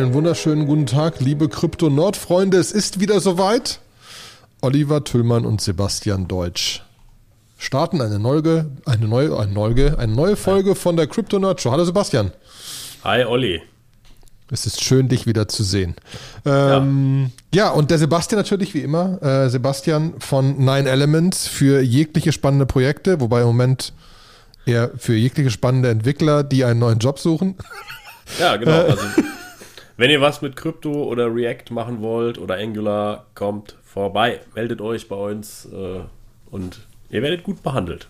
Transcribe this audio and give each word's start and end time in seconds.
Einen 0.00 0.14
wunderschönen 0.14 0.66
guten 0.66 0.86
Tag, 0.86 1.20
liebe 1.20 1.50
Krypto-Nord-Freunde. 1.50 2.56
Es 2.56 2.72
ist 2.72 3.00
wieder 3.00 3.20
soweit. 3.20 3.80
Oliver 4.62 5.04
Tüllmann 5.04 5.44
und 5.44 5.60
Sebastian 5.60 6.26
Deutsch 6.26 6.82
starten 7.58 8.00
eine 8.00 8.18
neue, 8.18 8.70
eine 8.86 9.06
neue, 9.06 9.38
eine 9.38 9.52
neue, 9.52 9.98
eine 9.98 10.14
neue 10.14 10.36
Folge 10.36 10.74
von 10.74 10.96
der 10.96 11.06
Krypto-Nerd 11.06 11.60
Show. 11.60 11.70
Hallo 11.70 11.84
Sebastian. 11.84 12.32
Hi 13.04 13.26
Olli. 13.26 13.60
Es 14.50 14.64
ist 14.64 14.82
schön, 14.82 15.10
dich 15.10 15.26
wieder 15.26 15.48
zu 15.48 15.64
sehen. 15.64 15.94
Ähm, 16.46 17.30
ja. 17.52 17.64
ja. 17.66 17.70
und 17.70 17.90
der 17.90 17.98
Sebastian 17.98 18.40
natürlich 18.40 18.72
wie 18.72 18.80
immer. 18.80 19.22
Äh, 19.22 19.50
Sebastian 19.50 20.14
von 20.18 20.56
Nine 20.56 20.88
Elements 20.88 21.46
für 21.46 21.82
jegliche 21.82 22.32
spannende 22.32 22.64
Projekte, 22.64 23.20
wobei 23.20 23.42
im 23.42 23.48
Moment 23.48 23.92
eher 24.64 24.92
für 24.96 25.14
jegliche 25.14 25.50
spannende 25.50 25.90
Entwickler, 25.90 26.42
die 26.42 26.64
einen 26.64 26.80
neuen 26.80 27.00
Job 27.00 27.18
suchen. 27.18 27.56
Ja, 28.38 28.56
genau. 28.56 28.84
Also, 28.84 29.02
wenn 30.00 30.08
ihr 30.08 30.22
was 30.22 30.40
mit 30.40 30.56
Krypto 30.56 31.04
oder 31.04 31.26
React 31.26 31.74
machen 31.74 32.00
wollt 32.00 32.38
oder 32.38 32.54
Angular, 32.54 33.26
kommt 33.34 33.76
vorbei. 33.84 34.40
Meldet 34.54 34.80
euch 34.80 35.08
bei 35.08 35.16
uns 35.16 35.66
äh, 35.66 36.00
und 36.50 36.80
ihr 37.10 37.20
werdet 37.20 37.42
gut 37.42 37.62
behandelt. 37.62 38.08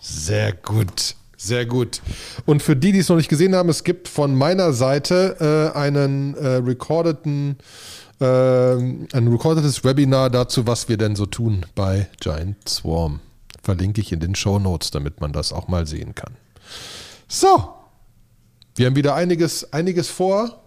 Sehr 0.00 0.52
gut. 0.52 1.16
Sehr 1.36 1.66
gut. 1.66 2.02
Und 2.46 2.62
für 2.62 2.76
die, 2.76 2.92
die 2.92 3.00
es 3.00 3.08
noch 3.08 3.16
nicht 3.16 3.28
gesehen 3.28 3.56
haben, 3.56 3.68
es 3.68 3.82
gibt 3.82 4.06
von 4.06 4.32
meiner 4.36 4.72
Seite 4.72 5.72
äh, 5.74 5.76
einen 5.76 6.36
äh, 6.36 6.46
recordeten, 6.58 7.58
äh, 8.20 8.24
ein 8.24 9.28
recordetes 9.28 9.82
Webinar 9.82 10.30
dazu, 10.30 10.68
was 10.68 10.88
wir 10.88 10.98
denn 10.98 11.16
so 11.16 11.26
tun 11.26 11.66
bei 11.74 12.08
Giant 12.20 12.68
Swarm. 12.68 13.18
Verlinke 13.60 14.00
ich 14.00 14.12
in 14.12 14.20
den 14.20 14.36
Show 14.36 14.60
Notes, 14.60 14.92
damit 14.92 15.20
man 15.20 15.32
das 15.32 15.52
auch 15.52 15.66
mal 15.66 15.84
sehen 15.88 16.14
kann. 16.14 16.34
So, 17.26 17.74
wir 18.76 18.86
haben 18.86 18.94
wieder 18.94 19.16
einiges, 19.16 19.72
einiges 19.72 20.08
vor, 20.08 20.63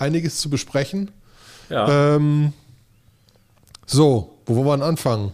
einiges 0.00 0.38
zu 0.38 0.50
besprechen. 0.50 1.10
Ja. 1.68 2.16
Ähm, 2.16 2.52
so, 3.86 4.38
wo 4.46 4.64
wollen 4.64 4.80
wir 4.80 4.86
anfangen? 4.86 5.32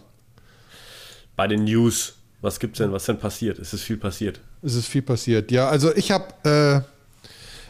Bei 1.35 1.47
den 1.47 1.63
News. 1.63 2.13
Was 2.41 2.59
gibt's 2.59 2.77
denn? 2.77 2.91
Was 2.91 3.05
denn 3.05 3.19
passiert? 3.19 3.57
Es 3.59 3.73
ist 3.73 3.81
viel 3.81 3.97
passiert. 3.97 4.39
Es 4.61 4.75
ist 4.75 4.87
viel 4.87 5.01
passiert. 5.01 5.51
Ja, 5.51 5.69
also 5.69 5.95
ich 5.95 6.11
habe 6.11 6.33
äh, 6.43 6.81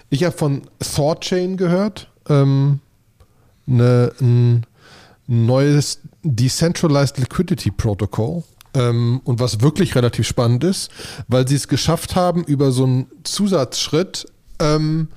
ich 0.09 0.23
habe 0.23 0.35
von 0.35 0.63
ThoughtChain 0.79 1.57
gehört, 1.57 2.09
ähm, 2.29 2.79
ne, 3.65 4.11
ein 4.19 4.65
neues 5.27 5.99
Decentralized 6.23 7.17
Liquidity 7.17 7.71
Protocol. 7.71 8.43
Ähm, 8.73 9.21
und 9.23 9.39
was 9.39 9.61
wirklich 9.61 9.95
relativ 9.95 10.27
spannend 10.27 10.63
ist, 10.63 10.91
weil 11.27 11.47
sie 11.47 11.55
es 11.55 11.67
geschafft 11.67 12.15
haben, 12.15 12.43
über 12.43 12.71
so 12.71 12.83
einen 12.83 13.07
Zusatzschritt 13.23 14.25
ähm, 14.59 15.07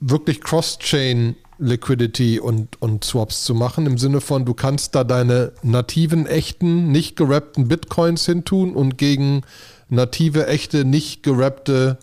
wirklich 0.00 0.40
Cross-Chain 0.40 1.36
Liquidity 1.58 2.40
und, 2.40 2.80
und 2.80 3.04
Swaps 3.04 3.44
zu 3.44 3.54
machen, 3.54 3.86
im 3.86 3.98
Sinne 3.98 4.22
von, 4.22 4.46
du 4.46 4.54
kannst 4.54 4.94
da 4.94 5.04
deine 5.04 5.52
nativen, 5.62 6.26
echten, 6.26 6.90
nicht 6.90 7.16
gerappten 7.16 7.68
Bitcoins 7.68 8.24
hintun 8.24 8.74
und 8.74 8.96
gegen 8.96 9.42
native, 9.90 10.46
echte, 10.46 10.86
nicht 10.86 11.22
gerappte 11.22 11.98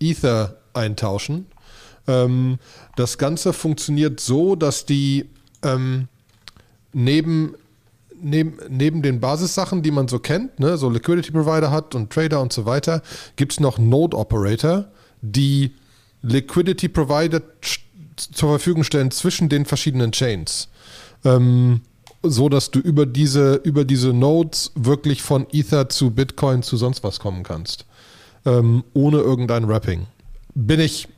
Ether 0.00 0.56
eintauschen. 0.72 1.46
Ähm, 2.06 2.58
das 2.96 3.18
Ganze 3.18 3.52
funktioniert 3.52 4.20
so, 4.20 4.56
dass 4.56 4.86
die 4.86 5.26
ähm, 5.62 6.08
neben, 6.94 7.54
neben, 8.20 8.58
neben 8.70 9.02
den 9.02 9.20
Basissachen, 9.20 9.82
die 9.82 9.90
man 9.90 10.08
so 10.08 10.18
kennt, 10.18 10.58
ne, 10.60 10.78
so 10.78 10.88
Liquidity 10.88 11.30
Provider 11.30 11.70
hat 11.70 11.94
und 11.94 12.10
Trader 12.10 12.40
und 12.40 12.54
so 12.54 12.64
weiter, 12.64 13.02
gibt 13.36 13.52
es 13.52 13.60
noch 13.60 13.76
Node 13.76 14.16
Operator, 14.16 14.86
die 15.20 15.74
Liquidity 16.22 16.88
Provider 16.88 17.42
zur 18.16 18.48
Verfügung 18.50 18.84
stellen 18.84 19.10
zwischen 19.10 19.48
den 19.48 19.64
verschiedenen 19.64 20.12
Chains. 20.12 20.68
Ähm, 21.24 21.82
so 22.22 22.48
dass 22.48 22.70
du 22.70 22.80
über 22.80 23.06
diese, 23.06 23.54
über 23.56 23.84
diese 23.84 24.12
Nodes 24.12 24.72
wirklich 24.74 25.22
von 25.22 25.46
Ether 25.52 25.88
zu 25.88 26.10
Bitcoin 26.10 26.62
zu 26.62 26.76
sonst 26.76 27.04
was 27.04 27.20
kommen 27.20 27.42
kannst. 27.44 27.86
Ähm, 28.44 28.84
ohne 28.94 29.18
irgendein 29.18 29.68
Wrapping. 29.68 30.06
Bin 30.54 30.80
ich 30.80 31.08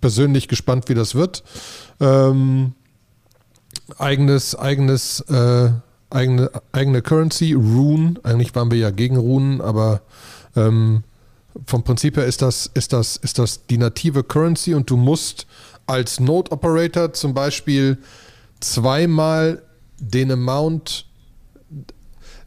persönlich 0.00 0.48
gespannt, 0.48 0.88
wie 0.88 0.94
das 0.94 1.14
wird. 1.14 1.44
Ähm, 2.00 2.72
eigenes, 3.98 4.56
eigenes, 4.56 5.20
äh, 5.20 5.70
eigene, 6.10 6.50
eigene 6.72 7.02
Currency, 7.02 7.52
Rune. 7.52 8.14
Eigentlich 8.22 8.54
waren 8.54 8.70
wir 8.70 8.78
ja 8.78 8.90
gegen 8.90 9.16
Runen, 9.16 9.60
aber 9.60 10.02
ähm, 10.56 11.04
vom 11.66 11.82
Prinzip 11.84 12.16
her 12.16 12.26
ist 12.26 12.42
das, 12.42 12.70
ist, 12.74 12.92
das, 12.92 13.16
ist 13.16 13.38
das 13.38 13.66
die 13.66 13.78
native 13.78 14.22
Currency 14.24 14.74
und 14.74 14.88
du 14.90 14.96
musst 14.96 15.46
als 15.86 16.20
Node 16.20 16.50
Operator 16.52 17.12
zum 17.12 17.34
Beispiel 17.34 17.98
zweimal 18.60 19.62
den 19.98 20.30
Amount, 20.30 21.06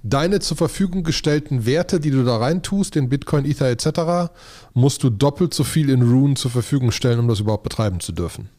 deine 0.03 0.39
zur 0.39 0.57
Verfügung 0.57 1.03
gestellten 1.03 1.65
Werte, 1.65 1.99
die 1.99 2.11
du 2.11 2.23
da 2.23 2.37
reintust, 2.37 2.95
in 2.95 3.09
Bitcoin, 3.09 3.45
Ether 3.45 3.69
etc., 3.69 4.31
musst 4.73 5.03
du 5.03 5.09
doppelt 5.09 5.53
so 5.53 5.63
viel 5.63 5.89
in 5.89 6.01
Rune 6.01 6.35
zur 6.35 6.51
Verfügung 6.51 6.91
stellen, 6.91 7.19
um 7.19 7.27
das 7.27 7.39
überhaupt 7.39 7.63
betreiben 7.63 7.99
zu 7.99 8.11
dürfen. 8.11 8.49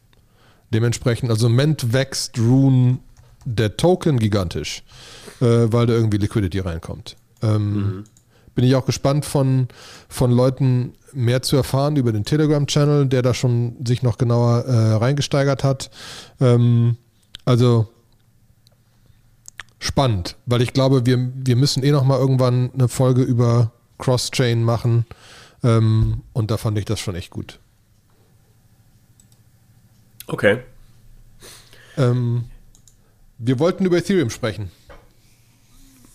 Dementsprechend, 0.73 1.29
also 1.29 1.47
im 1.47 1.53
Moment 1.53 1.93
wächst 1.93 2.37
Rune 2.37 2.99
der 3.45 3.77
Token 3.77 4.19
gigantisch, 4.19 4.83
äh, 5.39 5.45
weil 5.45 5.85
da 5.85 5.93
irgendwie 5.93 6.17
Liquidity 6.17 6.59
reinkommt. 6.59 7.15
Ähm, 7.41 7.73
mhm. 7.73 8.03
Bin 8.57 8.65
ich 8.65 8.73
auch 8.73 8.87
gespannt 8.87 9.23
von, 9.23 9.67
von 10.09 10.31
Leuten 10.31 10.95
mehr 11.13 11.43
zu 11.43 11.55
erfahren 11.55 11.95
über 11.95 12.11
den 12.11 12.25
Telegram-Channel, 12.25 13.05
der 13.05 13.21
da 13.21 13.35
schon 13.35 13.85
sich 13.85 14.01
noch 14.01 14.17
genauer 14.17 14.65
äh, 14.65 14.93
reingesteigert 14.95 15.63
hat. 15.63 15.91
Ähm, 16.41 16.97
also 17.45 17.87
spannend, 19.77 20.37
weil 20.47 20.63
ich 20.63 20.73
glaube, 20.73 21.05
wir, 21.05 21.31
wir 21.35 21.55
müssen 21.55 21.83
eh 21.83 21.91
noch 21.91 22.03
mal 22.03 22.17
irgendwann 22.17 22.71
eine 22.73 22.87
Folge 22.87 23.21
über 23.21 23.73
Cross-Chain 23.99 24.63
machen. 24.63 25.05
Ähm, 25.63 26.23
und 26.33 26.49
da 26.49 26.57
fand 26.57 26.79
ich 26.79 26.85
das 26.85 26.99
schon 26.99 27.13
echt 27.13 27.29
gut. 27.29 27.59
Okay. 30.25 30.61
Ähm, 31.95 32.45
wir 33.37 33.59
wollten 33.59 33.85
über 33.85 33.97
Ethereum 33.97 34.31
sprechen. 34.31 34.71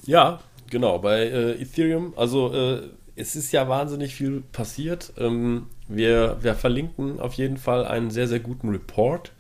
Ja, 0.07 0.41
genau. 0.73 0.99
Bei 0.99 1.21
äh, 1.21 1.63
Ethereum, 1.63 2.15
also 2.17 2.53
äh, 2.53 2.81
es 3.15 3.37
ist 3.37 3.53
ja 3.53 3.69
wahnsinnig 3.69 4.15
viel 4.17 4.43
passiert. 4.53 5.13
Ähm, 5.17 5.67
wir, 5.87 6.39
wir 6.41 6.55
verlinken 6.55 7.21
auf 7.21 7.35
jeden 7.35 7.59
Fall 7.59 7.87
einen 7.87 8.11
sehr, 8.11 8.27
sehr 8.27 8.41
guten 8.41 8.71
Report. 8.71 9.31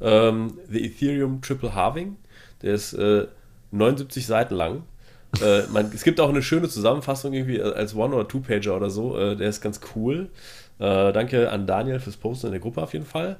Ähm, 0.00 0.58
The 0.70 0.82
Ethereum 0.86 1.42
Triple 1.42 1.74
Halving. 1.74 2.16
Der 2.62 2.74
ist 2.74 2.94
äh, 2.94 3.26
79 3.72 4.26
Seiten 4.26 4.54
lang. 4.54 4.84
äh, 5.42 5.62
man, 5.72 5.90
es 5.94 6.04
gibt 6.04 6.20
auch 6.20 6.28
eine 6.28 6.42
schöne 6.42 6.68
Zusammenfassung 6.68 7.32
irgendwie 7.34 7.60
als 7.60 7.94
One- 7.94 8.14
oder 8.14 8.26
Two-Pager 8.26 8.76
oder 8.76 8.90
so. 8.90 9.18
Äh, 9.18 9.36
der 9.36 9.48
ist 9.48 9.60
ganz 9.60 9.80
cool. 9.94 10.30
Äh, 10.78 11.12
danke 11.12 11.50
an 11.50 11.66
Daniel 11.66 12.00
fürs 12.00 12.16
Posten 12.16 12.46
in 12.46 12.52
der 12.52 12.60
Gruppe 12.60 12.82
auf 12.82 12.92
jeden 12.92 13.04
Fall. 13.06 13.36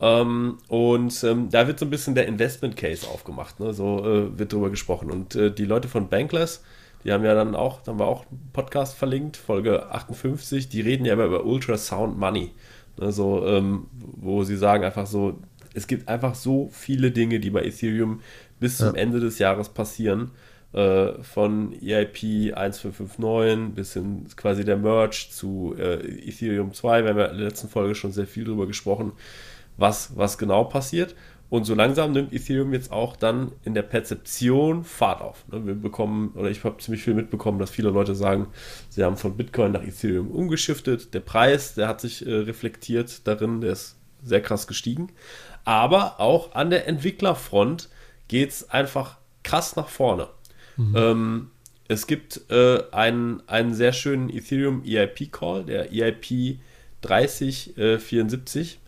Ähm, 0.00 0.58
und 0.68 1.22
ähm, 1.24 1.50
da 1.50 1.66
wird 1.66 1.78
so 1.78 1.84
ein 1.84 1.90
bisschen 1.90 2.14
der 2.14 2.26
Investment 2.26 2.76
Case 2.76 3.06
aufgemacht. 3.06 3.60
Ne? 3.60 3.74
So 3.74 4.04
äh, 4.04 4.38
wird 4.38 4.52
drüber 4.52 4.70
gesprochen. 4.70 5.10
Und 5.10 5.34
äh, 5.34 5.50
die 5.52 5.66
Leute 5.66 5.88
von 5.88 6.08
Bankless, 6.08 6.62
die 7.04 7.12
haben 7.12 7.24
ja 7.24 7.34
dann 7.34 7.54
auch, 7.54 7.82
da 7.82 7.92
haben 7.92 7.98
wir 7.98 8.06
auch 8.06 8.26
einen 8.30 8.50
Podcast 8.52 8.96
verlinkt, 8.96 9.36
Folge 9.36 9.90
58, 9.90 10.68
die 10.68 10.80
reden 10.80 11.04
ja 11.04 11.14
immer 11.14 11.24
über 11.24 11.44
Ultrasound 11.44 12.18
Money. 12.18 12.52
Ne? 12.98 13.12
So, 13.12 13.46
ähm, 13.46 13.86
wo 13.92 14.44
sie 14.44 14.56
sagen 14.56 14.84
einfach 14.84 15.06
so, 15.06 15.38
es 15.74 15.86
gibt 15.86 16.08
einfach 16.08 16.34
so 16.34 16.68
viele 16.72 17.10
Dinge, 17.10 17.40
die 17.40 17.50
bei 17.50 17.62
Ethereum 17.64 18.20
bis 18.58 18.78
zum 18.78 18.94
ja. 18.94 19.00
Ende 19.00 19.20
des 19.20 19.38
Jahres 19.38 19.68
passieren. 19.68 20.32
Äh, 20.72 21.24
von 21.24 21.72
EIP 21.72 22.54
1559 22.54 23.74
bis 23.74 23.94
hin 23.94 24.26
quasi 24.36 24.64
der 24.64 24.76
Merge 24.76 25.26
zu 25.28 25.74
äh, 25.76 25.96
Ethereum 26.28 26.72
2. 26.72 27.02
Wir 27.02 27.10
haben 27.10 27.18
ja 27.18 27.24
in 27.24 27.38
der 27.38 27.46
letzten 27.48 27.68
Folge 27.68 27.96
schon 27.96 28.12
sehr 28.12 28.28
viel 28.28 28.44
darüber 28.44 28.68
gesprochen, 28.68 29.10
was, 29.76 30.16
was 30.16 30.38
genau 30.38 30.62
passiert. 30.62 31.16
Und 31.50 31.64
so 31.64 31.74
langsam 31.74 32.12
nimmt 32.12 32.32
Ethereum 32.32 32.72
jetzt 32.72 32.92
auch 32.92 33.16
dann 33.16 33.50
in 33.64 33.74
der 33.74 33.82
Perzeption 33.82 34.84
Fahrt 34.84 35.20
auf. 35.20 35.44
Ne? 35.48 35.66
Wir 35.66 35.74
bekommen, 35.74 36.32
oder 36.36 36.48
ich 36.48 36.62
habe 36.62 36.78
ziemlich 36.78 37.02
viel 37.02 37.14
mitbekommen, 37.14 37.58
dass 37.58 37.70
viele 37.70 37.90
Leute 37.90 38.14
sagen, 38.14 38.46
sie 38.88 39.02
haben 39.02 39.16
von 39.16 39.36
Bitcoin 39.36 39.72
nach 39.72 39.82
Ethereum 39.82 40.30
umgeschiftet. 40.30 41.12
Der 41.12 41.20
Preis, 41.20 41.74
der 41.74 41.88
hat 41.88 42.00
sich 42.00 42.24
äh, 42.24 42.32
reflektiert 42.32 43.26
darin, 43.26 43.60
der 43.60 43.72
ist 43.72 43.96
sehr 44.22 44.40
krass 44.40 44.68
gestiegen. 44.68 45.10
Aber 45.64 46.20
auch 46.20 46.54
an 46.54 46.70
der 46.70 46.86
Entwicklerfront 46.86 47.88
geht 48.28 48.50
es 48.50 48.70
einfach 48.70 49.18
krass 49.42 49.74
nach 49.74 49.88
vorne. 49.88 50.28
Mhm. 50.76 50.94
Ähm, 50.96 51.50
es 51.88 52.06
gibt 52.06 52.42
äh, 52.50 52.84
einen, 52.92 53.42
einen 53.48 53.74
sehr 53.74 53.92
schönen 53.92 54.30
Ethereum 54.30 54.84
EIP 54.86 55.32
Call, 55.32 55.64
der 55.64 55.92
EIP 55.92 56.60
3074. 57.02 58.78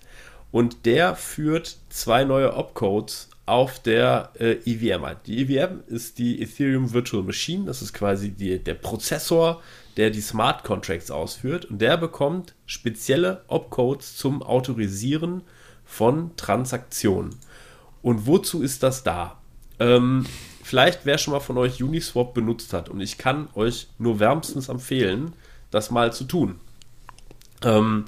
Und 0.52 0.86
der 0.86 1.16
führt 1.16 1.78
zwei 1.88 2.24
neue 2.24 2.54
Opcodes 2.54 3.30
auf 3.46 3.80
der 3.80 4.30
äh, 4.38 4.58
EVM 4.64 5.04
ein. 5.04 5.16
Die 5.26 5.40
EVM 5.40 5.80
ist 5.88 6.18
die 6.18 6.40
Ethereum 6.40 6.92
Virtual 6.92 7.22
Machine. 7.22 7.64
Das 7.64 7.82
ist 7.82 7.92
quasi 7.92 8.30
die, 8.30 8.58
der 8.58 8.74
Prozessor, 8.74 9.60
der 9.96 10.10
die 10.10 10.20
Smart 10.20 10.62
Contracts 10.62 11.10
ausführt. 11.10 11.64
Und 11.64 11.80
der 11.80 11.96
bekommt 11.96 12.54
spezielle 12.66 13.42
Opcodes 13.48 14.16
zum 14.16 14.42
Autorisieren 14.42 15.42
von 15.84 16.36
Transaktionen. 16.36 17.34
Und 18.02 18.26
wozu 18.26 18.62
ist 18.62 18.82
das 18.82 19.02
da? 19.02 19.38
Ähm, 19.78 20.26
vielleicht 20.62 21.04
wer 21.04 21.18
schon 21.18 21.32
mal 21.32 21.40
von 21.40 21.58
euch 21.58 21.82
Uniswap 21.82 22.34
benutzt 22.34 22.72
hat 22.72 22.88
und 22.88 23.00
ich 23.00 23.18
kann 23.18 23.48
euch 23.54 23.88
nur 23.98 24.20
wärmstens 24.20 24.68
empfehlen, 24.68 25.32
das 25.70 25.90
mal 25.90 26.12
zu 26.12 26.24
tun. 26.24 26.60
Ähm, 27.64 28.04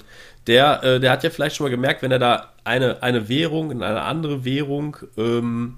der, 0.46 0.82
äh, 0.82 1.00
der 1.00 1.10
hat 1.10 1.24
ja 1.24 1.30
vielleicht 1.30 1.56
schon 1.56 1.64
mal 1.64 1.70
gemerkt, 1.70 2.02
wenn 2.02 2.12
er 2.12 2.18
da 2.18 2.52
eine, 2.64 3.02
eine 3.02 3.28
Währung 3.28 3.70
in 3.70 3.82
eine 3.82 4.02
andere 4.02 4.44
Währung 4.44 4.96
ähm, 5.16 5.76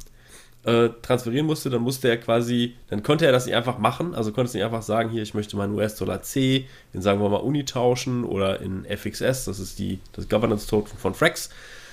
äh, 0.64 0.90
transferieren 1.02 1.46
musste, 1.46 1.70
dann 1.70 1.82
musste 1.82 2.08
er 2.08 2.16
quasi, 2.16 2.74
dann 2.88 3.02
konnte 3.02 3.24
er 3.24 3.32
das 3.32 3.46
nicht 3.46 3.54
einfach 3.54 3.78
machen, 3.78 4.14
also 4.14 4.32
konnte 4.32 4.48
es 4.48 4.54
nicht 4.54 4.64
einfach 4.64 4.82
sagen, 4.82 5.10
hier, 5.10 5.22
ich 5.22 5.34
möchte 5.34 5.56
meinen 5.56 5.74
US-Dollar 5.74 6.22
C 6.22 6.66
in, 6.92 7.02
sagen 7.02 7.20
wir 7.20 7.28
mal, 7.28 7.36
Uni 7.36 7.64
tauschen 7.64 8.24
oder 8.24 8.60
in 8.60 8.84
FXS, 8.84 9.44
das 9.44 9.60
ist 9.60 9.78
die, 9.78 10.00
das 10.12 10.28
Governance-Token 10.28 10.98
von 10.98 11.14
Frax, 11.14 11.50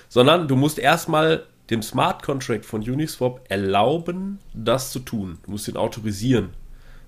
sondern 0.09 0.47
du 0.47 0.55
musst 0.55 0.79
erstmal 0.79 1.43
dem 1.69 1.81
Smart 1.81 2.23
Contract 2.23 2.65
von 2.65 2.81
Uniswap 2.81 3.41
erlauben, 3.49 4.39
das 4.53 4.91
zu 4.91 4.99
tun. 4.99 5.37
Du 5.45 5.51
musst 5.51 5.67
ihn 5.67 5.77
autorisieren. 5.77 6.49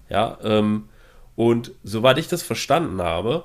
Ja, 0.10 0.38
ähm, 0.44 0.88
und 1.36 1.72
soweit 1.84 2.18
ich 2.18 2.28
das 2.28 2.44
verstanden 2.44 3.02
habe, 3.02 3.44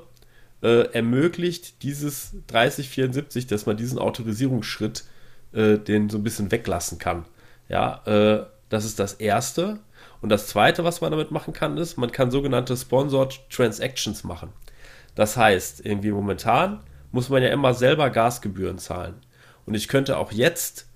äh, 0.62 0.92
ermöglicht 0.92 1.82
dieses 1.82 2.32
3074, 2.48 3.46
dass 3.46 3.66
man 3.66 3.76
diesen 3.76 3.98
Autorisierungsschritt 3.98 5.04
äh, 5.52 5.78
den 5.78 6.08
so 6.10 6.18
ein 6.18 6.22
bisschen 6.22 6.50
weglassen 6.50 6.98
kann. 6.98 7.24
Ja, 7.68 8.02
äh, 8.06 8.46
das 8.68 8.84
ist 8.84 8.98
das 8.98 9.14
Erste. 9.14 9.80
Und 10.20 10.28
das 10.28 10.46
Zweite, 10.46 10.84
was 10.84 11.00
man 11.00 11.10
damit 11.10 11.30
machen 11.30 11.52
kann, 11.52 11.76
ist, 11.78 11.96
man 11.96 12.12
kann 12.12 12.30
sogenannte 12.30 12.76
Sponsored 12.76 13.40
Transactions 13.50 14.22
machen. 14.22 14.52
Das 15.14 15.36
heißt, 15.36 15.84
irgendwie 15.84 16.12
momentan 16.12 16.80
muss 17.10 17.28
man 17.28 17.42
ja 17.42 17.48
immer 17.48 17.74
selber 17.74 18.10
Gasgebühren 18.10 18.78
zahlen. 18.78 19.14
Und 19.66 19.74
ich 19.74 19.88
könnte 19.88 20.18
auch 20.18 20.32
jetzt 20.32 20.86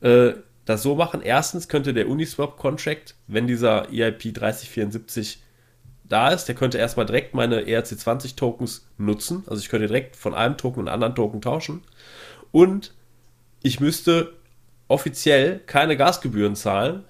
äh, 0.00 0.32
das 0.64 0.82
so 0.82 0.94
machen. 0.94 1.22
Erstens 1.22 1.68
könnte 1.68 1.94
der 1.94 2.08
Uniswap-Contract, 2.08 3.14
wenn 3.26 3.46
dieser 3.46 3.88
EIP 3.90 4.34
3074 4.34 5.42
da 6.08 6.30
ist, 6.30 6.46
der 6.46 6.54
könnte 6.54 6.78
erstmal 6.78 7.06
direkt 7.06 7.34
meine 7.34 7.62
ERC20-Tokens 7.62 8.88
nutzen. 8.98 9.44
Also 9.46 9.60
ich 9.60 9.68
könnte 9.68 9.86
direkt 9.88 10.16
von 10.16 10.34
einem 10.34 10.56
Token 10.56 10.80
einen 10.80 10.88
anderen 10.88 11.14
Token 11.14 11.40
tauschen. 11.40 11.82
Und 12.52 12.94
ich 13.62 13.80
müsste 13.80 14.32
offiziell 14.88 15.60
keine 15.66 15.96
Gasgebühren 15.96 16.54
zahlen. 16.54 17.04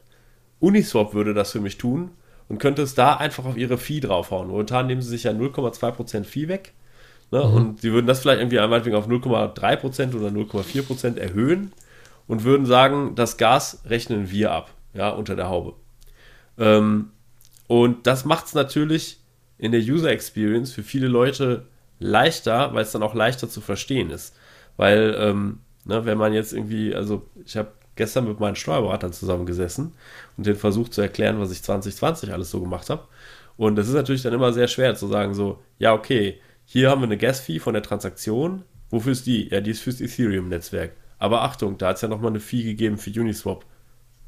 Uniswap 0.61 1.13
würde 1.15 1.35
das 1.35 1.53
für 1.53 1.61
mich 1.61 1.77
tun 1.77 2.11
und 2.49 2.59
könnte 2.59 2.83
es 2.83 2.95
da 2.95 3.17
einfach 3.17 3.45
auf 3.45 3.57
ihre 3.57 3.79
Fee 3.79 4.01
draufhauen. 4.01 4.49
Momentan 4.49 4.87
nehmen 4.87 5.03
sie 5.03 5.11
sich 5.11 5.25
ja 5.25 5.33
0,2% 5.33 6.25
Fee 6.25 6.49
weg. 6.49 6.73
Ne? 7.31 7.45
Mhm. 7.45 7.55
Und 7.55 7.81
sie 7.81 7.93
würden 7.93 8.07
das 8.07 8.21
vielleicht 8.21 8.41
irgendwie 8.41 8.57
meinetwegen 8.57 8.97
auf 8.97 9.09
0,3% 9.09 10.15
oder 10.15 10.29
0,4% 10.29 11.19
erhöhen 11.19 11.73
und 12.27 12.45
würden 12.45 12.67
sagen, 12.67 13.15
das 13.15 13.37
Gas 13.37 13.83
rechnen 13.87 14.31
wir 14.31 14.53
ab, 14.53 14.71
ja, 14.95 15.11
unter 15.11 15.37
der 15.37 15.49
Haube. 15.49 15.75
Ähm, 16.59 17.11
und 17.67 18.07
das 18.07 18.25
macht 18.25 18.47
es 18.47 18.55
natürlich 18.55 19.21
in 19.59 19.73
der 19.73 19.81
User 19.81 20.11
Experience 20.11 20.73
für 20.73 20.83
viele 20.83 21.09
Leute 21.09 21.67
leichter, 21.99 22.75
weil 22.75 22.83
es 22.83 22.93
dann 22.93 23.03
auch 23.03 23.15
leichter 23.15 23.49
zu 23.49 23.61
verstehen 23.61 24.11
ist. 24.11 24.37
Weil, 24.77 25.17
ähm, 25.19 25.61
ne, 25.85 26.05
wenn 26.05 26.19
man 26.19 26.33
jetzt 26.33 26.53
irgendwie, 26.53 26.95
also 26.95 27.27
ich 27.45 27.57
habe 27.57 27.73
gestern 27.97 28.29
mit 28.29 28.41
meinen 28.41 28.57
Steuerberatern 28.57 29.13
zusammengesessen 29.13 29.95
und 30.37 30.47
denen 30.47 30.57
versucht 30.57 30.93
zu 30.93 31.01
erklären, 31.01 31.41
was 31.41 31.51
ich 31.51 31.63
2020 31.63 32.33
alles 32.33 32.51
so 32.51 32.61
gemacht 32.61 32.91
habe. 32.91 33.05
Und 33.57 33.77
das 33.77 33.89
ist 33.89 33.95
natürlich 33.95 34.23
dann 34.23 34.35
immer 34.35 34.53
sehr 34.53 34.69
schwer 34.69 34.95
zu 34.95 35.07
sagen, 35.07 35.33
so, 35.33 35.63
ja, 35.79 35.95
okay, 35.95 36.39
hier 36.67 36.91
haben 36.91 37.01
wir 37.01 37.07
eine 37.07 37.17
Gas-Fee 37.17 37.59
von 37.59 37.73
der 37.73 37.83
Transaktion. 37.83 38.65
Wofür 38.91 39.13
ist 39.13 39.27
die? 39.27 39.49
Ja, 39.49 39.63
die 39.63 39.71
ist 39.71 39.81
fürs 39.81 40.01
Ethereum-Netzwerk. 40.01 40.93
Aber 41.19 41.43
Achtung, 41.43 41.79
da 41.79 41.89
hat 41.89 41.97
es 41.97 42.03
ja 42.03 42.09
nochmal 42.09 42.31
eine 42.31 42.41
Fee 42.41 42.63
gegeben 42.63 42.99
für 42.99 43.11
Uniswap. 43.19 43.65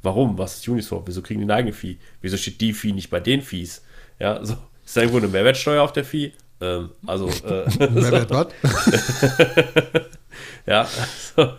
Warum? 0.02 0.38
Was 0.38 0.56
ist 0.56 0.68
Uniswap? 0.68 1.02
Wieso 1.06 1.22
kriegen 1.22 1.40
die 1.40 1.44
eine 1.44 1.54
eigene 1.54 1.72
Fee? 1.72 1.96
Wieso 2.20 2.36
steht 2.36 2.60
die 2.60 2.72
Fee 2.72 2.92
nicht 2.92 3.10
bei 3.10 3.20
den 3.20 3.42
Fees? 3.42 3.82
Ja, 4.18 4.44
so, 4.44 4.56
ist 4.84 4.96
da 4.96 5.00
irgendwo 5.00 5.18
eine 5.18 5.28
Mehrwertsteuer 5.28 5.82
auf 5.82 5.92
der 5.92 6.04
Fee? 6.04 6.32
Ähm, 6.60 6.90
also, 7.06 7.28
äh, 7.28 7.88
Mehrwert 7.90 8.30
was? 8.30 8.48
ja, 10.66 10.84
so. 11.36 11.52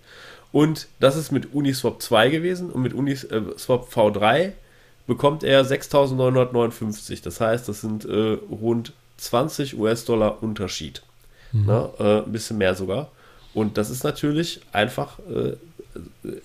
Und 0.50 0.88
das 1.00 1.16
ist 1.16 1.33
mit 1.33 1.52
Uniswap 1.54 2.00
2 2.02 2.31
gewesen. 2.31 2.71
Und 2.71 2.83
mit 2.83 2.95
Uniswap 2.95 3.88
V3 3.92 4.52
bekommt 5.07 5.45
er 5.45 5.64
6.959. 5.64 7.23
Das 7.23 7.40
heißt, 7.40 7.69
das 7.69 7.81
sind 7.81 8.04
äh, 8.04 8.38
rund 8.50 8.92
20 9.19 9.78
US-Dollar 9.78 10.42
Unterschied. 10.42 11.02
Mhm. 11.52 11.64
Na, 11.66 11.90
äh, 11.99 12.23
ein 12.23 12.33
bisschen 12.33 12.59
mehr 12.59 12.75
sogar. 12.75 13.11
Und 13.54 13.76
das 13.76 13.90
ist 13.90 14.04
natürlich 14.04 14.62
einfach, 14.73 15.19
äh, 15.21 15.57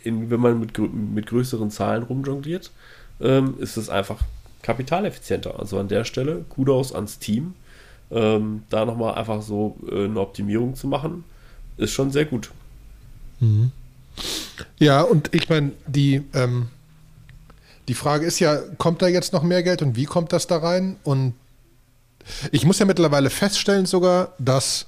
in, 0.03 0.29
wenn 0.29 0.41
man 0.41 0.59
mit, 0.59 0.77
mit 0.77 1.27
größeren 1.27 1.71
Zahlen 1.71 2.03
rumjongliert, 2.03 2.71
ähm, 3.21 3.55
ist 3.59 3.77
es 3.77 3.89
einfach 3.89 4.19
kapitaleffizienter. 4.61 5.59
Also 5.59 5.79
an 5.79 5.87
der 5.87 6.03
Stelle 6.03 6.45
Kudos 6.49 6.93
ans 6.93 7.19
Team. 7.19 7.53
Ähm, 8.09 8.63
da 8.69 8.85
nochmal 8.85 9.15
einfach 9.15 9.41
so 9.41 9.77
äh, 9.91 10.05
eine 10.05 10.19
Optimierung 10.21 10.75
zu 10.75 10.87
machen, 10.87 11.25
ist 11.75 11.91
schon 11.91 12.11
sehr 12.11 12.23
gut. 12.23 12.51
Mhm. 13.41 13.71
Ja, 14.79 15.01
und 15.01 15.33
ich 15.35 15.49
meine, 15.49 15.73
die, 15.85 16.23
ähm, 16.33 16.69
die 17.87 17.93
Frage 17.93 18.25
ist 18.25 18.39
ja, 18.39 18.57
kommt 18.77 19.01
da 19.01 19.07
jetzt 19.07 19.33
noch 19.33 19.43
mehr 19.43 19.61
Geld 19.61 19.81
und 19.81 19.95
wie 19.95 20.05
kommt 20.05 20.31
das 20.31 20.47
da 20.47 20.57
rein? 20.57 20.95
Und 21.03 21.33
ich 22.51 22.65
muss 22.65 22.79
ja 22.79 22.85
mittlerweile 22.85 23.29
feststellen 23.29 23.85
sogar, 23.85 24.33
dass 24.39 24.87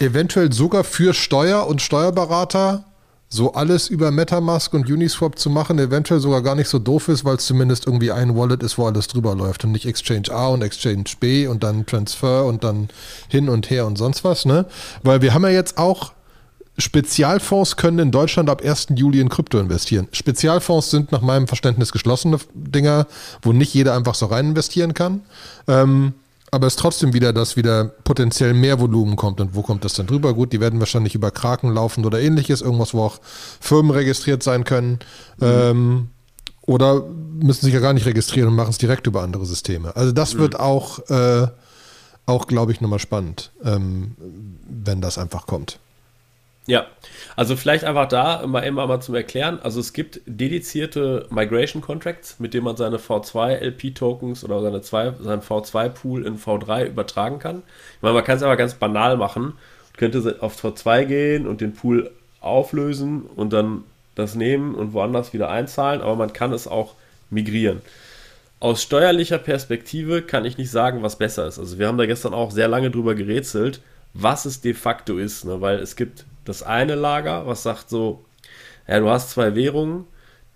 eventuell 0.00 0.52
sogar 0.52 0.84
für 0.84 1.14
Steuer 1.14 1.66
und 1.66 1.82
Steuerberater 1.82 2.84
so 3.28 3.52
alles 3.52 3.88
über 3.88 4.10
Metamask 4.10 4.72
und 4.74 4.88
Uniswap 4.88 5.38
zu 5.38 5.50
machen, 5.50 5.78
eventuell 5.78 6.20
sogar 6.20 6.42
gar 6.42 6.54
nicht 6.54 6.68
so 6.68 6.78
doof 6.78 7.08
ist, 7.08 7.24
weil 7.24 7.36
es 7.36 7.46
zumindest 7.46 7.86
irgendwie 7.86 8.12
ein 8.12 8.36
Wallet 8.36 8.62
ist, 8.62 8.78
wo 8.78 8.86
alles 8.86 9.08
drüber 9.08 9.34
läuft 9.34 9.64
und 9.64 9.72
nicht 9.72 9.86
Exchange 9.86 10.30
A 10.30 10.48
und 10.48 10.62
Exchange 10.62 11.04
B 11.18 11.46
und 11.46 11.64
dann 11.64 11.84
Transfer 11.86 12.44
und 12.44 12.62
dann 12.62 12.88
hin 13.28 13.48
und 13.48 13.70
her 13.70 13.86
und 13.86 13.96
sonst 13.96 14.22
was, 14.24 14.44
ne? 14.44 14.66
Weil 15.02 15.20
wir 15.20 15.34
haben 15.34 15.42
ja 15.42 15.50
jetzt 15.50 15.78
auch 15.78 16.12
Spezialfonds 16.76 17.76
können 17.76 18.00
in 18.00 18.10
Deutschland 18.10 18.50
ab 18.50 18.62
1. 18.64 18.88
Juli 18.96 19.20
in 19.20 19.28
Krypto 19.28 19.58
investieren. 19.58 20.08
Spezialfonds 20.10 20.90
sind 20.90 21.12
nach 21.12 21.20
meinem 21.20 21.46
Verständnis 21.46 21.92
geschlossene 21.92 22.38
Dinger, 22.52 23.06
wo 23.42 23.52
nicht 23.52 23.74
jeder 23.74 23.94
einfach 23.94 24.14
so 24.14 24.26
rein 24.26 24.50
investieren 24.50 24.92
kann. 24.92 25.22
Ähm, 25.68 26.14
aber 26.54 26.66
es 26.66 26.74
ist 26.74 26.80
trotzdem 26.80 27.12
wieder, 27.12 27.32
dass 27.32 27.56
wieder 27.56 27.84
potenziell 27.84 28.54
mehr 28.54 28.80
Volumen 28.80 29.16
kommt. 29.16 29.40
Und 29.40 29.54
wo 29.54 29.62
kommt 29.62 29.84
das 29.84 29.94
dann 29.94 30.06
drüber? 30.06 30.34
Gut, 30.34 30.52
die 30.52 30.60
werden 30.60 30.80
wahrscheinlich 30.80 31.14
über 31.14 31.30
Kraken 31.30 31.72
laufen 31.72 32.04
oder 32.04 32.20
ähnliches, 32.20 32.62
irgendwas, 32.62 32.94
wo 32.94 33.02
auch 33.02 33.20
Firmen 33.60 33.90
registriert 33.90 34.42
sein 34.42 34.64
können. 34.64 34.98
Mhm. 35.38 35.46
Ähm, 35.46 36.08
oder 36.62 37.02
müssen 37.04 37.66
sich 37.66 37.74
ja 37.74 37.80
gar 37.80 37.92
nicht 37.92 38.06
registrieren 38.06 38.48
und 38.48 38.56
machen 38.56 38.70
es 38.70 38.78
direkt 38.78 39.06
über 39.06 39.22
andere 39.22 39.44
Systeme. 39.44 39.94
Also 39.96 40.12
das 40.12 40.34
mhm. 40.34 40.38
wird 40.38 40.60
auch, 40.60 40.98
äh, 41.10 41.48
auch 42.26 42.46
glaube 42.46 42.72
ich, 42.72 42.80
nochmal 42.80 43.00
spannend, 43.00 43.52
ähm, 43.62 44.16
wenn 44.66 45.00
das 45.00 45.18
einfach 45.18 45.46
kommt. 45.46 45.78
Ja, 46.66 46.86
also 47.36 47.56
vielleicht 47.56 47.84
einfach 47.84 48.08
da 48.08 48.46
mal 48.46 48.60
immer 48.60 48.86
mal 48.86 49.00
zum 49.00 49.14
Erklären. 49.14 49.58
Also 49.62 49.80
es 49.80 49.92
gibt 49.92 50.22
dedizierte 50.24 51.26
Migration 51.28 51.82
Contracts, 51.82 52.40
mit 52.40 52.54
denen 52.54 52.64
man 52.64 52.76
seine 52.76 52.96
V2 52.96 53.56
LP 53.56 53.94
Tokens 53.94 54.44
oder 54.44 54.62
seine 54.62 54.80
zwei, 54.80 55.12
seinen 55.20 55.42
V2 55.42 55.90
Pool 55.90 56.26
in 56.26 56.38
V3 56.38 56.86
übertragen 56.86 57.38
kann. 57.38 57.62
Ich 57.96 58.02
meine, 58.02 58.14
man 58.14 58.24
kann 58.24 58.38
es 58.38 58.42
aber 58.42 58.56
ganz 58.56 58.74
banal 58.74 59.18
machen. 59.18 59.42
Man 59.42 59.96
könnte 59.98 60.36
auf 60.40 60.62
V2 60.62 61.04
gehen 61.04 61.46
und 61.46 61.60
den 61.60 61.74
Pool 61.74 62.10
auflösen 62.40 63.22
und 63.22 63.52
dann 63.52 63.84
das 64.14 64.34
nehmen 64.34 64.74
und 64.74 64.92
woanders 64.92 65.32
wieder 65.32 65.50
einzahlen, 65.50 66.00
aber 66.00 66.16
man 66.16 66.32
kann 66.32 66.52
es 66.52 66.66
auch 66.68 66.94
migrieren. 67.30 67.82
Aus 68.60 68.82
steuerlicher 68.82 69.38
Perspektive 69.38 70.22
kann 70.22 70.44
ich 70.44 70.56
nicht 70.56 70.70
sagen, 70.70 71.02
was 71.02 71.16
besser 71.16 71.46
ist. 71.46 71.58
Also 71.58 71.78
wir 71.78 71.88
haben 71.88 71.98
da 71.98 72.06
gestern 72.06 72.32
auch 72.32 72.50
sehr 72.50 72.68
lange 72.68 72.90
drüber 72.90 73.14
gerätselt, 73.14 73.80
was 74.14 74.44
es 74.46 74.60
de 74.60 74.72
facto 74.72 75.18
ist, 75.18 75.44
ne? 75.44 75.60
weil 75.60 75.80
es 75.80 75.96
gibt 75.96 76.24
das 76.44 76.62
eine 76.62 76.94
Lager, 76.94 77.46
was 77.46 77.62
sagt 77.62 77.88
so, 77.90 78.24
ja, 78.86 79.00
du 79.00 79.08
hast 79.08 79.30
zwei 79.30 79.54
Währungen, 79.54 80.04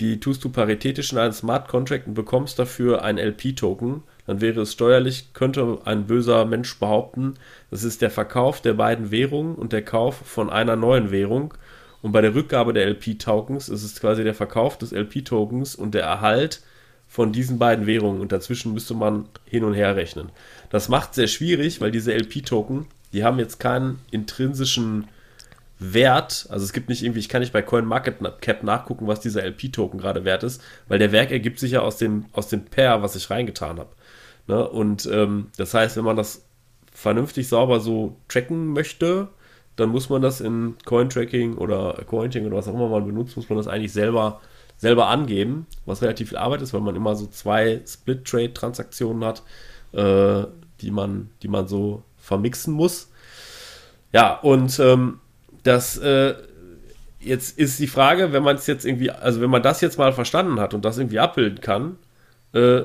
die 0.01 0.21
tust 0.21 0.45
du 0.45 0.51
paritätisch 0.51 1.13
in 1.13 1.19
einen 1.19 1.33
Smart 1.33 1.69
Contract 1.69 2.07
und 2.07 2.15
bekommst 2.15 2.59
dafür 2.59 3.03
ein 3.03 3.19
LP-Token, 3.19 4.03
dann 4.27 4.41
wäre 4.41 4.61
es 4.61 4.75
steuerlich, 4.75 5.33
könnte 5.33 5.79
ein 5.85 6.07
böser 6.07 6.45
Mensch 6.45 6.79
behaupten, 6.79 7.35
das 7.71 7.83
ist 7.83 8.03
der 8.03 8.11
Verkauf 8.11 8.61
der 8.61 8.75
beiden 8.75 9.11
Währungen 9.11 9.55
und 9.55 9.73
der 9.73 9.83
Kauf 9.83 10.17
von 10.17 10.51
einer 10.51 10.77
neuen 10.77 11.11
Währung. 11.11 11.55
Und 12.01 12.13
bei 12.13 12.21
der 12.21 12.35
Rückgabe 12.35 12.73
der 12.73 12.87
LP-Tokens 12.87 13.69
ist 13.69 13.83
es 13.83 14.01
quasi 14.01 14.23
der 14.23 14.35
Verkauf 14.35 14.79
des 14.79 14.93
LP-Tokens 14.93 15.75
und 15.75 15.95
der 15.95 16.05
Erhalt 16.05 16.63
von 17.09 17.33
diesen 17.33 17.59
beiden 17.59 17.87
Währungen. 17.87 18.21
Und 18.21 18.31
dazwischen 18.31 18.73
müsste 18.73 18.95
man 18.95 19.27
hin 19.47 19.65
und 19.65 19.75
her 19.75 19.97
rechnen. 19.97 20.29
Das 20.71 20.89
macht 20.89 21.15
sehr 21.15 21.27
schwierig, 21.27 21.81
weil 21.81 21.91
diese 21.91 22.13
LP-Token, 22.13 22.87
die 23.13 23.25
haben 23.25 23.39
jetzt 23.39 23.59
keinen 23.59 23.99
intrinsischen 24.11 25.09
Wert, 25.81 26.47
also 26.51 26.65
es 26.65 26.73
gibt 26.73 26.89
nicht 26.89 27.03
irgendwie, 27.03 27.21
ich 27.21 27.29
kann 27.29 27.41
nicht 27.41 27.53
bei 27.53 27.63
CoinMarketCap 27.63 28.65
nachgucken, 28.65 29.07
was 29.07 29.21
dieser 29.21 29.45
LP-Token 29.45 30.01
gerade 30.01 30.25
wert 30.25 30.43
ist, 30.43 30.61
weil 30.89 30.99
der 30.99 31.13
Werk 31.13 31.31
ergibt 31.31 31.61
sich 31.61 31.73
ja 31.73 31.81
aus 31.81 31.99
dem, 31.99 32.27
aus 32.33 32.49
dem 32.49 32.65
Pair, 32.65 33.01
was 33.03 33.15
ich 33.15 33.31
reingetan 33.31 33.79
habe. 33.79 33.91
Ne? 34.49 34.69
Und 34.69 35.09
ähm, 35.13 35.49
das 35.57 35.75
heißt, 35.75 35.97
wenn 35.97 36.05
man 36.05 36.17
das 36.17 36.45
vernünftig 36.93 37.49
sauber 37.49 37.79
so 37.79 38.17
tracken 38.27 38.73
möchte, 38.73 39.29
dann 39.77 39.91
muss 39.91 40.09
man 40.09 40.21
das 40.21 40.41
in 40.41 40.75
Cointracking 40.85 41.57
oder 41.57 42.03
Cointing 42.07 42.45
oder 42.47 42.57
was 42.57 42.67
auch 42.67 42.75
immer 42.75 42.89
man 42.89 43.07
benutzt, 43.07 43.37
muss 43.37 43.49
man 43.49 43.59
das 43.59 43.69
eigentlich 43.69 43.93
selber, 43.93 44.41
selber 44.77 45.07
angeben, 45.07 45.67
was 45.87 46.03
relativ 46.03 46.31
viel 46.31 46.39
Arbeit 46.39 46.63
ist, 46.63 46.75
weil 46.75 46.81
man 46.81 46.97
immer 46.97 47.15
so 47.15 47.27
zwei 47.29 47.81
Split-Trade-Transaktionen 47.87 49.25
hat, 49.25 49.43
äh, 49.93 50.45
die, 50.81 50.91
man, 50.91 51.31
die 51.43 51.49
man 51.49 51.69
so 51.69 52.03
vermixen 52.17 52.75
muss. 52.75 53.11
Ja, 54.13 54.35
und 54.41 54.81
ähm, 54.81 55.21
das 55.63 55.99
äh, 55.99 56.35
jetzt 57.21 57.59
ist 57.59 57.79
die 57.79 57.87
Frage, 57.87 58.33
wenn 58.33 58.43
man 58.43 58.57
es 58.57 58.67
jetzt 58.67 58.85
irgendwie, 58.85 59.11
also 59.11 59.41
wenn 59.41 59.51
man 59.51 59.63
das 59.63 59.81
jetzt 59.81 59.99
mal 59.99 60.13
verstanden 60.13 60.61
hat 60.61 60.75
und 60.75 60.85
das 60.85 60.99
irgendwie 60.99 61.19
abbilden 61.19 61.61
kann, 61.61 61.97
äh, 62.53 62.83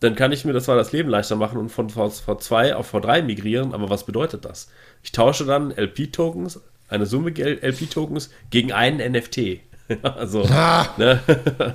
dann 0.00 0.14
kann 0.14 0.30
ich 0.30 0.44
mir 0.44 0.52
das 0.52 0.64
zwar 0.64 0.76
das 0.76 0.92
Leben 0.92 1.08
leichter 1.08 1.36
machen 1.36 1.58
und 1.58 1.70
von 1.70 1.90
V2 1.90 2.74
auf 2.74 2.94
V3 2.94 3.22
migrieren, 3.22 3.74
aber 3.74 3.90
was 3.90 4.04
bedeutet 4.04 4.44
das? 4.44 4.68
Ich 5.02 5.12
tausche 5.12 5.44
dann 5.44 5.72
LP-Tokens, 5.72 6.60
eine 6.88 7.06
Summe 7.06 7.30
LP-Tokens 7.30 8.30
gegen 8.50 8.72
einen 8.72 9.12
NFT. 9.12 9.60
also, 10.02 10.44
ah. 10.44 10.86
ne? 10.98 11.20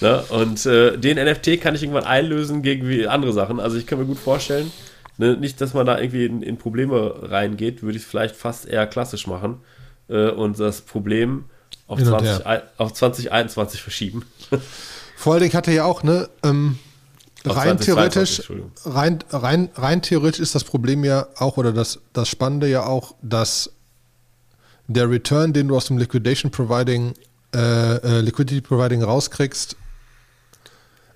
ne? 0.00 0.24
Und 0.30 0.64
äh, 0.64 0.96
den 0.96 1.18
NFT 1.18 1.60
kann 1.60 1.74
ich 1.74 1.82
irgendwann 1.82 2.04
einlösen 2.04 2.62
gegen 2.62 2.88
wie 2.88 3.06
andere 3.06 3.32
Sachen. 3.32 3.60
Also 3.60 3.76
ich 3.76 3.86
kann 3.86 3.98
mir 3.98 4.06
gut 4.06 4.18
vorstellen, 4.18 4.72
Ne, 5.20 5.36
nicht, 5.36 5.60
dass 5.60 5.74
man 5.74 5.84
da 5.84 5.98
irgendwie 5.98 6.24
in, 6.24 6.42
in 6.42 6.56
Probleme 6.56 7.14
reingeht, 7.30 7.82
würde 7.82 7.98
ich 7.98 8.04
es 8.04 8.08
vielleicht 8.08 8.34
fast 8.34 8.66
eher 8.66 8.86
klassisch 8.86 9.26
machen 9.26 9.58
äh, 10.08 10.30
und 10.30 10.58
das 10.58 10.80
Problem 10.80 11.44
auf, 11.88 12.02
20, 12.02 12.46
auf 12.78 12.94
2021 12.94 13.82
verschieben. 13.82 14.24
Vor 15.16 15.34
allen 15.34 15.42
Dingen 15.42 15.52
hatte 15.52 15.72
ja 15.72 15.84
auch, 15.84 16.02
ne, 16.02 16.30
ähm, 16.42 16.78
rein 17.44 17.78
theoretisch, 17.78 18.50
rein, 18.86 19.18
rein, 19.28 19.68
rein 19.74 20.00
theoretisch 20.00 20.40
ist 20.40 20.54
das 20.54 20.64
Problem 20.64 21.04
ja 21.04 21.26
auch, 21.36 21.58
oder 21.58 21.74
das, 21.74 22.00
das 22.14 22.30
Spannende 22.30 22.66
ja 22.66 22.86
auch, 22.86 23.14
dass 23.20 23.72
der 24.88 25.10
Return, 25.10 25.52
den 25.52 25.68
du 25.68 25.76
aus 25.76 25.84
dem 25.84 25.98
Liquidation 25.98 26.50
Providing, 26.50 27.12
äh, 27.54 27.58
äh, 27.96 28.20
Liquidity 28.22 28.62
Providing 28.62 29.02
rauskriegst, 29.02 29.76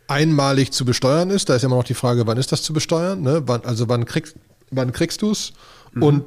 einmalig 0.09 0.73
zu 0.73 0.85
besteuern 0.85 1.31
ist. 1.31 1.49
Da 1.49 1.57
ist 1.57 1.65
immer 1.65 1.77
noch 1.77 1.85
die 1.85 1.95
Frage, 1.95 2.27
wann 2.27 2.39
ist 2.39 2.53
das 2.53 2.63
zu 2.63 2.73
besteuern? 2.73 3.23
Ne? 3.23 3.43
Wann, 3.47 3.65
also 3.65 3.89
wann, 3.89 4.05
krieg, 4.05 4.33
wann 4.71 4.93
kriegst 4.93 5.23
du 5.23 5.31
es? 5.31 5.53
Mhm. 5.93 6.03
Und 6.03 6.25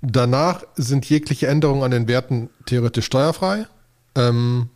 danach 0.00 0.64
sind 0.76 1.08
jegliche 1.08 1.46
Änderungen 1.46 1.82
an 1.82 1.90
den 1.90 2.08
Werten 2.08 2.50
theoretisch 2.66 3.06
steuerfrei. 3.06 3.66
Ähm, 4.14 4.68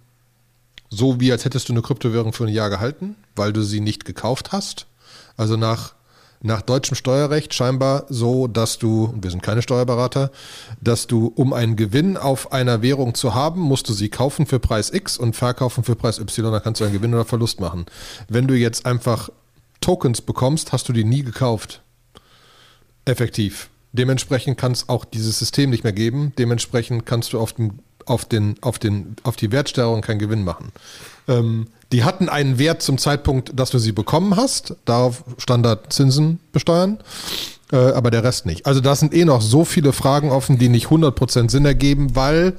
so 0.88 1.20
wie 1.20 1.32
als 1.32 1.44
hättest 1.44 1.68
du 1.68 1.72
eine 1.72 1.82
Kryptowährung 1.82 2.32
für 2.32 2.44
ein 2.44 2.52
Jahr 2.52 2.70
gehalten, 2.70 3.16
weil 3.34 3.52
du 3.52 3.62
sie 3.62 3.80
nicht 3.80 4.04
gekauft 4.04 4.52
hast. 4.52 4.86
Also 5.36 5.56
nach 5.56 5.95
nach 6.42 6.62
deutschem 6.62 6.94
Steuerrecht 6.94 7.54
scheinbar 7.54 8.06
so, 8.08 8.46
dass 8.46 8.78
du, 8.78 9.14
wir 9.20 9.30
sind 9.30 9.42
keine 9.42 9.62
Steuerberater, 9.62 10.30
dass 10.80 11.06
du, 11.06 11.32
um 11.34 11.52
einen 11.52 11.76
Gewinn 11.76 12.16
auf 12.16 12.52
einer 12.52 12.82
Währung 12.82 13.14
zu 13.14 13.34
haben, 13.34 13.60
musst 13.60 13.88
du 13.88 13.92
sie 13.92 14.08
kaufen 14.08 14.46
für 14.46 14.58
Preis 14.58 14.92
X 14.92 15.16
und 15.18 15.34
verkaufen 15.34 15.84
für 15.84 15.96
Preis 15.96 16.18
Y, 16.18 16.52
dann 16.52 16.62
kannst 16.62 16.80
du 16.80 16.84
einen 16.84 16.92
Gewinn 16.94 17.14
oder 17.14 17.24
Verlust 17.24 17.60
machen. 17.60 17.86
Wenn 18.28 18.46
du 18.46 18.54
jetzt 18.54 18.86
einfach 18.86 19.30
Tokens 19.80 20.20
bekommst, 20.20 20.72
hast 20.72 20.88
du 20.88 20.92
die 20.92 21.04
nie 21.04 21.22
gekauft. 21.22 21.82
Effektiv. 23.04 23.70
Dementsprechend 23.92 24.58
kann 24.58 24.72
es 24.72 24.88
auch 24.88 25.04
dieses 25.04 25.38
System 25.38 25.70
nicht 25.70 25.84
mehr 25.84 25.92
geben. 25.92 26.32
Dementsprechend 26.38 27.06
kannst 27.06 27.32
du 27.32 27.40
auf, 27.40 27.52
dem, 27.54 27.78
auf, 28.04 28.24
den, 28.24 28.56
auf, 28.62 28.78
den, 28.78 29.16
auf 29.22 29.36
die 29.36 29.52
Wertsteigerung 29.52 30.02
keinen 30.02 30.18
Gewinn 30.18 30.44
machen. 30.44 30.72
Ähm, 31.28 31.68
die 31.92 32.04
hatten 32.04 32.28
einen 32.28 32.58
Wert 32.58 32.82
zum 32.82 32.98
Zeitpunkt, 32.98 33.52
dass 33.58 33.70
du 33.70 33.78
sie 33.78 33.92
bekommen 33.92 34.36
hast. 34.36 34.74
Darauf 34.84 35.24
Standardzinsen 35.38 36.40
besteuern. 36.52 36.98
Äh, 37.72 37.76
aber 37.76 38.10
der 38.10 38.22
Rest 38.22 38.46
nicht. 38.46 38.66
Also 38.66 38.80
da 38.80 38.94
sind 38.94 39.14
eh 39.14 39.24
noch 39.24 39.40
so 39.40 39.64
viele 39.64 39.92
Fragen 39.92 40.30
offen, 40.30 40.58
die 40.58 40.68
nicht 40.68 40.86
100% 40.86 41.50
Sinn 41.50 41.64
ergeben, 41.64 42.14
weil, 42.14 42.54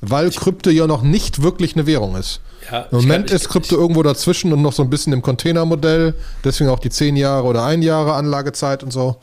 weil 0.00 0.30
Krypto 0.30 0.70
ja 0.70 0.86
noch 0.86 1.02
nicht 1.02 1.42
wirklich 1.42 1.74
eine 1.74 1.86
Währung 1.86 2.16
ist. 2.16 2.40
Ja, 2.70 2.86
Im 2.90 2.98
Moment 2.98 3.28
kann, 3.28 3.36
ist 3.36 3.48
Krypto 3.48 3.76
irgendwo 3.76 4.02
dazwischen 4.02 4.52
und 4.52 4.60
noch 4.60 4.72
so 4.72 4.82
ein 4.82 4.90
bisschen 4.90 5.12
im 5.12 5.22
Containermodell. 5.22 6.14
Deswegen 6.44 6.68
auch 6.68 6.78
die 6.78 6.90
10 6.90 7.16
Jahre 7.16 7.46
oder 7.46 7.64
1 7.64 7.84
Jahre 7.84 8.14
Anlagezeit 8.14 8.82
und 8.82 8.92
so. 8.92 9.16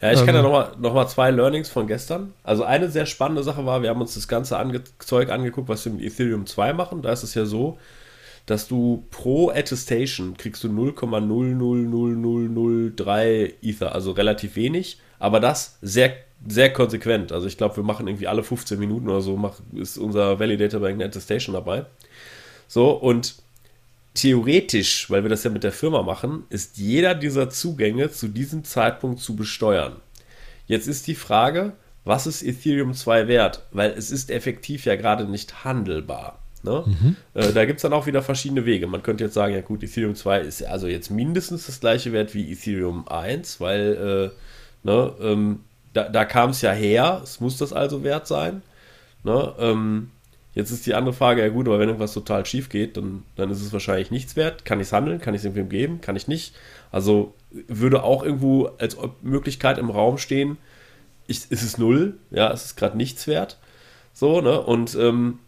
Ja, 0.00 0.12
ich 0.12 0.20
ähm, 0.20 0.26
kann 0.26 0.34
ja 0.34 0.42
nochmal 0.42 0.72
noch 0.78 0.94
mal 0.94 1.06
zwei 1.06 1.30
Learnings 1.30 1.68
von 1.68 1.86
gestern. 1.86 2.32
Also 2.42 2.64
eine 2.64 2.90
sehr 2.90 3.06
spannende 3.06 3.44
Sache 3.44 3.64
war, 3.64 3.82
wir 3.82 3.90
haben 3.90 4.00
uns 4.00 4.14
das 4.14 4.26
ganze 4.26 4.58
Ange 4.58 4.82
Zeug 4.98 5.30
angeguckt, 5.30 5.68
was 5.68 5.84
wir 5.84 5.92
mit 5.92 6.02
Ethereum 6.02 6.46
2 6.46 6.72
machen. 6.72 7.02
Da 7.02 7.12
ist 7.12 7.22
es 7.22 7.34
ja 7.34 7.44
so, 7.44 7.78
dass 8.46 8.68
du 8.68 9.04
pro 9.10 9.50
Attestation 9.50 10.36
kriegst 10.36 10.62
du 10.64 10.68
0,00003 10.68 13.54
Ether, 13.62 13.94
also 13.94 14.12
relativ 14.12 14.56
wenig, 14.56 14.98
aber 15.18 15.40
das 15.40 15.78
sehr, 15.80 16.14
sehr 16.46 16.70
konsequent. 16.72 17.32
Also 17.32 17.46
ich 17.46 17.56
glaube, 17.56 17.76
wir 17.76 17.84
machen 17.84 18.08
irgendwie 18.08 18.28
alle 18.28 18.42
15 18.42 18.78
Minuten 18.78 19.08
oder 19.08 19.20
so, 19.20 19.36
mach, 19.36 19.60
ist 19.74 19.98
unser 19.98 20.40
Validator 20.40 20.80
bei 20.80 20.90
einer 20.90 21.04
Attestation 21.04 21.54
dabei. 21.54 21.86
So, 22.66 22.90
und 22.90 23.36
theoretisch, 24.14 25.10
weil 25.10 25.22
wir 25.22 25.30
das 25.30 25.44
ja 25.44 25.50
mit 25.50 25.64
der 25.64 25.72
Firma 25.72 26.02
machen, 26.02 26.44
ist 26.50 26.78
jeder 26.78 27.14
dieser 27.14 27.50
Zugänge 27.50 28.10
zu 28.10 28.28
diesem 28.28 28.64
Zeitpunkt 28.64 29.20
zu 29.20 29.36
besteuern. 29.36 29.96
Jetzt 30.66 30.88
ist 30.88 31.06
die 31.06 31.14
Frage, 31.14 31.74
was 32.04 32.26
ist 32.26 32.42
Ethereum 32.42 32.94
2 32.94 33.28
wert? 33.28 33.62
Weil 33.70 33.92
es 33.92 34.10
ist 34.10 34.30
effektiv 34.30 34.84
ja 34.84 34.96
gerade 34.96 35.26
nicht 35.26 35.64
handelbar. 35.64 36.41
Ne? 36.62 36.84
Mhm. 36.86 37.16
Äh, 37.34 37.52
da 37.52 37.64
gibt 37.64 37.78
es 37.78 37.82
dann 37.82 37.92
auch 37.92 38.06
wieder 38.06 38.22
verschiedene 38.22 38.64
Wege. 38.64 38.86
Man 38.86 39.02
könnte 39.02 39.24
jetzt 39.24 39.34
sagen, 39.34 39.54
ja 39.54 39.60
gut, 39.60 39.82
Ethereum 39.82 40.14
2 40.14 40.40
ist 40.40 40.64
also 40.64 40.86
jetzt 40.86 41.10
mindestens 41.10 41.66
das 41.66 41.80
gleiche 41.80 42.12
Wert 42.12 42.34
wie 42.34 42.52
Ethereum 42.52 43.08
1, 43.08 43.60
weil 43.60 44.32
äh, 44.32 44.86
ne, 44.86 45.12
ähm, 45.20 45.60
da, 45.92 46.08
da 46.08 46.24
kam 46.24 46.50
es 46.50 46.62
ja 46.62 46.72
her, 46.72 47.20
es 47.22 47.40
muss 47.40 47.56
das 47.56 47.72
also 47.72 48.04
wert 48.04 48.26
sein. 48.26 48.62
Ne? 49.24 49.52
Ähm, 49.58 50.10
Jetzt 50.54 50.70
ist 50.70 50.84
die 50.84 50.94
andere 50.94 51.14
Frage, 51.14 51.40
ja 51.40 51.48
gut, 51.48 51.66
aber 51.66 51.78
wenn 51.78 51.88
irgendwas 51.88 52.12
total 52.12 52.44
schief 52.44 52.68
geht, 52.68 52.98
dann, 52.98 53.22
dann 53.36 53.50
ist 53.50 53.62
es 53.62 53.72
wahrscheinlich 53.72 54.10
nichts 54.10 54.36
wert. 54.36 54.66
Kann 54.66 54.80
ich 54.80 54.88
es 54.88 54.92
handeln? 54.92 55.18
Kann 55.18 55.34
ich 55.34 55.40
es 55.40 55.44
irgendwem 55.46 55.70
geben? 55.70 56.00
Kann 56.02 56.14
ich 56.14 56.28
nicht? 56.28 56.54
Also 56.90 57.34
würde 57.50 58.02
auch 58.02 58.22
irgendwo 58.22 58.66
als 58.78 58.96
Möglichkeit 59.22 59.78
im 59.78 59.88
Raum 59.88 60.18
stehen, 60.18 60.58
ich, 61.26 61.50
ist 61.50 61.62
es 61.62 61.78
null, 61.78 62.18
ja, 62.30 62.50
es 62.52 62.66
ist 62.66 62.76
gerade 62.76 62.96
nichts 62.96 63.26
wert. 63.26 63.58
So, 64.12 64.42
ne? 64.42 64.60
Und 64.60 64.94
ähm, 64.94 65.38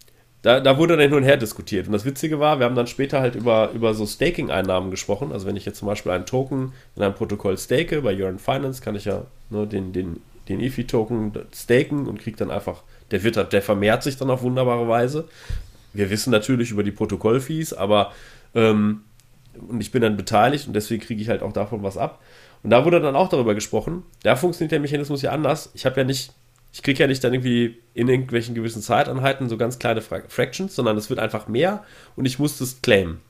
da, 0.44 0.60
da 0.60 0.76
wurde 0.76 0.98
dann 0.98 1.08
hin 1.08 1.14
und 1.14 1.22
her 1.22 1.38
diskutiert. 1.38 1.86
Und 1.86 1.94
das 1.94 2.04
Witzige 2.04 2.38
war, 2.38 2.58
wir 2.58 2.66
haben 2.66 2.74
dann 2.74 2.86
später 2.86 3.20
halt 3.20 3.34
über, 3.34 3.70
über 3.72 3.94
so 3.94 4.04
Staking-Einnahmen 4.04 4.90
gesprochen. 4.90 5.32
Also 5.32 5.46
wenn 5.46 5.56
ich 5.56 5.64
jetzt 5.64 5.78
zum 5.78 5.88
Beispiel 5.88 6.12
einen 6.12 6.26
Token 6.26 6.74
in 6.96 7.02
einem 7.02 7.14
Protokoll 7.14 7.56
stake, 7.56 8.02
bei 8.02 8.12
Yearn 8.12 8.38
Finance 8.38 8.82
kann 8.82 8.94
ich 8.94 9.06
ja 9.06 9.22
ne, 9.48 9.66
den, 9.66 9.94
den, 9.94 10.20
den 10.50 10.60
EFI-Token 10.60 11.32
staken 11.54 12.06
und 12.06 12.20
kriege 12.20 12.36
dann 12.36 12.50
einfach 12.50 12.82
der, 13.10 13.24
wird, 13.24 13.54
der 13.54 13.62
vermehrt 13.62 14.02
sich 14.02 14.18
dann 14.18 14.28
auf 14.28 14.42
wunderbare 14.42 14.86
Weise. 14.86 15.26
Wir 15.94 16.10
wissen 16.10 16.30
natürlich 16.30 16.72
über 16.72 16.82
die 16.82 16.92
Protokollfees, 16.92 17.72
aber 17.72 18.12
ähm, 18.54 19.00
und 19.66 19.80
ich 19.80 19.92
bin 19.92 20.02
dann 20.02 20.18
beteiligt 20.18 20.66
und 20.66 20.74
deswegen 20.74 21.02
kriege 21.02 21.22
ich 21.22 21.30
halt 21.30 21.42
auch 21.42 21.54
davon 21.54 21.82
was 21.82 21.96
ab. 21.96 22.20
Und 22.62 22.68
da 22.68 22.84
wurde 22.84 23.00
dann 23.00 23.16
auch 23.16 23.30
darüber 23.30 23.54
gesprochen. 23.54 24.02
Da 24.22 24.36
funktioniert 24.36 24.72
der 24.72 24.80
Mechanismus 24.80 25.22
ja 25.22 25.30
anders. 25.30 25.70
Ich 25.72 25.86
habe 25.86 25.98
ja 26.00 26.04
nicht, 26.04 26.34
ich 26.74 26.82
kriege 26.82 26.98
ja 26.98 27.06
nicht 27.06 27.22
dann 27.22 27.32
irgendwie 27.32 27.80
in 27.94 28.08
irgendwelchen 28.08 28.56
gewissen 28.56 28.82
Zeiteinheiten 28.82 29.48
so 29.48 29.56
ganz 29.56 29.78
kleine 29.78 30.02
Fra 30.02 30.22
Fractions, 30.26 30.74
sondern 30.74 30.96
es 30.96 31.08
wird 31.08 31.20
einfach 31.20 31.46
mehr 31.46 31.84
und 32.16 32.24
ich 32.24 32.40
muss 32.40 32.58
das 32.58 32.82
claimen. 32.82 33.20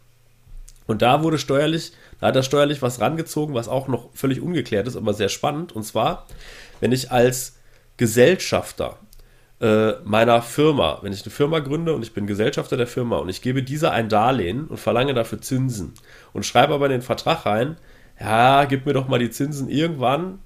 Und 0.87 1.03
da 1.03 1.23
wurde 1.23 1.37
steuerlich, 1.37 1.93
da 2.21 2.29
hat 2.29 2.37
er 2.37 2.43
steuerlich 2.43 2.81
was 2.81 3.03
rangezogen, 3.03 3.55
was 3.55 3.69
auch 3.69 3.87
noch 3.87 4.09
völlig 4.15 4.41
ungeklärt 4.41 4.89
ist, 4.89 4.97
aber 4.97 5.13
sehr 5.13 5.29
spannend. 5.29 5.73
Und 5.73 5.83
zwar, 5.83 6.27
wenn 6.81 6.91
ich 6.91 7.11
als 7.13 7.59
Gesellschafter 7.99 8.97
äh, 9.61 9.93
meiner 10.05 10.41
Firma, 10.41 11.01
wenn 11.03 11.13
ich 11.13 11.23
eine 11.23 11.31
Firma 11.31 11.59
gründe 11.59 11.95
und 11.95 12.03
ich 12.03 12.15
bin 12.15 12.27
Gesellschafter 12.27 12.79
der 12.79 12.87
Firma 12.87 13.19
und 13.19 13.29
ich 13.29 13.43
gebe 13.43 13.63
dieser 13.63 13.93
ein 13.93 14.09
Darlehen 14.09 14.69
und 14.69 14.79
verlange 14.79 15.13
dafür 15.13 15.43
Zinsen 15.43 15.93
und 16.33 16.47
schreibe 16.47 16.73
aber 16.73 16.87
in 16.87 16.93
den 16.93 17.03
Vertrag 17.03 17.45
rein, 17.45 17.77
ja, 18.19 18.65
gib 18.65 18.87
mir 18.87 18.95
doch 18.95 19.07
mal 19.07 19.19
die 19.19 19.31
Zinsen 19.31 19.69
irgendwann, 19.69 20.39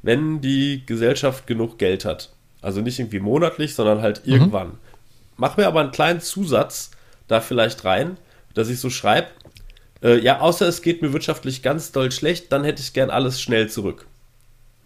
wenn 0.00 0.40
die 0.40 0.86
Gesellschaft 0.86 1.46
genug 1.46 1.76
Geld 1.78 2.06
hat. 2.06 2.32
Also 2.60 2.80
nicht 2.80 2.98
irgendwie 2.98 3.20
monatlich, 3.20 3.74
sondern 3.74 4.02
halt 4.02 4.26
mhm. 4.26 4.32
irgendwann. 4.32 4.72
Mach 5.36 5.56
mir 5.56 5.66
aber 5.66 5.80
einen 5.80 5.92
kleinen 5.92 6.20
Zusatz 6.20 6.90
da 7.28 7.40
vielleicht 7.40 7.84
rein, 7.84 8.16
dass 8.54 8.68
ich 8.68 8.80
so 8.80 8.90
schreibe, 8.90 9.28
äh, 10.02 10.18
ja, 10.18 10.40
außer 10.40 10.66
es 10.66 10.82
geht 10.82 11.02
mir 11.02 11.12
wirtschaftlich 11.12 11.62
ganz 11.62 11.92
doll 11.92 12.10
schlecht, 12.10 12.52
dann 12.52 12.64
hätte 12.64 12.82
ich 12.82 12.92
gern 12.92 13.10
alles 13.10 13.40
schnell 13.40 13.68
zurück. 13.68 14.06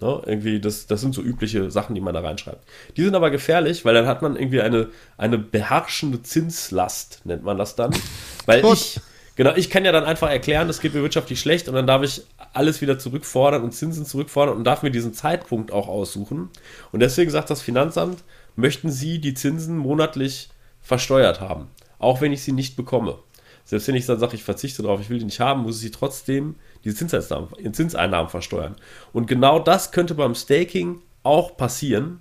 Ne? 0.01 0.23
Irgendwie, 0.27 0.61
das, 0.61 0.87
das 0.87 1.01
sind 1.01 1.15
so 1.15 1.23
übliche 1.23 1.71
Sachen, 1.71 1.95
die 1.95 2.01
man 2.01 2.13
da 2.13 2.21
reinschreibt. 2.21 2.65
Die 2.97 3.05
sind 3.05 3.15
aber 3.15 3.31
gefährlich, 3.31 3.85
weil 3.85 3.95
dann 3.95 4.07
hat 4.07 4.21
man 4.21 4.37
irgendwie 4.37 4.61
eine, 4.61 4.89
eine 5.17 5.39
beherrschende 5.39 6.23
Zinslast, 6.23 7.21
nennt 7.25 7.45
man 7.45 7.57
das 7.57 7.77
dann. 7.77 7.95
Weil 8.47 8.65
ich, 8.65 9.01
genau, 9.37 9.55
ich 9.55 9.71
kann 9.71 9.85
ja 9.85 9.93
dann 9.93 10.05
einfach 10.05 10.31
erklären, 10.31 10.69
es 10.69 10.81
geht 10.81 10.95
mir 10.95 11.03
wirtschaftlich 11.03 11.41
schlecht 11.41 11.69
und 11.69 11.75
dann 11.75 11.87
darf 11.87 12.03
ich 12.03 12.23
alles 12.53 12.81
wieder 12.81 12.99
zurückfordern 12.99 13.63
und 13.63 13.73
Zinsen 13.73 14.05
zurückfordern 14.05 14.57
und 14.57 14.65
darf 14.65 14.83
mir 14.83 14.91
diesen 14.91 15.15
Zeitpunkt 15.15 15.73
auch 15.73 15.89
aussuchen. 15.89 16.51
Und 16.93 17.01
deswegen 17.01 17.31
sagt 17.31 17.51
das 17.51 17.63
Finanzamt, 17.63 18.23
möchten 18.57 18.91
Sie 18.91 19.19
die 19.19 19.35
Zinsen 19.35 19.79
monatlich 19.79 20.51
versteuert 20.81 21.41
haben, 21.41 21.69
auch 21.99 22.21
wenn 22.21 22.33
ich 22.33 22.43
sie 22.43 22.53
nicht 22.53 22.77
bekomme. 22.77 23.19
Selbst 23.65 23.89
wenn 23.89 23.95
ich 23.95 24.07
dann 24.07 24.19
sage, 24.19 24.35
ich 24.35 24.43
verzichte 24.43 24.83
darauf, 24.83 25.01
ich 25.01 25.09
will 25.09 25.19
die 25.19 25.25
nicht 25.25 25.41
haben, 25.41 25.63
muss 25.63 25.77
ich 25.77 25.83
sie 25.83 25.91
trotzdem 25.91 26.57
die 26.85 26.93
Zinseinnahmen, 26.95 27.73
Zinseinnahmen 27.73 28.29
versteuern. 28.29 28.77
Und 29.13 29.27
genau 29.27 29.61
das 29.61 29.93
könnte 29.93 30.15
beim 30.15 30.35
Staking 30.35 31.01
auch 31.23 31.57
passieren. 31.57 32.21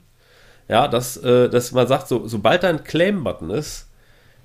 Ja, 0.68 0.88
dass, 0.88 1.18
äh, 1.18 1.50
dass 1.50 1.72
man 1.72 1.88
sagt, 1.88 2.08
so, 2.08 2.28
sobald 2.28 2.64
da 2.64 2.70
ein 2.70 2.84
Claim-Button 2.84 3.50
ist, 3.50 3.88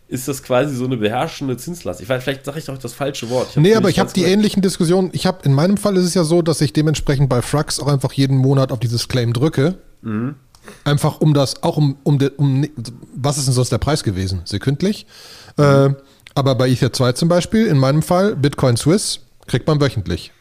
ist 0.08 0.28
das 0.28 0.42
quasi 0.42 0.74
so 0.74 0.84
eine 0.84 0.96
beherrschende 0.96 1.56
Zinslast. 1.56 2.00
Ich 2.00 2.08
weiß, 2.08 2.22
vielleicht 2.22 2.44
sage 2.44 2.58
ich 2.58 2.64
doch 2.64 2.78
das 2.78 2.92
falsche 2.92 3.28
Wort. 3.28 3.56
Nee, 3.56 3.74
aber 3.74 3.88
ich 3.88 3.98
habe 3.98 4.12
die 4.12 4.24
ähnlichen 4.24 4.62
Diskussionen. 4.62 5.10
Ich 5.12 5.26
habe 5.26 5.38
in 5.44 5.52
meinem 5.52 5.76
Fall 5.76 5.96
ist 5.96 6.04
es 6.04 6.14
ja 6.14 6.22
so, 6.22 6.42
dass 6.42 6.60
ich 6.60 6.72
dementsprechend 6.72 7.28
bei 7.28 7.42
Frux 7.42 7.80
auch 7.80 7.88
einfach 7.88 8.12
jeden 8.12 8.36
Monat 8.36 8.70
auf 8.70 8.78
dieses 8.78 9.08
Claim 9.08 9.32
drücke. 9.32 9.78
Mhm. 10.02 10.36
Einfach 10.84 11.20
um 11.20 11.34
das, 11.34 11.62
auch 11.62 11.76
um, 11.76 11.96
um, 12.04 12.18
um, 12.36 12.66
was 13.14 13.38
ist 13.38 13.46
denn 13.46 13.54
sonst 13.54 13.70
der 13.70 13.78
Preis 13.78 14.04
gewesen? 14.04 14.42
Sekündlich. 14.44 15.06
Mhm. 15.56 15.64
Äh, 15.64 15.94
aber 16.34 16.54
bei 16.54 16.68
Ether 16.68 16.92
2 16.92 17.12
zum 17.12 17.28
Beispiel, 17.28 17.66
in 17.66 17.78
meinem 17.78 18.02
Fall, 18.02 18.36
Bitcoin 18.36 18.76
Swiss, 18.76 19.20
kriegt 19.46 19.66
man 19.66 19.80
wöchentlich. 19.80 20.32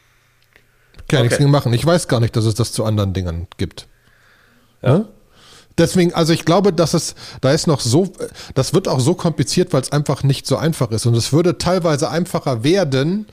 Kann 1.08 1.20
okay. 1.20 1.24
nichts 1.24 1.38
gegen 1.38 1.52
machen. 1.52 1.74
Ich 1.74 1.86
weiß 1.86 2.08
gar 2.08 2.20
nicht, 2.20 2.36
dass 2.36 2.46
es 2.46 2.56
das 2.56 2.72
zu 2.72 2.84
anderen 2.84 3.14
Dingen 3.14 3.48
gibt. 3.58 3.88
Ja. 4.82 4.98
ja? 4.98 5.06
Deswegen, 5.78 6.14
also 6.14 6.32
ich 6.32 6.46
glaube, 6.46 6.72
dass 6.72 6.94
es, 6.94 7.16
da 7.42 7.52
ist 7.52 7.68
noch 7.68 7.82
so, 7.82 8.14
das 8.54 8.74
wird 8.74 8.88
auch 8.88 9.00
so 9.00 9.14
kompliziert, 9.14 9.74
weil 9.74 9.82
es 9.82 9.92
einfach 9.92 10.24
nicht 10.24 10.48
so 10.48 10.56
einfach 10.56 10.92
ist. 10.92 11.06
Und 11.06 11.16
es 11.16 11.34
würde 11.34 11.58
teilweise 11.58 12.10
einfacher 12.10 12.64
werden, 12.64 13.28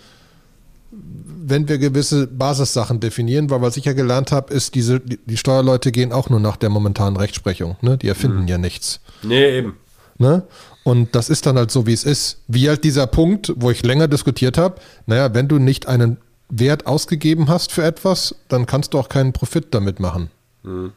wenn 0.90 1.68
wir 1.68 1.78
gewisse 1.78 2.26
Basissachen 2.26 3.00
definieren, 3.00 3.50
weil 3.50 3.62
was 3.62 3.76
ich 3.76 3.84
ja 3.84 3.92
gelernt 3.92 4.32
habe, 4.32 4.52
ist, 4.52 4.74
diese, 4.74 5.00
die 5.00 5.36
Steuerleute 5.36 5.92
gehen 5.92 6.12
auch 6.12 6.30
nur 6.30 6.40
nach 6.40 6.56
der 6.56 6.68
momentanen 6.68 7.16
Rechtsprechung. 7.16 7.76
Ne? 7.80 7.96
Die 7.96 8.08
erfinden 8.08 8.42
mhm. 8.42 8.48
ja 8.48 8.58
nichts. 8.58 9.00
Nee, 9.22 9.58
eben. 9.58 9.76
Ne? 10.18 10.42
Und 10.84 11.14
das 11.14 11.30
ist 11.30 11.46
dann 11.46 11.56
halt 11.56 11.70
so, 11.70 11.86
wie 11.86 11.92
es 11.92 12.04
ist. 12.04 12.42
Wie 12.48 12.68
halt 12.68 12.84
dieser 12.84 13.06
Punkt, 13.06 13.52
wo 13.56 13.70
ich 13.70 13.82
länger 13.82 14.08
diskutiert 14.08 14.58
habe, 14.58 14.80
naja, 15.06 15.32
wenn 15.34 15.48
du 15.48 15.58
nicht 15.58 15.86
einen 15.86 16.18
Wert 16.48 16.86
ausgegeben 16.86 17.48
hast 17.48 17.72
für 17.72 17.84
etwas, 17.84 18.34
dann 18.48 18.66
kannst 18.66 18.94
du 18.94 18.98
auch 18.98 19.08
keinen 19.08 19.32
Profit 19.32 19.68
damit 19.70 20.00
machen. 20.00 20.30
Mhm. 20.62 20.92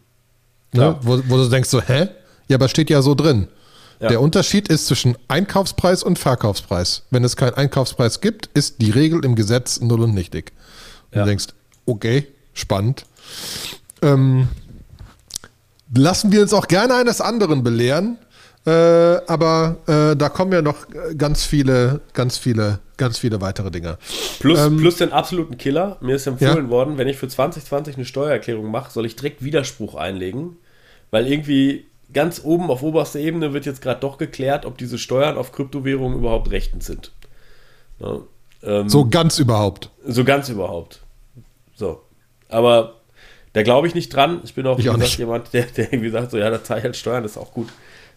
Ne? 0.78 0.98
Wo, 1.02 1.22
wo, 1.28 1.38
du 1.38 1.50
denkst 1.50 1.70
so, 1.70 1.82
hä? 1.82 2.10
Ja, 2.48 2.58
aber 2.58 2.70
steht 2.70 2.90
ja 2.90 3.02
so 3.02 3.16
drin. 3.16 3.48
Ja. 4.00 4.10
Der 4.10 4.22
Unterschied 4.22 4.68
ist 4.68 4.88
zwischen 4.88 5.18
Einkaufspreis 5.28 6.04
und 6.04 6.20
Verkaufspreis. 6.20 7.04
Wenn 7.12 7.24
es 7.24 7.36
keinen 7.36 7.54
Einkaufspreis 7.54 8.22
gibt, 8.22 8.48
ist 8.54 8.82
die 8.82 8.92
Regel 8.92 9.24
im 9.24 9.36
Gesetz 9.36 9.80
null 9.80 10.02
und 10.02 10.14
nichtig. 10.14 10.52
Und 11.12 11.18
ja. 11.18 11.24
du 11.24 11.30
denkst, 11.30 11.48
okay, 11.86 12.28
spannend. 12.54 13.06
Ähm, 14.02 14.50
lassen 15.96 16.32
wir 16.32 16.42
uns 16.42 16.54
auch 16.54 16.68
gerne 16.68 16.96
eines 16.96 17.22
anderen 17.22 17.64
belehren. 17.64 18.18
Äh, 18.66 18.72
aber 19.28 19.78
äh, 19.86 20.16
da 20.16 20.30
kommen 20.30 20.52
ja 20.52 20.62
noch 20.62 20.88
ganz 21.18 21.46
viele, 21.46 22.02
ganz 22.14 22.40
viele, 22.40 22.80
ganz 22.98 23.20
viele 23.20 23.40
weitere 23.40 23.70
Dinge. 23.70 24.00
Plus, 24.40 24.60
ähm, 24.60 24.78
plus 24.78 24.98
den 24.98 25.12
absoluten 25.12 25.58
Killer. 25.58 25.98
Mir 26.02 26.16
ist 26.16 26.26
empfohlen 26.26 26.66
ja? 26.66 26.70
worden, 26.70 26.98
wenn 26.98 27.08
ich 27.08 27.18
für 27.18 27.28
2020 27.28 27.96
eine 27.96 28.06
Steuererklärung 28.06 28.72
mache, 28.72 28.92
soll 28.92 29.06
ich 29.06 29.16
direkt 29.16 29.44
Widerspruch 29.44 29.94
einlegen, 29.94 30.58
weil 31.16 31.32
irgendwie 31.32 31.86
ganz 32.12 32.42
oben 32.44 32.70
auf 32.70 32.84
oberster 32.84 33.20
Ebene 33.20 33.54
wird 33.54 33.66
jetzt 33.66 33.82
gerade 33.82 34.02
doch 34.02 34.18
geklärt, 34.18 34.66
ob 34.66 34.78
diese 34.78 34.98
Steuern 34.98 35.38
auf 35.38 35.54
Kryptowährungen 35.54 36.18
überhaupt 36.18 36.52
rechtens 36.52 36.88
sind. 36.88 37.14
Ja, 38.02 38.20
ähm, 38.62 38.90
so 38.90 39.08
ganz 39.08 39.40
überhaupt. 39.40 39.92
So 40.06 40.26
ganz 40.26 40.50
überhaupt. 40.50 41.00
So. 41.74 42.02
Aber 42.50 42.96
da 43.54 43.64
glaube 43.64 43.88
ich 43.88 43.96
nicht 43.96 44.14
dran. 44.14 44.42
Ich 44.44 44.56
bin 44.56 44.68
auch, 44.68 44.78
ich 44.78 44.90
auch 44.90 44.96
gesagt, 44.96 45.18
jemand, 45.18 45.54
der, 45.54 45.68
der 45.68 45.94
irgendwie 45.94 46.10
sagt, 46.10 46.32
so 46.32 46.38
ja, 46.38 46.50
da 46.50 46.62
zahle 46.62 46.82
ich 46.82 46.84
halt 46.84 46.98
Steuern, 46.98 47.24
das 47.24 47.32
ist 47.32 47.38
auch 47.38 47.54
gut. 47.54 47.70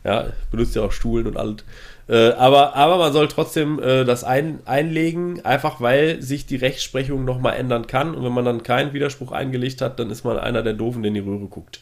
Ja, 0.02 0.32
benutzt 0.50 0.74
ja 0.74 0.82
auch 0.82 0.90
Stuhlen 0.90 1.28
und 1.28 1.36
alles. 1.36 1.58
Äh, 2.08 2.32
aber, 2.32 2.74
aber 2.74 2.98
man 2.98 3.12
soll 3.12 3.28
trotzdem 3.28 3.78
äh, 3.78 4.04
das 4.04 4.24
ein, 4.24 4.58
einlegen, 4.64 5.44
einfach 5.44 5.80
weil 5.80 6.20
sich 6.20 6.46
die 6.46 6.56
Rechtsprechung 6.56 7.24
nochmal 7.24 7.54
ändern 7.54 7.86
kann. 7.86 8.16
Und 8.16 8.24
wenn 8.24 8.32
man 8.32 8.44
dann 8.44 8.64
keinen 8.64 8.92
Widerspruch 8.92 9.30
eingelegt 9.30 9.82
hat, 9.82 10.00
dann 10.00 10.10
ist 10.10 10.24
man 10.24 10.36
einer 10.36 10.64
der 10.64 10.74
Doofen, 10.74 11.04
der 11.04 11.10
in 11.10 11.14
die 11.14 11.20
Röhre 11.20 11.46
guckt. 11.46 11.78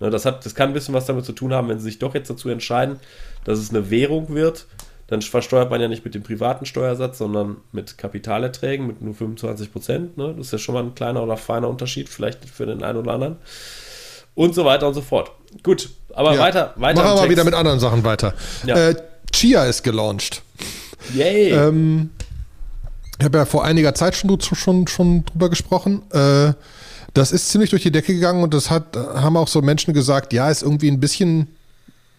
Ne, 0.00 0.10
das, 0.10 0.24
hat, 0.24 0.44
das 0.44 0.54
kann 0.54 0.70
ein 0.70 0.74
bisschen 0.74 0.94
was 0.94 1.06
damit 1.06 1.24
zu 1.24 1.32
tun 1.32 1.52
haben, 1.52 1.68
wenn 1.68 1.78
sie 1.78 1.84
sich 1.84 1.98
doch 1.98 2.14
jetzt 2.14 2.30
dazu 2.30 2.48
entscheiden, 2.48 2.98
dass 3.44 3.58
es 3.58 3.70
eine 3.70 3.90
Währung 3.90 4.34
wird. 4.34 4.66
Dann 5.08 5.22
versteuert 5.22 5.70
man 5.70 5.80
ja 5.80 5.88
nicht 5.88 6.04
mit 6.04 6.14
dem 6.14 6.22
privaten 6.22 6.66
Steuersatz, 6.66 7.18
sondern 7.18 7.56
mit 7.72 7.96
Kapitalerträgen 7.96 8.86
mit 8.86 9.00
nur 9.00 9.14
25 9.14 9.72
Prozent. 9.72 10.18
Ne? 10.18 10.34
Das 10.36 10.46
ist 10.46 10.52
ja 10.52 10.58
schon 10.58 10.74
mal 10.74 10.82
ein 10.84 10.94
kleiner 10.94 11.22
oder 11.22 11.36
feiner 11.38 11.68
Unterschied, 11.68 12.10
vielleicht 12.10 12.44
für 12.44 12.66
den 12.66 12.82
einen 12.82 12.98
oder 12.98 13.12
anderen. 13.12 13.36
Und 14.34 14.54
so 14.54 14.64
weiter 14.64 14.86
und 14.86 14.94
so 14.94 15.00
fort. 15.00 15.32
Gut, 15.62 15.88
aber 16.12 16.34
ja. 16.34 16.40
weiter, 16.40 16.74
weiter. 16.76 17.02
Machen 17.02 17.16
wir 17.16 17.22
mal 17.22 17.30
wieder 17.30 17.44
mit 17.44 17.54
anderen 17.54 17.80
Sachen 17.80 18.04
weiter. 18.04 18.34
Ja. 18.66 18.90
Äh, 18.90 18.96
Chia 19.32 19.64
ist 19.64 19.82
gelauncht. 19.82 20.42
Yay. 21.14 21.52
Ähm, 21.52 22.10
ich 23.18 23.24
habe 23.24 23.38
ja 23.38 23.44
vor 23.46 23.64
einiger 23.64 23.94
Zeit 23.94 24.14
schon, 24.14 24.38
schon, 24.40 24.86
schon 24.86 25.24
drüber 25.24 25.48
gesprochen. 25.48 26.02
Äh, 26.12 26.52
das 27.14 27.32
ist 27.32 27.48
ziemlich 27.48 27.70
durch 27.70 27.82
die 27.82 27.90
Decke 27.90 28.14
gegangen 28.14 28.42
und 28.42 28.54
das 28.54 28.70
hat, 28.70 28.96
haben 28.96 29.36
auch 29.36 29.48
so 29.48 29.62
Menschen 29.62 29.94
gesagt, 29.94 30.32
ja, 30.32 30.50
ist 30.50 30.62
irgendwie 30.62 30.90
ein 30.90 31.00
bisschen 31.00 31.48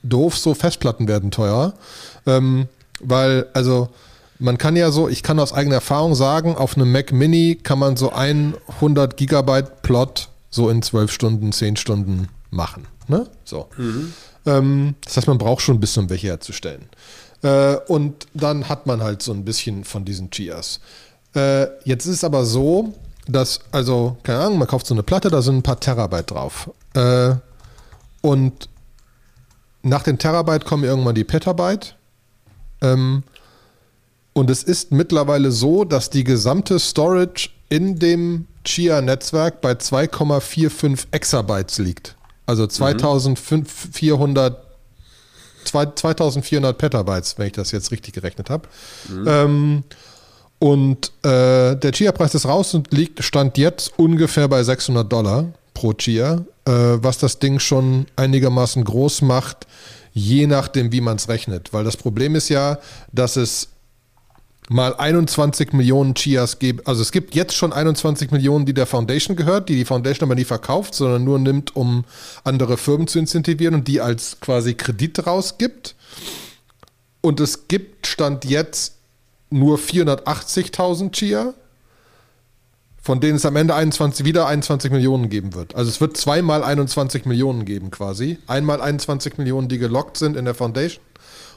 doof, 0.04 0.38
so 0.38 0.54
Festplatten 0.54 1.08
werden 1.08 1.32
teuer. 1.32 1.74
Ähm, 2.26 2.68
weil, 3.00 3.48
also, 3.54 3.90
man 4.40 4.58
kann 4.58 4.76
ja 4.76 4.92
so, 4.92 5.10
ich 5.10 5.22
kann 5.22 5.40
aus 5.40 5.54
eigener 5.54 5.76
Erfahrung 5.76 6.16
sagen, 6.16 6.56
auf 6.56 6.76
einem 6.76 6.92
Mac 6.92 7.12
Mini 7.12 7.60
kann 7.62 7.80
man 7.80 7.98
so 7.98 8.12
100 8.12 9.18
Gigabyte 9.18 9.82
Plot 9.82 10.30
so 10.50 10.70
in 10.70 10.82
12 10.82 11.12
Stunden, 11.12 11.52
10 11.52 11.76
Stunden 11.76 12.30
machen. 12.50 12.88
Ne? 13.08 13.28
So. 13.44 13.68
Mhm. 13.78 14.14
Ähm, 14.46 14.96
das 15.04 15.18
heißt, 15.18 15.28
man 15.28 15.38
braucht 15.38 15.62
schon 15.62 15.76
ein 15.76 15.80
bisschen, 15.80 16.04
um 16.04 16.10
welche 16.10 16.28
herzustellen. 16.28 16.90
Äh, 17.42 17.76
und 17.88 18.28
dann 18.34 18.70
hat 18.70 18.88
man 18.88 19.02
halt 19.02 19.22
so 19.22 19.34
ein 19.34 19.46
bisschen 19.46 19.84
von 19.84 20.06
diesen 20.06 20.32
Chias. 20.32 20.80
Äh, 21.36 21.68
jetzt 21.84 22.06
ist 22.06 22.16
es 22.16 22.24
aber 22.24 22.46
so, 22.46 22.94
dass, 23.32 23.60
also, 23.72 24.18
keine 24.24 24.40
Ahnung, 24.40 24.60
man 24.60 24.68
kauft 24.68 24.88
so 24.88 24.94
eine 24.94 25.04
Platte, 25.04 25.30
da 25.30 25.42
sind 25.42 25.58
ein 25.58 25.64
paar 25.64 25.80
Terabyte 25.80 26.32
drauf. 26.32 26.72
Äh, 26.94 27.36
und 28.22 28.70
nach 29.84 30.04
den 30.04 30.18
Terabyte 30.18 30.66
kommen 30.66 30.84
irgendwann 30.84 31.16
die 31.16 31.24
Petabyte. 31.24 31.96
Ähm, 32.82 33.24
und 34.34 34.50
es 34.50 34.64
ist 34.64 34.92
mittlerweile 34.92 35.52
so, 35.52 35.84
dass 35.84 36.10
die 36.10 36.24
gesamte 36.24 36.80
Storage 36.80 37.50
in 37.70 38.00
dem 38.00 38.48
Chia-Netzwerk 38.64 39.62
bei 39.62 39.74
2,45 39.74 41.08
Exabytes 41.12 41.78
liegt. 41.78 42.16
Also 42.46 42.66
2400, 42.66 44.58
2400 45.66 46.78
Petabytes, 46.78 47.38
wenn 47.38 47.48
ich 47.48 47.54
das 47.54 47.72
jetzt 47.72 47.92
richtig 47.92 48.14
gerechnet 48.14 48.50
habe. 48.50 48.68
Mhm. 49.08 49.26
Ähm, 49.28 49.84
und 50.60 51.14
äh, 51.24 51.76
der 51.78 51.92
Chia-Preis 51.94 52.36
ist 52.36 52.46
raus 52.46 52.74
und 52.74 52.92
liegt, 52.92 53.24
stand 53.24 53.58
jetzt 53.58 53.98
ungefähr 53.98 54.48
bei 54.50 54.62
600 54.62 55.12
Dollar 55.12 55.46
pro 55.74 55.94
Chia, 55.94 56.44
äh, 56.66 56.72
was 56.72 57.18
das 57.18 57.40
Ding 57.40 57.60
schon 57.60 58.06
einigermaßen 58.18 58.84
groß 58.84 59.22
macht, 59.22 59.68
je 60.12 60.48
nachdem, 60.48 60.92
wie 60.92 61.00
man 61.00 61.16
es 61.16 61.30
rechnet. 61.30 61.72
Weil 61.72 61.86
das 61.86 61.96
Problem 61.96 62.36
ist 62.36 62.50
ja, 62.50 62.80
dass 63.14 63.38
es 63.38 63.70
mal 64.68 64.94
21 64.96 65.72
Millionen 65.72 66.14
Chias 66.14 66.60
gibt. 66.60 66.86
Also 66.88 67.02
es 67.02 67.14
gibt 67.14 67.36
jetzt 67.36 67.56
schon 67.56 67.72
21 67.72 68.32
Millionen, 68.32 68.66
die 68.66 68.74
der 68.74 68.86
Foundation 68.86 69.38
gehört, 69.38 69.70
die 69.70 69.78
die 69.78 69.86
Foundation 69.86 70.28
aber 70.28 70.36
nie 70.36 70.44
verkauft, 70.44 70.94
sondern 70.94 71.24
nur 71.24 71.40
nimmt, 71.40 71.76
um 71.76 72.04
andere 72.44 72.78
Firmen 72.78 73.08
zu 73.08 73.18
incentivieren 73.18 73.76
und 73.76 73.88
die 73.88 74.02
als 74.02 74.40
quasi 74.42 74.76
Kredit 74.76 75.26
rausgibt. 75.26 75.96
Und 77.22 77.40
es 77.40 77.68
gibt 77.68 78.06
Stand 78.08 78.46
jetzt 78.46 78.99
nur 79.50 79.78
480.000 79.78 81.12
Chia, 81.12 81.54
von 83.02 83.20
denen 83.20 83.38
es 83.38 83.46
am 83.46 83.56
Ende 83.56 83.76
21, 83.76 84.26
wieder 84.26 84.48
21 84.48 84.92
Millionen 84.92 85.30
geben 85.30 85.56
wird. 85.56 85.76
Also 85.76 85.90
es 85.90 86.02
wird 86.02 86.18
zweimal 86.18 86.64
21 86.64 87.26
Millionen 87.26 87.66
geben 87.66 87.92
quasi. 87.92 88.38
Einmal 88.48 88.82
21 88.82 89.38
Millionen, 89.38 89.68
die 89.68 89.78
gelockt 89.78 90.18
sind 90.18 90.36
in 90.36 90.46
der 90.46 90.54
Foundation 90.54 91.04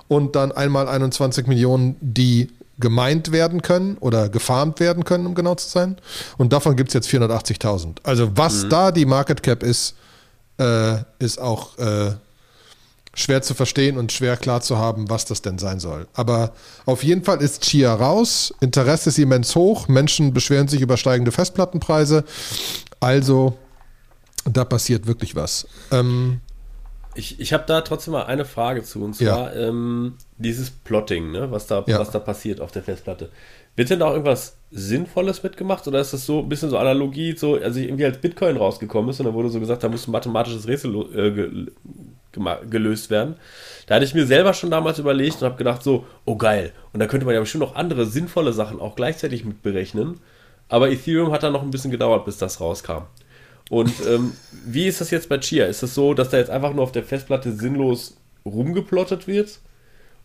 und 0.09 0.37
dann 0.37 0.53
einmal 0.53 0.89
21 0.89 1.47
Millionen, 1.47 1.97
die 2.01 2.51
gemeint 2.79 3.33
werden 3.33 3.63
können 3.63 3.97
oder 3.99 4.29
gefarmt 4.29 4.81
werden 4.81 5.05
können, 5.05 5.27
um 5.27 5.35
genau 5.35 5.55
zu 5.55 5.69
sein. 5.69 5.97
Und 6.39 6.53
davon 6.53 6.77
gibt 6.77 6.89
es 6.89 6.95
jetzt 6.95 7.09
480.000. 7.09 7.99
Also 8.03 8.31
was 8.37 8.65
mhm. 8.65 8.69
da 8.71 8.93
die 8.93 9.07
Market 9.07 9.43
Cap 9.43 9.63
ist, 9.63 9.95
äh, 10.59 10.97
ist 11.19 11.41
auch 11.41 11.79
äh, 11.79 12.13
schwer 13.15 13.43
zu 13.43 13.55
verstehen 13.55 13.99
und 13.99 14.11
schwer 14.13 14.37
klar 14.37 14.61
zu 14.63 14.79
haben, 14.79 15.11
was 15.11 15.25
das 15.25 15.43
denn 15.43 15.59
sein 15.59 15.81
soll. 15.81 16.07
Aber 16.15 16.53
auf 16.87 17.05
jeden 17.05 17.25
Fall 17.25 17.43
ist 17.43 17.63
Chia 17.63 17.93
raus. 17.95 18.55
Interesse 18.61 19.11
ist 19.11 19.19
immens 19.19 19.55
hoch. 19.55 19.89
Menschen 19.89 20.33
beschweren 20.33 20.69
sich 20.69 20.81
über 20.81 20.97
steigende 20.97 21.33
Festplattenpreise. 21.33 22.25
Also 23.01 23.59
da 24.45 24.65
passiert 24.65 25.07
wirklich 25.07 25.37
was. 25.37 25.67
Ähm, 25.91 26.41
ich, 27.15 27.39
ich 27.39 27.53
habe 27.53 27.65
da 27.67 27.83
trotzdem 27.83 28.13
mal 28.13 28.25
eine 28.25 28.47
Frage 28.47 28.83
zu, 28.83 29.05
und 29.05 29.15
zwar 29.15 29.55
ja. 29.55 29.69
ähm, 29.69 30.15
dieses 30.39 30.71
Plotting, 30.71 31.31
ne, 31.31 31.51
was, 31.51 31.67
da, 31.67 31.85
ja. 31.87 31.99
was 31.99 32.11
da 32.11 32.19
passiert 32.19 32.61
auf 32.61 32.73
der 32.73 32.83
Festplatte. 32.83 33.31
Wird 33.77 33.91
denn 33.91 34.01
da 34.01 34.07
auch 34.07 34.13
irgendwas 34.13 34.57
Sinnvolles 34.71 35.43
mitgemacht 35.43 35.87
oder 35.87 36.01
ist 36.01 36.13
das 36.13 36.25
so 36.25 36.41
ein 36.41 36.49
bisschen 36.49 36.71
so 36.71 36.79
Analogie, 36.79 37.37
so, 37.37 37.57
also 37.57 37.79
irgendwie 37.81 38.05
als 38.05 38.19
Bitcoin 38.19 38.57
rausgekommen 38.57 39.11
ist 39.11 39.21
und 39.21 39.27
dann 39.27 39.35
wurde 39.35 39.51
so 39.51 39.61
gesagt, 39.61 39.83
da 39.83 39.89
muss 39.89 40.07
ein 40.07 40.13
mathematisches 40.13 40.67
Rätsel 40.67 40.95
äh, 41.15 41.71
gelöst 42.69 43.11
werden. 43.11 43.37
Da 43.87 43.97
hatte 43.97 44.05
ich 44.05 44.15
mir 44.15 44.27
selber 44.27 44.55
schon 44.55 44.71
damals 44.71 44.99
überlegt 44.99 45.37
und 45.37 45.43
habe 45.43 45.57
gedacht, 45.57 45.83
so, 45.83 46.07
oh 46.25 46.37
geil. 46.37 46.73
Und 46.93 47.01
da 47.01 47.07
könnte 47.07 47.27
man 47.27 47.35
ja 47.35 47.41
bestimmt 47.41 47.63
noch 47.63 47.75
andere 47.75 48.07
sinnvolle 48.07 48.53
Sachen 48.53 48.81
auch 48.81 48.97
gleichzeitig 48.97 49.45
mit 49.45 49.63
berechnen. 49.63 50.21
Aber 50.69 50.91
Ethereum 50.91 51.33
hat 51.33 51.43
dann 51.43 51.53
noch 51.53 51.63
ein 51.63 51.71
bisschen 51.71 51.91
gedauert, 51.91 52.25
bis 52.25 52.39
das 52.39 52.61
rauskam. 52.61 53.03
Und 53.71 53.93
ähm, 54.07 54.33
wie 54.65 54.87
ist 54.87 55.01
das 55.01 55.11
jetzt 55.11 55.29
bei 55.29 55.39
Chia? 55.39 55.67
Ist 55.67 55.77
es 55.77 55.81
das 55.81 55.95
so, 55.95 56.15
dass 56.15 56.31
da 56.31 56.39
jetzt 56.39 56.51
einfach 56.51 56.73
nur 56.73 56.85
auf 56.85 56.93
der 56.93 57.05
Festplatte 57.05 57.53
sinnlos 57.53 58.17
rumgeplottet 58.45 59.27
wird? 59.27 59.61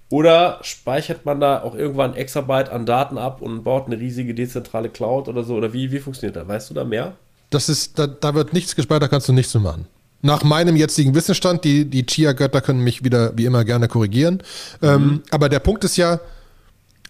Oder 0.09 0.59
speichert 0.61 1.25
man 1.25 1.41
da 1.41 1.61
auch 1.61 1.75
irgendwann 1.75 2.15
Exabyte 2.15 2.69
an 2.69 2.85
Daten 2.85 3.17
ab 3.17 3.41
und 3.41 3.63
baut 3.63 3.87
eine 3.87 3.99
riesige 3.99 4.33
dezentrale 4.33 4.89
Cloud 4.89 5.27
oder 5.27 5.43
so? 5.43 5.55
Oder 5.55 5.73
wie, 5.73 5.91
wie 5.91 5.99
funktioniert 5.99 6.37
das? 6.37 6.47
Weißt 6.47 6.69
du 6.69 6.73
da 6.73 6.85
mehr? 6.85 7.17
Das 7.49 7.67
ist, 7.67 7.99
da, 7.99 8.07
da 8.07 8.33
wird 8.33 8.53
nichts 8.53 8.75
gespeichert, 8.75 9.03
da 9.03 9.07
kannst 9.07 9.27
du 9.27 9.33
nichts 9.33 9.53
mehr 9.53 9.63
machen. 9.63 9.87
Nach 10.21 10.43
meinem 10.43 10.75
jetzigen 10.75 11.13
Wissensstand, 11.15 11.63
die, 11.63 11.85
die 11.85 12.05
Chia-Götter 12.05 12.61
können 12.61 12.83
mich 12.83 13.03
wieder 13.03 13.37
wie 13.37 13.45
immer 13.45 13.63
gerne 13.63 13.87
korrigieren. 13.87 14.41
Ähm, 14.81 14.89
mhm. 14.89 15.09
Ähm, 15.09 15.23
aber 15.31 15.49
der 15.49 15.59
Punkt 15.59 15.83
ist 15.83 15.97
ja, 15.97 16.19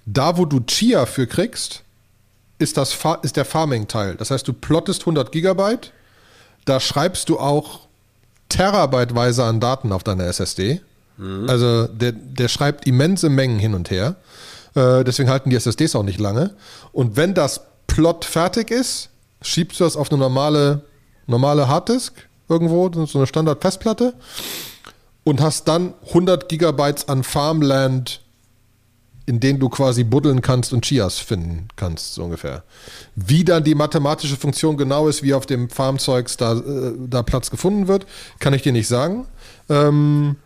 da 0.05 0.37
wo 0.37 0.45
du 0.45 0.59
Chia 0.61 1.05
für 1.05 1.27
kriegst, 1.27 1.83
ist, 2.59 2.77
das, 2.77 2.97
ist 3.21 3.37
der 3.37 3.45
Farming-Teil. 3.45 4.15
Das 4.15 4.31
heißt, 4.31 4.47
du 4.47 4.53
plottest 4.53 5.01
100 5.01 5.31
Gigabyte 5.31 5.91
da 6.67 6.79
schreibst 6.79 7.29
du 7.29 7.39
auch 7.39 7.87
terabyteweise 8.49 9.43
an 9.43 9.59
Daten 9.59 9.91
auf 9.91 10.03
deiner 10.03 10.25
SSD. 10.25 10.81
Mhm. 11.17 11.49
Also 11.49 11.87
der, 11.87 12.11
der 12.11 12.47
schreibt 12.49 12.85
immense 12.85 13.29
Mengen 13.29 13.57
hin 13.57 13.73
und 13.73 13.89
her. 13.89 14.15
Äh, 14.75 15.03
deswegen 15.03 15.29
halten 15.29 15.49
die 15.49 15.55
SSDs 15.55 15.95
auch 15.95 16.03
nicht 16.03 16.19
lange. 16.19 16.55
Und 16.91 17.15
wenn 17.15 17.33
das 17.33 17.61
Plot 17.87 18.25
fertig 18.25 18.69
ist, 18.69 19.09
schiebst 19.41 19.79
du 19.79 19.85
das 19.85 19.95
auf 19.95 20.11
eine 20.11 20.19
normale, 20.19 20.81
normale 21.25 21.67
Harddisk 21.67 22.13
irgendwo, 22.49 22.89
so 23.05 23.17
eine 23.17 23.27
Standard-Festplatte 23.27 24.13
und 25.23 25.41
hast 25.41 25.67
dann 25.67 25.93
100 26.07 26.49
Gigabytes 26.49 27.09
an 27.09 27.23
Farmland 27.23 28.21
in 29.27 29.41
denen 29.41 29.59
du 29.59 29.67
quasi 29.67 30.05
buddeln 30.05 30.41
kannst 30.41 30.71
und 30.71 30.85
Chias 30.85 31.19
finden 31.19 31.67
kannst, 31.75 32.13
so 32.13 32.23
ungefähr. 32.23 32.63
Wie 33.15 33.43
dann 33.43 33.63
die 33.63 33.75
mathematische 33.75 34.37
Funktion 34.37 34.77
genau 34.77 35.09
ist, 35.09 35.21
wie 35.21 35.33
auf 35.33 35.45
dem 35.45 35.69
Farmzeugs 35.69 36.37
da, 36.37 36.53
äh, 36.53 36.93
da 36.97 37.23
Platz 37.23 37.51
gefunden 37.51 37.89
wird, 37.89 38.07
kann 38.39 38.53
ich 38.53 38.61
dir 38.61 38.71
nicht 38.71 38.87
sagen. 38.87 39.27
Ähm, 39.67 40.37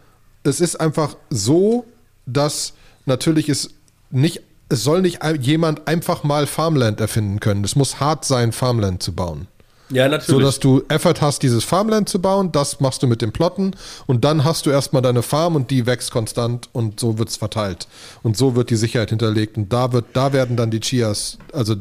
es 0.43 0.59
ist 0.59 0.77
einfach 0.77 1.15
so, 1.29 1.85
dass 2.25 2.73
natürlich 3.05 3.49
es 3.49 3.69
nicht, 4.09 4.41
es 4.69 4.83
soll 4.83 5.03
nicht 5.03 5.19
jemand 5.41 5.87
einfach 5.87 6.23
mal 6.23 6.47
Farmland 6.47 6.99
erfinden 6.99 7.39
können. 7.39 7.63
Es 7.63 7.75
muss 7.75 7.99
hart 7.99 8.25
sein, 8.25 8.51
Farmland 8.51 9.03
zu 9.03 9.13
bauen. 9.13 9.47
Ja, 9.91 10.08
natürlich. 10.08 10.27
So 10.27 10.39
dass 10.39 10.60
du 10.60 10.84
Effort 10.88 11.21
hast, 11.21 11.43
dieses 11.43 11.63
Farmland 11.63 12.10
zu 12.10 12.21
bauen, 12.21 12.51
das 12.51 12.80
machst 12.80 13.04
du 13.04 13.08
mit 13.08 13.21
dem 13.21 13.32
Plotten 13.32 13.75
und 14.08 14.23
dann 14.23 14.43
hast 14.43 14.65
du 14.65 14.69
erstmal 14.69 15.01
deine 15.01 15.21
Farm 15.21 15.56
und 15.56 15.71
die 15.71 15.86
wächst 15.86 16.12
konstant 16.12 16.69
und 16.73 16.99
so 16.99 17.17
wird 17.17 17.30
es 17.30 17.38
verteilt. 17.38 17.88
Und 18.23 18.38
so 18.38 18.56
wird 18.56 18.69
die 18.69 18.75
Sicherheit 18.75 19.10
hinterlegt 19.10 19.58
und 19.58 19.71
da 19.71 19.93
wird, 19.93 20.06
da 20.13 20.34
werden 20.34 20.56
dann 20.56 20.71
die 20.71 20.80
Chias, 20.80 21.38
also 21.54 21.75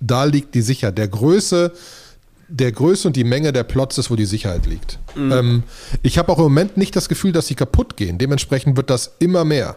da 0.00 0.24
liegt 0.24 0.54
die 0.54 0.62
Sicherheit. 0.62 0.98
Der 0.98 1.08
Größe, 1.08 1.72
der 2.48 2.72
Größe 2.72 3.08
und 3.08 3.16
die 3.16 3.24
Menge 3.24 3.52
der 3.52 3.64
Plots 3.64 3.98
ist, 3.98 4.10
wo 4.10 4.16
die 4.16 4.26
Sicherheit 4.26 4.66
liegt. 4.66 4.98
Mhm. 5.14 5.32
Ähm, 5.32 5.62
ich 6.02 6.18
habe 6.18 6.30
auch 6.30 6.38
im 6.38 6.44
Moment 6.44 6.76
nicht 6.76 6.94
das 6.94 7.08
Gefühl, 7.08 7.32
dass 7.32 7.46
sie 7.46 7.54
kaputt 7.54 7.96
gehen. 7.96 8.18
Dementsprechend 8.18 8.76
wird 8.76 8.90
das 8.90 9.14
immer 9.18 9.44
mehr. 9.44 9.76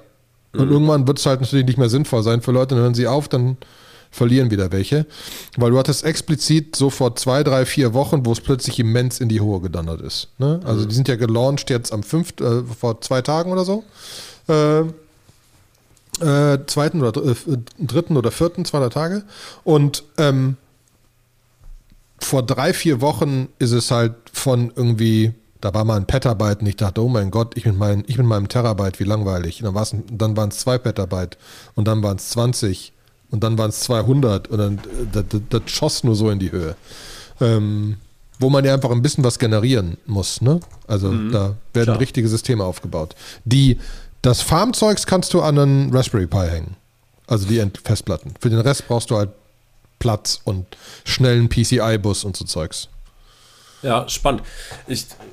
Und 0.54 0.68
mhm. 0.68 0.72
irgendwann 0.72 1.08
wird 1.08 1.20
es 1.20 1.26
halt 1.26 1.42
natürlich 1.42 1.66
nicht 1.66 1.78
mehr 1.78 1.90
sinnvoll 1.90 2.24
sein 2.24 2.42
für 2.42 2.52
Leute, 2.52 2.76
dann 2.76 2.84
hören 2.84 2.94
sie 2.96 3.08
auf, 3.08 3.28
dann 3.28 3.58
verlieren 4.12 4.52
wieder 4.52 4.72
welche. 4.72 5.06
Weil 5.58 5.72
du 5.72 5.78
hattest 5.78 6.04
explizit 6.04 6.76
so 6.76 6.90
vor 6.90 7.16
zwei, 7.16 7.44
drei, 7.44 7.66
vier 7.66 7.94
Wochen, 7.94 8.26
wo 8.26 8.32
es 8.32 8.42
plötzlich 8.42 8.80
immens 8.80 9.20
in 9.20 9.30
die 9.30 9.42
Hohe 9.42 9.62
gedonnert 9.62 10.02
ist. 10.02 10.30
Ne? 10.38 10.60
Also 10.64 10.84
mhm. 10.84 10.90
die 10.90 10.96
sind 10.96 11.08
ja 11.08 11.16
gelauncht 11.16 11.70
jetzt 11.70 11.94
am 11.94 12.04
5., 12.04 12.40
äh, 12.40 12.64
vor 12.64 13.02
zwei 13.02 13.22
Tagen 13.22 13.52
oder 13.52 13.66
so. 13.66 13.84
Äh, 14.48 14.82
äh, 16.22 16.66
zweiten 16.66 17.02
oder 17.02 17.24
äh, 17.24 17.36
dritten 17.80 18.18
oder 18.18 18.32
vierten, 18.32 18.66
200 18.66 18.94
Tage. 18.94 19.24
Und 19.64 20.04
ähm, 20.18 20.58
vor 22.20 22.44
drei, 22.44 22.74
vier 22.74 23.02
Wochen 23.02 23.48
ist 23.60 23.72
es 23.72 23.92
halt 23.92 24.16
von 24.34 24.72
irgendwie, 24.76 25.34
da 25.62 25.74
war 25.74 25.86
mal 25.86 25.96
ein 25.96 26.08
Petabyte 26.08 26.62
und 26.62 26.68
ich 26.68 26.76
dachte, 26.76 27.02
oh 27.02 27.08
mein 27.08 27.32
Gott, 27.32 27.56
ich 27.56 27.66
mit, 27.66 27.78
mein, 27.78 28.04
ich 28.08 28.18
mit 28.18 28.28
meinem 28.28 28.50
Terabyte, 28.50 29.00
wie 29.00 29.06
langweilig. 29.06 29.64
Und 29.64 29.74
dann, 29.74 30.04
dann 30.12 30.38
waren 30.38 30.50
es 30.50 30.60
zwei 30.60 30.78
Petabyte 30.78 31.38
und 31.76 31.88
dann 31.88 32.04
waren 32.04 32.18
es 32.18 32.30
20 32.30 32.92
und 33.32 33.44
dann 33.44 33.58
waren 33.58 33.70
es 33.70 33.82
200 33.82 34.48
und 34.48 34.58
dann 34.58 34.80
das, 35.12 35.26
das, 35.30 35.42
das, 35.50 35.62
schoss 35.68 36.04
nur 36.04 36.16
so 36.16 36.30
in 36.30 36.40
die 36.40 36.52
Höhe. 36.52 36.76
Ähm, 37.42 37.98
wo 38.40 38.50
man 38.50 38.64
ja 38.64 38.74
einfach 38.74 38.92
ein 38.92 39.02
bisschen 39.02 39.24
was 39.24 39.38
generieren 39.38 39.98
muss. 40.06 40.42
Ne? 40.42 40.62
Also 40.88 41.12
mhm, 41.12 41.32
da 41.32 41.56
werden 41.74 41.86
klar. 41.88 42.00
richtige 42.00 42.28
Systeme 42.30 42.64
aufgebaut. 42.64 43.16
Die, 43.44 43.78
das 44.22 44.42
Farmzeugs 44.42 45.06
kannst 45.06 45.34
du 45.34 45.42
an 45.42 45.60
einen 45.60 45.96
Raspberry 45.96 46.28
Pi 46.28 46.48
hängen. 46.48 46.76
Also 47.28 47.48
die 47.48 47.64
Festplatten. 47.84 48.34
Für 48.40 48.50
den 48.50 48.60
Rest 48.60 48.88
brauchst 48.88 49.12
du 49.12 49.18
halt 49.18 49.30
Platz 50.00 50.40
und 50.46 50.66
schnellen 51.04 51.50
PCI-Bus 51.50 52.24
und 52.24 52.36
so 52.36 52.46
Zeugs. 52.46 52.88
Ja, 53.82 54.08
spannend. 54.10 54.44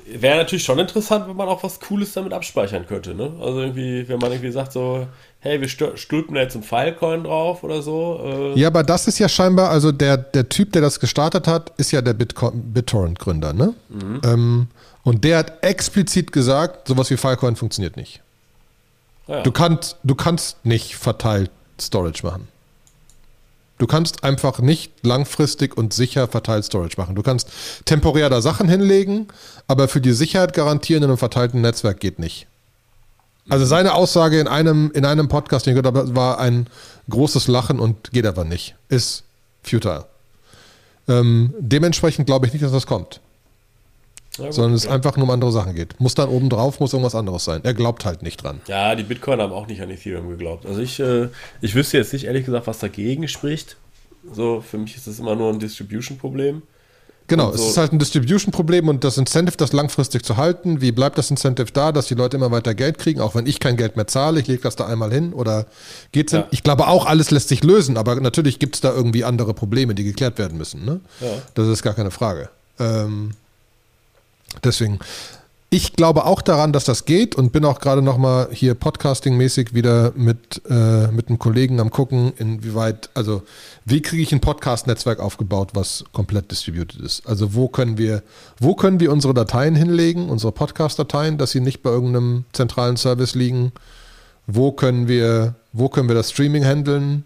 Wäre 0.05 0.37
natürlich 0.37 0.63
schon 0.63 0.79
interessant, 0.79 1.27
wenn 1.27 1.35
man 1.35 1.47
auch 1.47 1.63
was 1.63 1.79
Cooles 1.79 2.13
damit 2.13 2.33
abspeichern 2.33 2.87
könnte. 2.87 3.13
Ne? 3.13 3.31
Also 3.41 3.59
irgendwie, 3.59 4.07
wenn 4.07 4.19
man 4.19 4.31
irgendwie 4.31 4.51
sagt 4.51 4.71
so, 4.71 5.07
hey, 5.39 5.61
wir 5.61 5.67
stülpen 5.67 6.35
da 6.35 6.41
jetzt 6.41 6.55
ein 6.55 6.63
Filecoin 6.63 7.23
drauf 7.23 7.63
oder 7.63 7.81
so. 7.81 8.53
Äh. 8.55 8.59
Ja, 8.59 8.67
aber 8.67 8.83
das 8.83 9.07
ist 9.07 9.19
ja 9.19 9.29
scheinbar, 9.29 9.69
also 9.69 9.91
der, 9.91 10.17
der 10.17 10.49
Typ, 10.49 10.71
der 10.73 10.81
das 10.81 10.99
gestartet 10.99 11.47
hat, 11.47 11.73
ist 11.77 11.91
ja 11.91 12.01
der 12.01 12.13
BitTorrent-Gründer, 12.13 13.53
ne? 13.53 13.73
Mhm. 13.89 14.21
Ähm, 14.23 14.67
und 15.03 15.23
der 15.23 15.37
hat 15.39 15.63
explizit 15.63 16.31
gesagt, 16.31 16.87
sowas 16.87 17.09
wie 17.09 17.17
Filecoin 17.17 17.55
funktioniert 17.55 17.95
nicht. 17.95 18.21
Ja. 19.27 19.41
Du, 19.41 19.51
kannst, 19.51 19.97
du 20.03 20.15
kannst 20.15 20.65
nicht 20.65 20.95
verteilt 20.95 21.51
Storage 21.79 22.25
machen. 22.25 22.47
Du 23.77 23.85
kannst 23.85 24.23
einfach 24.23 24.59
nicht 24.59 24.91
langfristig 25.03 25.77
und 25.77 25.93
sicher 25.93 26.27
verteilt 26.27 26.65
Storage 26.65 26.95
machen. 26.97 27.15
Du 27.15 27.21
kannst 27.21 27.49
temporär 27.85 28.29
da 28.29 28.41
Sachen 28.41 28.67
hinlegen, 28.67 29.27
aber 29.67 29.87
für 29.87 30.01
die 30.01 30.13
Sicherheit 30.13 30.53
garantieren 30.53 31.03
in 31.03 31.09
einem 31.09 31.17
verteilten 31.17 31.61
Netzwerk 31.61 31.99
geht 31.99 32.17
nicht. 32.17 32.47
Also 33.49 33.65
seine 33.65 33.93
Aussage 33.93 34.39
in 34.39 34.47
einem, 34.47 34.91
in 34.93 35.05
einem 35.05 35.27
Podcast, 35.29 35.65
den 35.65 35.75
ich 35.75 35.81
gehört 35.81 35.95
habe, 35.95 36.15
war 36.15 36.39
ein 36.39 36.67
großes 37.09 37.47
Lachen 37.47 37.79
und 37.79 38.11
geht 38.11 38.25
aber 38.25 38.43
nicht. 38.43 38.75
Ist 38.89 39.23
futile. 39.63 40.05
Ähm, 41.07 41.53
dementsprechend 41.59 42.25
glaube 42.25 42.47
ich 42.47 42.53
nicht, 42.53 42.65
dass 42.65 42.71
das 42.71 42.87
kommt. 42.87 43.21
Ja, 44.37 44.45
gut, 44.45 44.53
sondern 44.53 44.73
es 44.73 44.87
einfach 44.87 45.15
nur 45.17 45.25
um 45.25 45.31
andere 45.31 45.51
Sachen 45.51 45.75
geht. 45.75 45.99
Muss 45.99 46.15
dann 46.15 46.29
oben 46.29 46.49
drauf, 46.49 46.79
muss 46.79 46.93
irgendwas 46.93 47.15
anderes 47.15 47.45
sein. 47.45 47.61
Er 47.63 47.73
glaubt 47.73 48.05
halt 48.05 48.23
nicht 48.23 48.43
dran. 48.43 48.61
Ja, 48.67 48.95
die 48.95 49.03
Bitcoin 49.03 49.39
haben 49.39 49.53
auch 49.53 49.67
nicht 49.67 49.81
an 49.81 49.89
Ethereum 49.89 50.29
geglaubt. 50.29 50.65
Also 50.65 50.81
ich, 50.81 50.99
äh, 50.99 51.29
ich 51.61 51.75
wüsste 51.75 51.97
jetzt 51.97 52.13
nicht 52.13 52.25
ehrlich 52.25 52.45
gesagt, 52.45 52.67
was 52.67 52.79
dagegen 52.79 53.27
spricht. 53.27 53.77
So, 54.31 54.61
für 54.61 54.77
mich 54.77 54.95
ist 54.95 55.07
das 55.07 55.19
immer 55.19 55.35
nur 55.35 55.51
ein 55.51 55.59
Distribution-Problem. 55.59 56.61
Genau, 57.27 57.51
so. 57.51 57.55
es 57.55 57.69
ist 57.71 57.77
halt 57.77 57.91
ein 57.91 57.99
Distribution-Problem 57.99 58.87
und 58.87 59.03
das 59.03 59.17
Incentive, 59.17 59.57
das 59.57 59.73
langfristig 59.73 60.23
zu 60.23 60.37
halten. 60.37 60.79
Wie 60.81 60.93
bleibt 60.93 61.17
das 61.17 61.29
Incentive 61.29 61.71
da, 61.73 61.91
dass 61.91 62.07
die 62.07 62.13
Leute 62.13 62.37
immer 62.37 62.51
weiter 62.51 62.73
Geld 62.73 62.97
kriegen, 62.99 63.19
auch 63.19 63.35
wenn 63.35 63.45
ich 63.45 63.59
kein 63.59 63.75
Geld 63.75 63.97
mehr 63.97 64.07
zahle? 64.07 64.39
Ich 64.39 64.47
lege 64.47 64.61
das 64.61 64.77
da 64.77 64.85
einmal 64.87 65.11
hin 65.11 65.33
oder 65.33 65.65
geht's 66.13 66.31
ja. 66.31 66.47
Ich 66.51 66.63
glaube 66.63 66.87
auch, 66.87 67.05
alles 67.05 67.29
lässt 67.31 67.49
sich 67.49 67.63
lösen, 67.63 67.97
aber 67.97 68.15
natürlich 68.15 68.59
gibt 68.59 68.75
es 68.75 68.81
da 68.81 68.93
irgendwie 68.93 69.25
andere 69.25 69.53
Probleme, 69.53 69.93
die 69.93 70.05
geklärt 70.05 70.37
werden 70.37 70.57
müssen. 70.57 70.85
Ne? 70.85 71.01
Ja. 71.19 71.27
Das 71.53 71.67
ist 71.67 71.83
gar 71.83 71.93
keine 71.93 72.11
Frage. 72.11 72.49
Ähm, 72.79 73.31
deswegen, 74.63 74.99
ich 75.69 75.93
glaube 75.93 76.25
auch 76.25 76.41
daran, 76.41 76.71
dass 76.71 76.85
das 76.85 77.03
geht 77.03 77.35
und 77.35 77.51
bin 77.51 77.65
auch 77.65 77.79
gerade 77.79 78.01
nochmal 78.01 78.47
hier 78.51 78.73
podcasting-mäßig 78.73 79.73
wieder 79.73 80.13
mit, 80.15 80.61
äh, 80.69 81.07
mit 81.07 81.27
einem 81.27 81.39
Kollegen 81.39 81.81
am 81.81 81.89
gucken, 81.89 82.31
inwieweit, 82.37 83.09
also 83.13 83.43
wie 83.83 84.01
kriege 84.01 84.23
ich 84.23 84.31
ein 84.31 84.39
Podcast-Netzwerk 84.39 85.19
aufgebaut, 85.19 85.71
was 85.73 86.05
komplett 86.13 86.51
distributed 86.51 87.01
ist? 87.01 87.27
Also 87.27 87.53
wo 87.53 87.67
können 87.67 87.97
wir, 87.97 88.23
wo 88.59 88.75
können 88.75 89.01
wir 89.01 89.11
unsere 89.11 89.33
Dateien 89.33 89.75
hinlegen, 89.75 90.29
unsere 90.29 90.53
Podcast-Dateien, 90.53 91.37
dass 91.37 91.51
sie 91.51 91.59
nicht 91.59 91.83
bei 91.83 91.89
irgendeinem 91.89 92.45
zentralen 92.53 92.95
Service 92.95 93.35
liegen? 93.35 93.73
Wo 94.45 94.71
können 94.71 95.09
wir, 95.09 95.55
wo 95.73 95.89
können 95.89 96.07
wir 96.07 96.15
das 96.15 96.31
Streaming 96.31 96.63
handeln? 96.63 97.25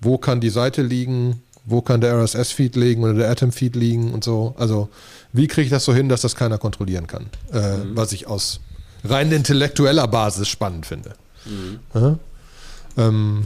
Wo 0.00 0.18
kann 0.18 0.40
die 0.40 0.50
Seite 0.50 0.82
liegen? 0.82 1.42
Wo 1.70 1.80
kann 1.80 2.00
der 2.00 2.14
RSS-Feed 2.14 2.76
liegen 2.76 3.02
oder 3.04 3.14
der 3.14 3.30
Atom-Feed 3.30 3.76
liegen 3.76 4.12
und 4.12 4.24
so? 4.24 4.54
Also 4.58 4.88
wie 5.32 5.46
kriege 5.46 5.64
ich 5.64 5.70
das 5.70 5.84
so 5.84 5.94
hin, 5.94 6.08
dass 6.08 6.22
das 6.22 6.34
keiner 6.34 6.58
kontrollieren 6.58 7.06
kann? 7.06 7.26
Äh, 7.52 7.78
mhm. 7.78 7.96
Was 7.96 8.12
ich 8.12 8.26
aus 8.26 8.60
rein 9.04 9.32
intellektueller 9.32 10.08
Basis 10.08 10.48
spannend 10.48 10.86
finde. 10.86 11.14
Mhm. 11.44 12.18
Ähm, 12.96 13.44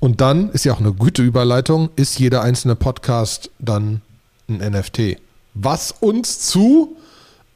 und 0.00 0.20
dann 0.20 0.50
ist 0.50 0.64
ja 0.64 0.72
auch 0.72 0.80
eine 0.80 0.92
gute 0.92 1.22
Überleitung, 1.22 1.90
ist 1.96 2.18
jeder 2.18 2.42
einzelne 2.42 2.74
Podcast 2.74 3.50
dann 3.58 4.02
ein 4.48 4.56
NFT. 4.56 5.18
Was 5.54 5.92
uns 5.92 6.40
zu 6.40 6.96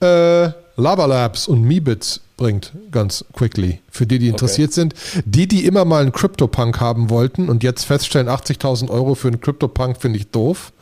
äh, 0.01 0.51
Lava 0.77 1.07
Labs 1.07 1.49
und 1.49 1.62
Meebits 1.62 2.21
bringt, 2.37 2.73
ganz 2.91 3.25
quickly. 3.33 3.81
Für 3.91 4.07
die, 4.07 4.19
die 4.19 4.29
interessiert 4.29 4.69
okay. 4.69 4.75
sind. 4.75 4.95
Die, 5.25 5.49
die 5.49 5.65
immer 5.65 5.85
mal 5.85 6.03
einen 6.03 6.12
CryptoPunk 6.12 6.81
haben 6.81 7.09
wollten 7.09 7.49
und 7.49 7.62
jetzt 7.62 7.85
feststellen, 7.85 8.29
80.000 8.29 8.91
Euro 8.91 9.15
für 9.15 9.29
einen 9.29 9.41
CryptoPunk 9.41 9.97
finde 10.01 10.19
ich 10.19 10.31
doof. 10.31 10.73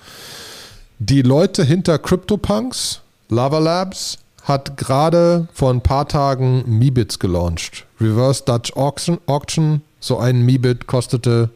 Die 0.98 1.22
Leute 1.22 1.64
hinter 1.64 1.98
CryptoPunks, 1.98 3.02
Lava 3.28 3.58
Labs, 3.58 4.18
hat 4.42 4.76
gerade 4.76 5.48
vor 5.54 5.72
ein 5.72 5.80
paar 5.80 6.08
Tagen 6.08 6.64
Meebits 6.66 7.18
gelauncht. 7.18 7.86
Reverse 8.00 8.42
Dutch 8.44 8.74
Auction, 8.76 9.18
Auction 9.26 9.82
so 10.00 10.18
ein 10.18 10.42
Meebit 10.42 10.86
kostete 10.86 11.48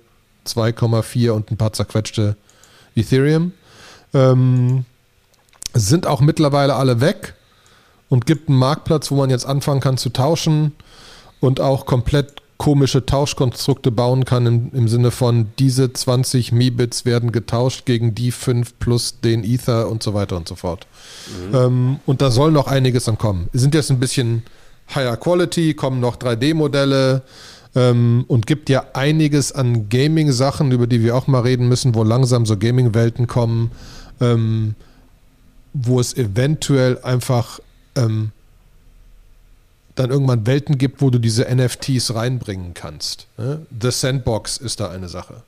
2,4 0.46 1.30
und 1.32 1.50
ein 1.50 1.58
paar 1.58 1.74
zerquetschte 1.74 2.36
Ethereum. 2.96 3.52
Ähm, 4.14 4.86
sind 5.74 6.06
auch 6.06 6.20
mittlerweile 6.20 6.74
alle 6.76 7.02
weg 7.02 7.34
und 8.08 8.26
gibt 8.26 8.48
einen 8.48 8.58
Marktplatz, 8.58 9.10
wo 9.10 9.16
man 9.16 9.30
jetzt 9.30 9.46
anfangen 9.46 9.80
kann 9.80 9.96
zu 9.96 10.10
tauschen 10.10 10.72
und 11.40 11.60
auch 11.60 11.86
komplett 11.86 12.42
komische 12.58 13.06
Tauschkonstrukte 13.06 13.92
bauen 13.92 14.24
kann 14.24 14.44
im, 14.46 14.70
im 14.74 14.88
Sinne 14.88 15.12
von 15.12 15.46
diese 15.60 15.92
20 15.92 16.50
Mi-Bits 16.50 17.04
werden 17.04 17.30
getauscht 17.30 17.86
gegen 17.86 18.14
die 18.16 18.32
5 18.32 18.80
plus 18.80 19.20
den 19.20 19.44
Ether 19.44 19.88
und 19.88 20.02
so 20.02 20.12
weiter 20.12 20.36
und 20.36 20.48
so 20.48 20.56
fort. 20.56 20.86
Mhm. 21.50 21.54
Ähm, 21.54 22.00
und 22.04 22.20
da 22.20 22.32
soll 22.32 22.50
noch 22.50 22.66
einiges 22.66 23.04
dann 23.04 23.16
kommen. 23.16 23.48
Sind 23.52 23.74
jetzt 23.74 23.90
ein 23.90 24.00
bisschen 24.00 24.42
higher 24.92 25.16
quality, 25.16 25.74
kommen 25.74 26.00
noch 26.00 26.16
3D-Modelle 26.16 27.22
ähm, 27.76 28.24
und 28.26 28.48
gibt 28.48 28.68
ja 28.68 28.86
einiges 28.92 29.52
an 29.52 29.88
Gaming-Sachen, 29.88 30.72
über 30.72 30.88
die 30.88 31.02
wir 31.02 31.14
auch 31.14 31.28
mal 31.28 31.40
reden 31.40 31.68
müssen, 31.68 31.94
wo 31.94 32.02
langsam 32.02 32.44
so 32.44 32.56
Gaming-Welten 32.56 33.28
kommen, 33.28 33.70
ähm, 34.20 34.74
wo 35.74 36.00
es 36.00 36.16
eventuell 36.16 36.98
einfach 37.02 37.60
ähm, 37.98 38.32
dann 39.94 40.10
irgendwann 40.10 40.46
Welten 40.46 40.78
gibt, 40.78 41.02
wo 41.02 41.10
du 41.10 41.18
diese 41.18 41.44
NFTs 41.52 42.14
reinbringen 42.14 42.72
kannst. 42.74 43.26
Ne? 43.36 43.66
The 43.80 43.90
Sandbox 43.90 44.58
ist 44.58 44.80
da 44.80 44.90
eine 44.90 45.08
Sache. 45.08 45.42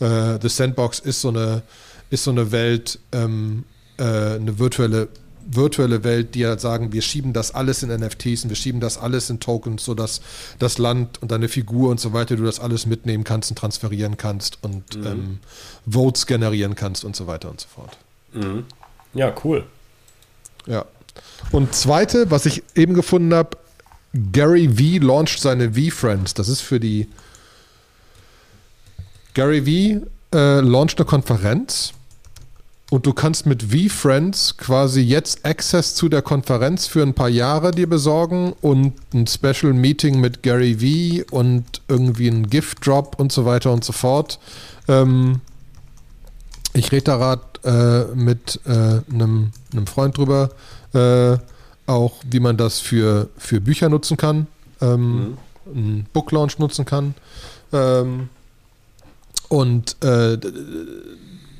Äh, 0.00 0.38
The 0.40 0.48
Sandbox 0.48 0.98
ist 0.98 1.22
so 1.22 1.28
eine, 1.28 1.62
ist 2.10 2.24
so 2.24 2.30
eine 2.30 2.52
Welt, 2.52 2.98
ähm, 3.12 3.64
äh, 3.96 4.02
eine 4.02 4.58
virtuelle, 4.58 5.08
virtuelle 5.46 6.04
Welt, 6.04 6.34
die 6.34 6.46
halt 6.46 6.60
sagen, 6.60 6.92
wir 6.92 7.00
schieben 7.00 7.32
das 7.32 7.54
alles 7.54 7.82
in 7.82 7.88
NFTs 7.88 8.44
und 8.44 8.50
wir 8.50 8.56
schieben 8.56 8.80
das 8.80 8.98
alles 8.98 9.30
in 9.30 9.40
Tokens, 9.40 9.84
sodass 9.84 10.20
das 10.58 10.76
Land 10.76 11.22
und 11.22 11.30
deine 11.30 11.48
Figur 11.48 11.90
und 11.90 11.98
so 11.98 12.12
weiter, 12.12 12.36
du 12.36 12.44
das 12.44 12.60
alles 12.60 12.84
mitnehmen 12.84 13.24
kannst 13.24 13.50
und 13.50 13.56
transferieren 13.56 14.18
kannst 14.18 14.58
und 14.62 14.96
mhm. 14.96 15.06
ähm, 15.06 15.38
Votes 15.88 16.26
generieren 16.26 16.74
kannst 16.74 17.04
und 17.04 17.16
so 17.16 17.26
weiter 17.26 17.48
und 17.48 17.60
so 17.60 17.68
fort. 17.68 17.96
Mhm. 18.34 18.64
Ja, 19.14 19.32
cool. 19.42 19.64
Ja. 20.66 20.84
Und 21.52 21.74
zweite, 21.74 22.30
was 22.30 22.46
ich 22.46 22.62
eben 22.74 22.94
gefunden 22.94 23.34
habe, 23.34 23.56
Gary 24.32 24.68
V 24.68 25.04
launcht 25.04 25.40
seine 25.40 25.74
V-Friends. 25.74 26.34
Das 26.34 26.48
ist 26.48 26.60
für 26.60 26.80
die. 26.80 27.08
Gary 29.34 29.62
V 29.62 30.06
äh, 30.36 30.60
launcht 30.60 30.98
eine 30.98 31.06
Konferenz 31.06 31.92
und 32.90 33.04
du 33.04 33.12
kannst 33.12 33.46
mit 33.46 33.64
V-Friends 33.64 34.56
quasi 34.58 35.00
jetzt 35.00 35.44
Access 35.44 35.94
zu 35.94 36.08
der 36.08 36.22
Konferenz 36.22 36.86
für 36.86 37.02
ein 37.02 37.14
paar 37.14 37.28
Jahre 37.28 37.72
dir 37.72 37.88
besorgen 37.88 38.54
und 38.60 38.94
ein 39.12 39.26
Special 39.26 39.72
Meeting 39.72 40.20
mit 40.20 40.42
Gary 40.42 41.24
V 41.24 41.36
und 41.36 41.64
irgendwie 41.88 42.28
ein 42.28 42.48
Gift 42.48 42.86
Drop 42.86 43.18
und 43.18 43.32
so 43.32 43.44
weiter 43.44 43.72
und 43.72 43.84
so 43.84 43.92
fort. 43.92 44.38
Ähm, 44.86 45.40
ich 46.74 46.92
rede 46.92 47.04
da 47.04 47.16
gerade 47.16 48.10
äh, 48.12 48.14
mit 48.14 48.60
äh, 48.66 49.00
einem 49.12 49.50
Freund 49.86 50.16
drüber. 50.16 50.50
Äh, 50.96 51.38
auch, 51.86 52.14
wie 52.28 52.40
man 52.40 52.56
das 52.56 52.80
für, 52.80 53.28
für 53.36 53.60
Bücher 53.60 53.88
nutzen 53.88 54.16
kann, 54.16 54.48
ähm, 54.80 55.16
mhm. 55.16 55.36
einen 55.72 56.06
Book 56.12 56.32
Launch 56.32 56.58
nutzen 56.58 56.84
kann. 56.84 57.14
Ähm, 57.72 58.28
und 59.48 60.02
äh, 60.02 60.38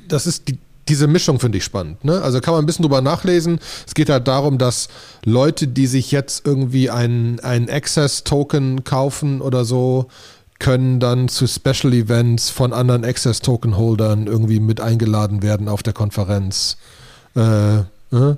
das 0.07 0.27
ist 0.27 0.49
die, 0.49 0.57
diese 0.87 1.07
Mischung 1.07 1.39
finde 1.39 1.57
ich 1.57 1.63
spannend. 1.63 2.03
Ne? 2.03 2.21
Also 2.21 2.39
kann 2.39 2.53
man 2.53 2.63
ein 2.63 2.65
bisschen 2.65 2.83
drüber 2.83 3.01
nachlesen. 3.01 3.59
Es 3.85 3.93
geht 3.93 4.09
halt 4.09 4.27
darum, 4.27 4.57
dass 4.57 4.87
Leute, 5.25 5.67
die 5.67 5.87
sich 5.87 6.11
jetzt 6.11 6.45
irgendwie 6.45 6.89
einen 6.89 7.39
Access-Token 7.41 8.83
kaufen 8.83 9.41
oder 9.41 9.65
so, 9.65 10.07
können 10.59 10.99
dann 10.99 11.29
zu 11.29 11.47
Special 11.47 11.93
Events 11.93 12.49
von 12.49 12.73
anderen 12.73 13.05
Access-Token-Holdern 13.05 14.27
irgendwie 14.27 14.59
mit 14.59 14.81
eingeladen 14.81 15.43
werden 15.43 15.67
auf 15.67 15.83
der 15.83 15.93
Konferenz. 15.93 16.77
Äh, 17.35 17.79
äh? 17.79 18.35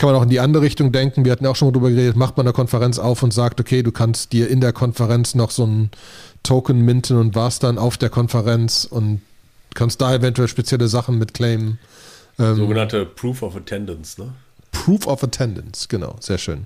Kann 0.00 0.08
man 0.08 0.16
auch 0.16 0.22
in 0.22 0.30
die 0.30 0.40
andere 0.40 0.62
Richtung 0.62 0.92
denken. 0.92 1.26
Wir 1.26 1.32
hatten 1.32 1.44
ja 1.44 1.50
auch 1.50 1.56
schon 1.56 1.68
mal 1.68 1.72
drüber 1.72 1.90
geredet, 1.90 2.16
macht 2.16 2.38
man 2.38 2.46
eine 2.46 2.54
Konferenz 2.54 2.98
auf 2.98 3.22
und 3.22 3.34
sagt, 3.34 3.60
okay, 3.60 3.82
du 3.82 3.92
kannst 3.92 4.32
dir 4.32 4.48
in 4.48 4.62
der 4.62 4.72
Konferenz 4.72 5.34
noch 5.34 5.50
so 5.50 5.66
ein 5.66 5.90
Token 6.42 6.86
minten 6.86 7.18
und 7.18 7.34
warst 7.34 7.64
dann 7.64 7.76
auf 7.76 7.98
der 7.98 8.08
Konferenz 8.08 8.88
und 8.90 9.20
kannst 9.74 10.00
da 10.00 10.14
eventuell 10.14 10.48
spezielle 10.48 10.88
Sachen 10.88 11.18
mit 11.18 11.34
claimen. 11.34 11.78
Ähm, 12.38 12.56
Sogenannte 12.56 13.04
Proof 13.04 13.42
of 13.42 13.54
Attendance, 13.56 14.18
ne? 14.18 14.32
Proof 14.72 15.06
of 15.06 15.22
Attendance, 15.22 15.86
genau, 15.86 16.16
sehr 16.18 16.38
schön. 16.38 16.64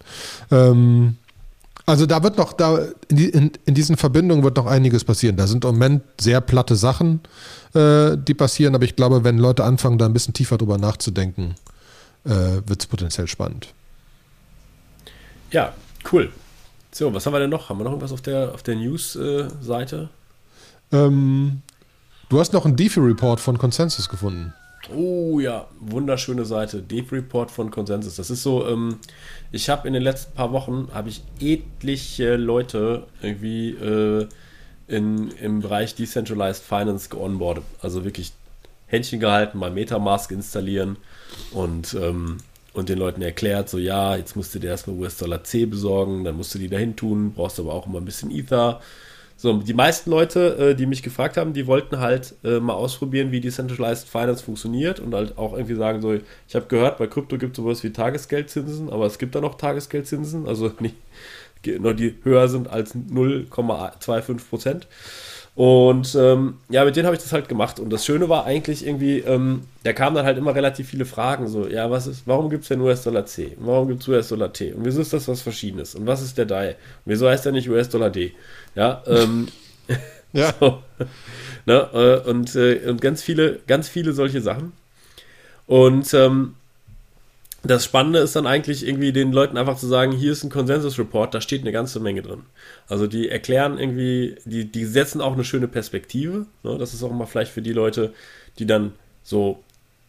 Ähm, 0.52 1.16
also 1.86 2.06
da 2.06 2.22
wird 2.22 2.38
noch, 2.38 2.52
da 2.52 2.78
in, 3.08 3.18
in, 3.18 3.50
in, 3.66 3.74
diesen 3.74 3.96
Verbindungen 3.96 4.44
wird 4.44 4.56
noch 4.56 4.66
einiges 4.66 5.02
passieren. 5.02 5.36
Da 5.36 5.48
sind 5.48 5.64
im 5.64 5.72
Moment 5.72 6.04
sehr 6.20 6.40
platte 6.40 6.76
Sachen, 6.76 7.18
äh, 7.74 8.16
die 8.16 8.34
passieren, 8.34 8.76
aber 8.76 8.84
ich 8.84 8.94
glaube, 8.94 9.24
wenn 9.24 9.38
Leute 9.38 9.64
anfangen, 9.64 9.98
da 9.98 10.06
ein 10.06 10.12
bisschen 10.12 10.34
tiefer 10.34 10.56
drüber 10.56 10.78
nachzudenken, 10.78 11.56
äh, 12.24 12.62
wird 12.66 12.80
es 12.80 12.86
potenziell 12.86 13.26
spannend. 13.26 13.72
Ja, 15.50 15.74
cool. 16.12 16.32
So, 16.90 17.12
was 17.12 17.26
haben 17.26 17.32
wir 17.32 17.40
denn 17.40 17.50
noch? 17.50 17.68
Haben 17.68 17.78
wir 17.78 17.84
noch 17.84 17.92
irgendwas 17.92 18.12
auf 18.12 18.22
der, 18.22 18.54
auf 18.54 18.62
der 18.62 18.76
News-Seite? 18.76 20.08
ähm, 20.92 21.62
du 22.28 22.38
hast 22.38 22.52
noch 22.52 22.64
einen 22.64 22.76
DeFi-Report 22.76 23.40
von 23.40 23.58
Consensus 23.58 24.08
gefunden. 24.08 24.52
Oh 24.92 25.40
ja, 25.40 25.66
wunderschöne 25.80 26.44
Seite. 26.44 26.82
Deep 26.82 27.10
Report 27.12 27.50
von 27.50 27.70
Consensus. 27.70 28.16
Das 28.16 28.30
ist 28.30 28.42
so, 28.42 28.66
ähm, 28.68 28.98
ich 29.50 29.70
habe 29.70 29.88
in 29.88 29.94
den 29.94 30.02
letzten 30.02 30.34
paar 30.34 30.52
Wochen, 30.52 30.88
habe 30.92 31.08
ich 31.08 31.22
etliche 31.40 32.36
Leute 32.36 33.06
irgendwie 33.22 33.70
äh, 33.70 34.28
in, 34.86 35.30
im 35.30 35.60
Bereich 35.60 35.94
Decentralized 35.94 36.62
Finance 36.62 37.08
geonboardet. 37.08 37.64
Also 37.80 38.04
wirklich 38.04 38.32
Händchen 38.86 39.20
gehalten, 39.20 39.58
mal 39.58 39.70
Metamask 39.70 40.30
installieren 40.30 40.96
und 41.52 41.94
ähm, 41.94 42.38
und 42.74 42.88
den 42.88 42.98
Leuten 42.98 43.22
erklärt, 43.22 43.68
so 43.68 43.78
ja, 43.78 44.16
jetzt 44.16 44.36
musst 44.36 44.54
du 44.54 44.58
dir 44.58 44.70
erstmal 44.70 44.96
US-Dollar 44.96 45.44
C 45.44 45.64
besorgen, 45.64 46.24
dann 46.24 46.36
musst 46.36 46.54
du 46.54 46.58
die 46.58 46.68
dahin 46.68 46.96
tun, 46.96 47.32
brauchst 47.32 47.58
aber 47.60 47.72
auch 47.72 47.86
immer 47.86 47.98
ein 47.98 48.04
bisschen 48.04 48.30
Ether. 48.30 48.80
So, 49.36 49.58
die 49.58 49.74
meisten 49.74 50.10
Leute, 50.10 50.56
äh, 50.56 50.74
die 50.74 50.86
mich 50.86 51.02
gefragt 51.02 51.36
haben, 51.36 51.52
die 51.52 51.66
wollten 51.66 51.98
halt 51.98 52.34
äh, 52.44 52.60
mal 52.60 52.74
ausprobieren, 52.74 53.32
wie 53.32 53.40
Decentralized 53.40 54.08
Finance 54.08 54.44
funktioniert 54.44 55.00
und 55.00 55.14
halt 55.14 55.38
auch 55.38 55.54
irgendwie 55.54 55.74
sagen, 55.74 56.02
so, 56.02 56.14
ich 56.14 56.54
habe 56.54 56.66
gehört, 56.66 56.98
bei 56.98 57.06
Krypto 57.06 57.38
gibt 57.38 57.52
es 57.52 57.62
sowas 57.62 57.82
wie 57.84 57.90
Tagesgeldzinsen, 57.90 58.90
aber 58.90 59.06
es 59.06 59.18
gibt 59.18 59.34
da 59.34 59.40
noch 59.40 59.56
Tagesgeldzinsen, 59.56 60.48
also 60.48 60.72
nicht, 60.80 60.96
die 61.64 62.14
höher 62.22 62.48
sind 62.48 62.68
als 62.68 62.94
0,25 62.94 64.48
Prozent. 64.48 64.86
Und 65.56 66.16
ähm, 66.16 66.54
ja, 66.68 66.84
mit 66.84 66.96
denen 66.96 67.06
habe 67.06 67.16
ich 67.16 67.22
das 67.22 67.32
halt 67.32 67.48
gemacht. 67.48 67.78
Und 67.78 67.90
das 67.90 68.04
Schöne 68.04 68.28
war 68.28 68.44
eigentlich 68.44 68.84
irgendwie, 68.84 69.20
ähm, 69.20 69.62
da 69.84 69.92
kamen 69.92 70.16
dann 70.16 70.26
halt 70.26 70.36
immer 70.36 70.54
relativ 70.54 70.88
viele 70.88 71.04
Fragen. 71.04 71.46
So, 71.46 71.68
ja, 71.68 71.90
was 71.90 72.08
ist, 72.08 72.26
warum 72.26 72.50
gibt 72.50 72.62
es 72.62 72.68
denn 72.68 72.80
US-Dollar 72.80 73.24
C? 73.26 73.56
Und 73.58 73.66
warum 73.68 73.86
gibt 73.86 74.02
es 74.02 74.08
US-Dollar 74.08 74.52
T? 74.52 74.72
Und 74.72 74.84
wieso 74.84 75.00
ist 75.00 75.12
das 75.12 75.28
was 75.28 75.42
Verschiedenes? 75.42 75.94
Und 75.94 76.06
was 76.06 76.22
ist 76.22 76.36
der 76.38 76.46
DAI? 76.46 76.70
Und 76.70 76.76
wieso 77.04 77.28
heißt 77.28 77.44
der 77.44 77.52
nicht 77.52 77.68
US-Dollar 77.68 78.10
D? 78.10 78.32
Ja, 78.74 79.02
ähm, 79.06 79.46
ja. 80.32 80.52
so, 80.60 80.82
ne, 81.66 81.88
äh, 81.92 82.28
und, 82.28 82.54
äh, 82.56 82.80
und 82.88 83.00
ganz 83.00 83.22
viele, 83.22 83.60
ganz 83.68 83.88
viele 83.88 84.12
solche 84.12 84.40
Sachen. 84.40 84.72
Und 85.66 86.12
ähm, 86.14 86.56
das 87.64 87.84
Spannende 87.84 88.18
ist 88.18 88.36
dann 88.36 88.46
eigentlich 88.46 88.86
irgendwie 88.86 89.12
den 89.12 89.32
Leuten 89.32 89.56
einfach 89.56 89.78
zu 89.78 89.86
sagen, 89.86 90.12
hier 90.12 90.32
ist 90.32 90.44
ein 90.44 90.50
Konsensus-Report, 90.50 91.34
da 91.34 91.40
steht 91.40 91.62
eine 91.62 91.72
ganze 91.72 91.98
Menge 91.98 92.22
drin. 92.22 92.42
Also 92.88 93.06
die 93.06 93.28
erklären 93.28 93.78
irgendwie, 93.78 94.36
die, 94.44 94.70
die 94.70 94.84
setzen 94.84 95.20
auch 95.20 95.32
eine 95.32 95.44
schöne 95.44 95.66
Perspektive. 95.66 96.46
Ne? 96.62 96.78
Das 96.78 96.92
ist 96.92 97.02
auch 97.02 97.10
immer 97.10 97.26
vielleicht 97.26 97.52
für 97.52 97.62
die 97.62 97.72
Leute, 97.72 98.12
die 98.58 98.66
dann 98.66 98.92
so, 99.22 99.62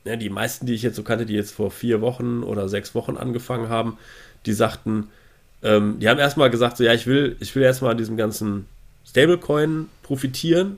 ja, 0.04 0.18
die 0.18 0.30
meisten, 0.30 0.66
die 0.66 0.74
ich 0.74 0.84
jetzt 0.84 0.98
so 0.98 1.04
kannte, 1.04 1.26
die 1.26 1.34
jetzt 1.34 1.54
vor 1.54 1.72
vier 1.72 2.02
Wochen 2.02 2.44
oder 2.44 2.68
sechs 2.68 2.94
Wochen 2.94 3.16
angefangen 3.16 3.70
haben, 3.70 3.98
die 4.46 4.54
sagten, 4.54 5.08
ähm, 5.64 6.00
die 6.00 6.10
haben 6.10 6.20
erstmal 6.20 6.50
gesagt, 6.50 6.76
so 6.78 6.84
ja, 6.84 6.94
ich 6.94 7.08
will, 7.08 7.38
ich 7.40 7.56
will 7.56 7.64
erstmal 7.64 7.92
an 7.92 7.98
diesem 7.98 8.18
ganzen 8.18 8.66
Stablecoin 9.06 9.88
profitieren 10.04 10.78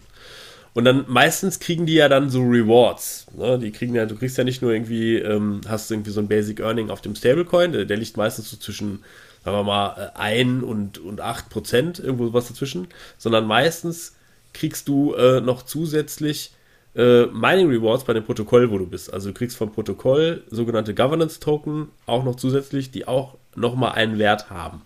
und 0.77 0.85
dann 0.85 1.05
meistens 1.07 1.59
kriegen 1.59 1.87
die 1.87 1.95
ja 1.95 2.07
dann 2.07 2.29
so 2.29 2.43
Rewards. 2.43 3.25
Ne? 3.35 3.57
Die 3.57 3.71
kriegen 3.71 3.95
ja, 3.95 4.05
du 4.05 4.15
kriegst 4.15 4.37
ja 4.37 4.43
nicht 4.43 4.61
nur 4.61 4.71
irgendwie, 4.71 5.15
ähm, 5.15 5.61
hast 5.67 5.89
irgendwie 5.89 6.11
so 6.11 6.19
ein 6.19 6.27
Basic 6.27 6.59
Earning 6.59 6.91
auf 6.91 7.01
dem 7.01 7.15
Stablecoin, 7.15 7.71
der, 7.71 7.85
der 7.85 7.97
liegt 7.97 8.15
meistens 8.15 8.51
so 8.51 8.57
zwischen, 8.57 9.03
sagen 9.43 9.57
wir 9.57 9.63
mal, 9.63 10.11
1 10.13 10.63
und, 10.63 10.99
und 10.99 11.19
8 11.19 11.49
Prozent, 11.49 11.97
irgendwo 11.97 12.31
was 12.31 12.49
dazwischen, 12.49 12.89
sondern 13.17 13.47
meistens 13.47 14.17
kriegst 14.53 14.87
du 14.87 15.15
äh, 15.15 15.41
noch 15.41 15.63
zusätzlich 15.63 16.51
äh, 16.95 17.25
Mining 17.25 17.69
Rewards 17.71 18.03
bei 18.03 18.13
dem 18.13 18.23
Protokoll, 18.23 18.69
wo 18.69 18.77
du 18.77 18.85
bist. 18.85 19.11
Also 19.11 19.29
du 19.29 19.33
kriegst 19.33 19.57
vom 19.57 19.71
Protokoll 19.71 20.43
sogenannte 20.51 20.93
Governance 20.93 21.39
Token 21.39 21.87
auch 22.05 22.23
noch 22.23 22.35
zusätzlich, 22.35 22.91
die 22.91 23.07
auch 23.07 23.39
nochmal 23.55 23.93
einen 23.93 24.19
Wert 24.19 24.51
haben. 24.51 24.83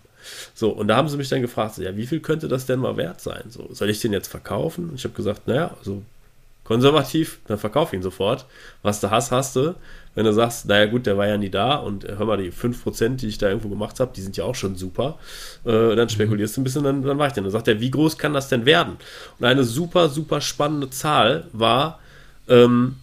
So, 0.54 0.70
und 0.70 0.88
da 0.88 0.96
haben 0.96 1.08
sie 1.08 1.16
mich 1.16 1.28
dann 1.28 1.42
gefragt, 1.42 1.74
so, 1.74 1.82
ja, 1.82 1.96
wie 1.96 2.06
viel 2.06 2.20
könnte 2.20 2.48
das 2.48 2.66
denn 2.66 2.80
mal 2.80 2.96
wert 2.96 3.20
sein? 3.20 3.44
So, 3.48 3.68
soll 3.72 3.90
ich 3.90 4.00
den 4.00 4.12
jetzt 4.12 4.28
verkaufen? 4.28 4.90
Und 4.90 4.94
ich 4.96 5.04
habe 5.04 5.14
gesagt, 5.14 5.46
naja, 5.46 5.74
also 5.78 6.02
konservativ, 6.64 7.40
dann 7.46 7.58
verkauf 7.58 7.92
ihn 7.92 8.02
sofort. 8.02 8.46
Was 8.82 9.00
du 9.00 9.10
hast, 9.10 9.32
hast 9.32 9.56
du. 9.56 9.74
Wenn 10.14 10.24
du 10.24 10.32
sagst, 10.32 10.66
naja 10.66 10.86
gut, 10.86 11.06
der 11.06 11.16
war 11.16 11.26
ja 11.26 11.38
nie 11.38 11.48
da 11.48 11.76
und 11.76 12.04
hör 12.04 12.26
mal, 12.26 12.36
die 12.36 12.52
5%, 12.52 13.16
die 13.16 13.28
ich 13.28 13.38
da 13.38 13.48
irgendwo 13.48 13.68
gemacht 13.68 13.98
habe, 13.98 14.12
die 14.14 14.20
sind 14.20 14.36
ja 14.36 14.44
auch 14.44 14.54
schon 14.54 14.76
super, 14.76 15.18
äh, 15.64 15.96
dann 15.96 16.08
spekulierst 16.08 16.56
du 16.56 16.60
ein 16.60 16.64
bisschen, 16.64 16.84
dann, 16.84 17.02
dann 17.02 17.18
war 17.18 17.28
ich 17.28 17.32
den. 17.32 17.44
Dann 17.44 17.50
sagt 17.50 17.68
er, 17.68 17.80
wie 17.80 17.90
groß 17.90 18.18
kann 18.18 18.34
das 18.34 18.48
denn 18.48 18.66
werden? 18.66 18.96
Und 19.38 19.46
eine 19.46 19.64
super, 19.64 20.08
super 20.08 20.40
spannende 20.40 20.90
Zahl 20.90 21.46
war, 21.52 21.98
ähm, 22.48 22.96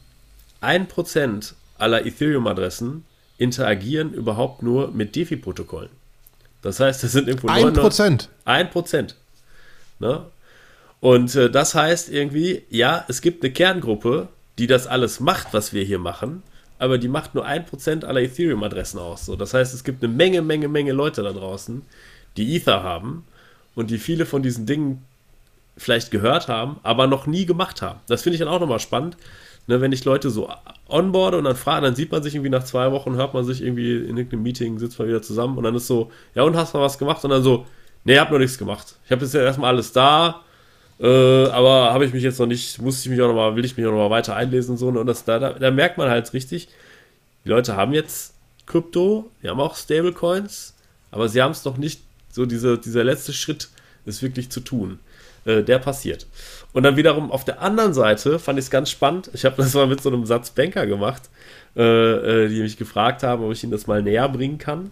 1% 0.61 1.53
aller 1.77 2.05
Ethereum-Adressen 2.05 3.05
interagieren 3.37 4.13
überhaupt 4.13 4.61
nur 4.61 4.91
mit 4.91 5.15
DeFi-Protokollen. 5.15 5.98
Das 6.61 6.79
heißt, 6.79 7.03
das 7.03 7.11
sind 7.11 7.27
irgendwo 7.27 7.47
ein 7.47 7.73
Prozent. 7.73 8.29
Ein 8.45 8.69
Prozent. 8.69 9.15
Ne? 9.99 10.25
Und 10.99 11.35
äh, 11.35 11.49
das 11.49 11.75
heißt 11.75 12.09
irgendwie, 12.09 12.63
ja, 12.69 13.05
es 13.07 13.21
gibt 13.21 13.43
eine 13.43 13.53
Kerngruppe, 13.53 14.27
die 14.57 14.67
das 14.67 14.87
alles 14.87 15.19
macht, 15.19 15.53
was 15.53 15.73
wir 15.73 15.83
hier 15.83 15.99
machen, 15.99 16.43
aber 16.77 16.97
die 16.97 17.07
macht 17.07 17.35
nur 17.35 17.45
ein 17.45 17.65
Prozent 17.65 18.03
aller 18.03 18.21
Ethereum-Adressen 18.21 18.99
aus. 18.99 19.25
So, 19.25 19.35
das 19.35 19.53
heißt, 19.53 19.73
es 19.73 19.83
gibt 19.83 20.03
eine 20.03 20.13
Menge, 20.13 20.41
Menge, 20.41 20.67
Menge 20.67 20.91
Leute 20.91 21.23
da 21.23 21.31
draußen, 21.31 21.81
die 22.35 22.55
Ether 22.55 22.83
haben 22.83 23.25
und 23.75 23.89
die 23.89 23.97
viele 23.97 24.25
von 24.25 24.43
diesen 24.43 24.65
Dingen 24.65 25.05
vielleicht 25.77 26.11
gehört 26.11 26.49
haben, 26.49 26.79
aber 26.83 27.07
noch 27.07 27.25
nie 27.25 27.45
gemacht 27.45 27.81
haben. 27.81 28.01
Das 28.07 28.23
finde 28.23 28.35
ich 28.35 28.39
dann 28.39 28.49
auch 28.49 28.59
nochmal 28.59 28.79
spannend, 28.79 29.15
ne, 29.69 29.79
wenn 29.81 29.91
ich 29.91 30.03
Leute 30.03 30.31
so 30.31 30.49
onboarde 30.87 31.37
und 31.37 31.43
dann 31.43 31.55
frage, 31.55 31.85
dann 31.85 31.95
sieht 31.95 32.11
man 32.11 32.23
sich 32.23 32.33
irgendwie 32.33 32.49
nach 32.49 32.63
zwei 32.63 32.91
Wochen, 32.91 33.15
hört 33.15 33.35
man 33.35 33.45
sich 33.45 33.61
irgendwie 33.61 33.97
in 33.97 34.17
irgendeinem 34.17 34.41
Meeting, 34.41 34.79
sitzt 34.79 34.97
man 34.97 35.07
wieder 35.07 35.21
zusammen 35.21 35.57
und 35.57 35.63
dann 35.63 35.75
ist 35.75 35.85
so, 35.85 36.11
ja 36.33 36.41
und 36.43 36.57
hast 36.57 36.73
du 36.73 36.79
was 36.79 36.97
gemacht? 36.97 37.23
Und 37.23 37.29
dann 37.29 37.43
so, 37.43 37.67
nee, 38.03 38.17
hab 38.17 38.31
noch 38.31 38.39
nichts 38.39 38.57
gemacht. 38.57 38.95
Ich 39.05 39.11
habe 39.11 39.23
jetzt 39.23 39.35
erstmal 39.35 39.73
alles 39.73 39.93
da, 39.93 40.43
äh, 40.99 41.05
aber 41.05 41.93
habe 41.93 42.03
ich 42.03 42.13
mich 42.13 42.23
jetzt 42.23 42.39
noch 42.39 42.47
nicht, 42.47 42.81
muss 42.81 42.99
ich 43.05 43.11
mich 43.11 43.21
auch 43.21 43.27
noch 43.27 43.35
mal, 43.35 43.55
will 43.55 43.63
ich 43.63 43.77
mich 43.77 43.85
auch 43.85 43.91
noch 43.91 44.09
mal 44.09 44.09
weiter 44.09 44.35
einlesen 44.35 44.71
und 44.71 44.77
so 44.77 44.87
und 44.87 45.05
das, 45.05 45.23
da, 45.23 45.37
da, 45.37 45.53
da 45.53 45.69
merkt 45.69 45.99
man 45.99 46.09
halt 46.09 46.33
richtig, 46.33 46.67
die 47.45 47.49
Leute 47.49 47.75
haben 47.75 47.93
jetzt 47.93 48.33
Krypto, 48.65 49.29
die 49.43 49.49
haben 49.49 49.59
auch 49.59 49.75
Stablecoins, 49.75 50.73
aber 51.11 51.29
sie 51.29 51.43
haben 51.43 51.51
es 51.51 51.63
noch 51.63 51.77
nicht, 51.77 52.01
so 52.31 52.47
diese, 52.47 52.79
dieser 52.79 53.03
letzte 53.03 53.33
Schritt 53.33 53.69
ist 54.05 54.23
wirklich 54.23 54.49
zu 54.49 54.61
tun. 54.61 54.99
Äh, 55.45 55.63
der 55.63 55.79
passiert. 55.79 56.27
Und 56.71 56.83
dann 56.83 56.97
wiederum 56.97 57.31
auf 57.31 57.45
der 57.45 57.61
anderen 57.61 57.93
Seite 57.93 58.37
fand 58.37 58.59
ich 58.59 58.65
es 58.65 58.71
ganz 58.71 58.89
spannend. 58.89 59.29
Ich 59.33 59.43
habe 59.45 59.55
das 59.57 59.73
mal 59.73 59.87
mit 59.87 60.01
so 60.01 60.09
einem 60.09 60.25
Satz 60.25 60.51
Banker 60.51 60.85
gemacht, 60.85 61.23
äh, 61.75 62.45
äh, 62.45 62.49
die 62.49 62.61
mich 62.61 62.77
gefragt 62.77 63.23
haben, 63.23 63.43
ob 63.43 63.51
ich 63.51 63.63
ihnen 63.63 63.71
das 63.71 63.87
mal 63.87 64.03
näher 64.03 64.29
bringen 64.29 64.57
kann. 64.57 64.91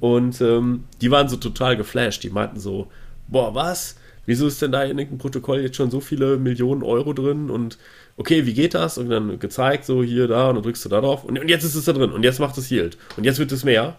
Und 0.00 0.40
ähm, 0.40 0.84
die 1.00 1.10
waren 1.10 1.28
so 1.28 1.36
total 1.36 1.76
geflasht. 1.76 2.22
Die 2.22 2.30
meinten 2.30 2.60
so: 2.60 2.86
Boah, 3.26 3.54
was? 3.54 3.96
Wieso 4.26 4.46
ist 4.46 4.60
denn 4.60 4.72
da 4.72 4.82
in 4.82 4.90
irgendeinem 4.98 5.18
Protokoll 5.18 5.60
jetzt 5.60 5.76
schon 5.76 5.90
so 5.90 6.00
viele 6.00 6.36
Millionen 6.36 6.82
Euro 6.82 7.14
drin? 7.14 7.50
Und 7.50 7.78
okay, 8.16 8.44
wie 8.46 8.52
geht 8.52 8.74
das? 8.74 8.98
Und 8.98 9.08
dann 9.08 9.38
gezeigt, 9.38 9.86
so 9.86 10.02
hier, 10.02 10.28
da, 10.28 10.50
und 10.50 10.56
dann 10.56 10.62
drückst 10.62 10.84
du 10.84 10.88
da 10.90 11.00
drauf. 11.00 11.24
Und, 11.24 11.38
und 11.38 11.48
jetzt 11.48 11.64
ist 11.64 11.74
es 11.74 11.86
da 11.86 11.94
drin. 11.94 12.12
Und 12.12 12.22
jetzt 12.22 12.38
macht 12.38 12.56
es 12.58 12.70
Yield. 12.70 12.98
Und 13.16 13.24
jetzt 13.24 13.38
wird 13.38 13.50
es 13.52 13.64
mehr. 13.64 13.96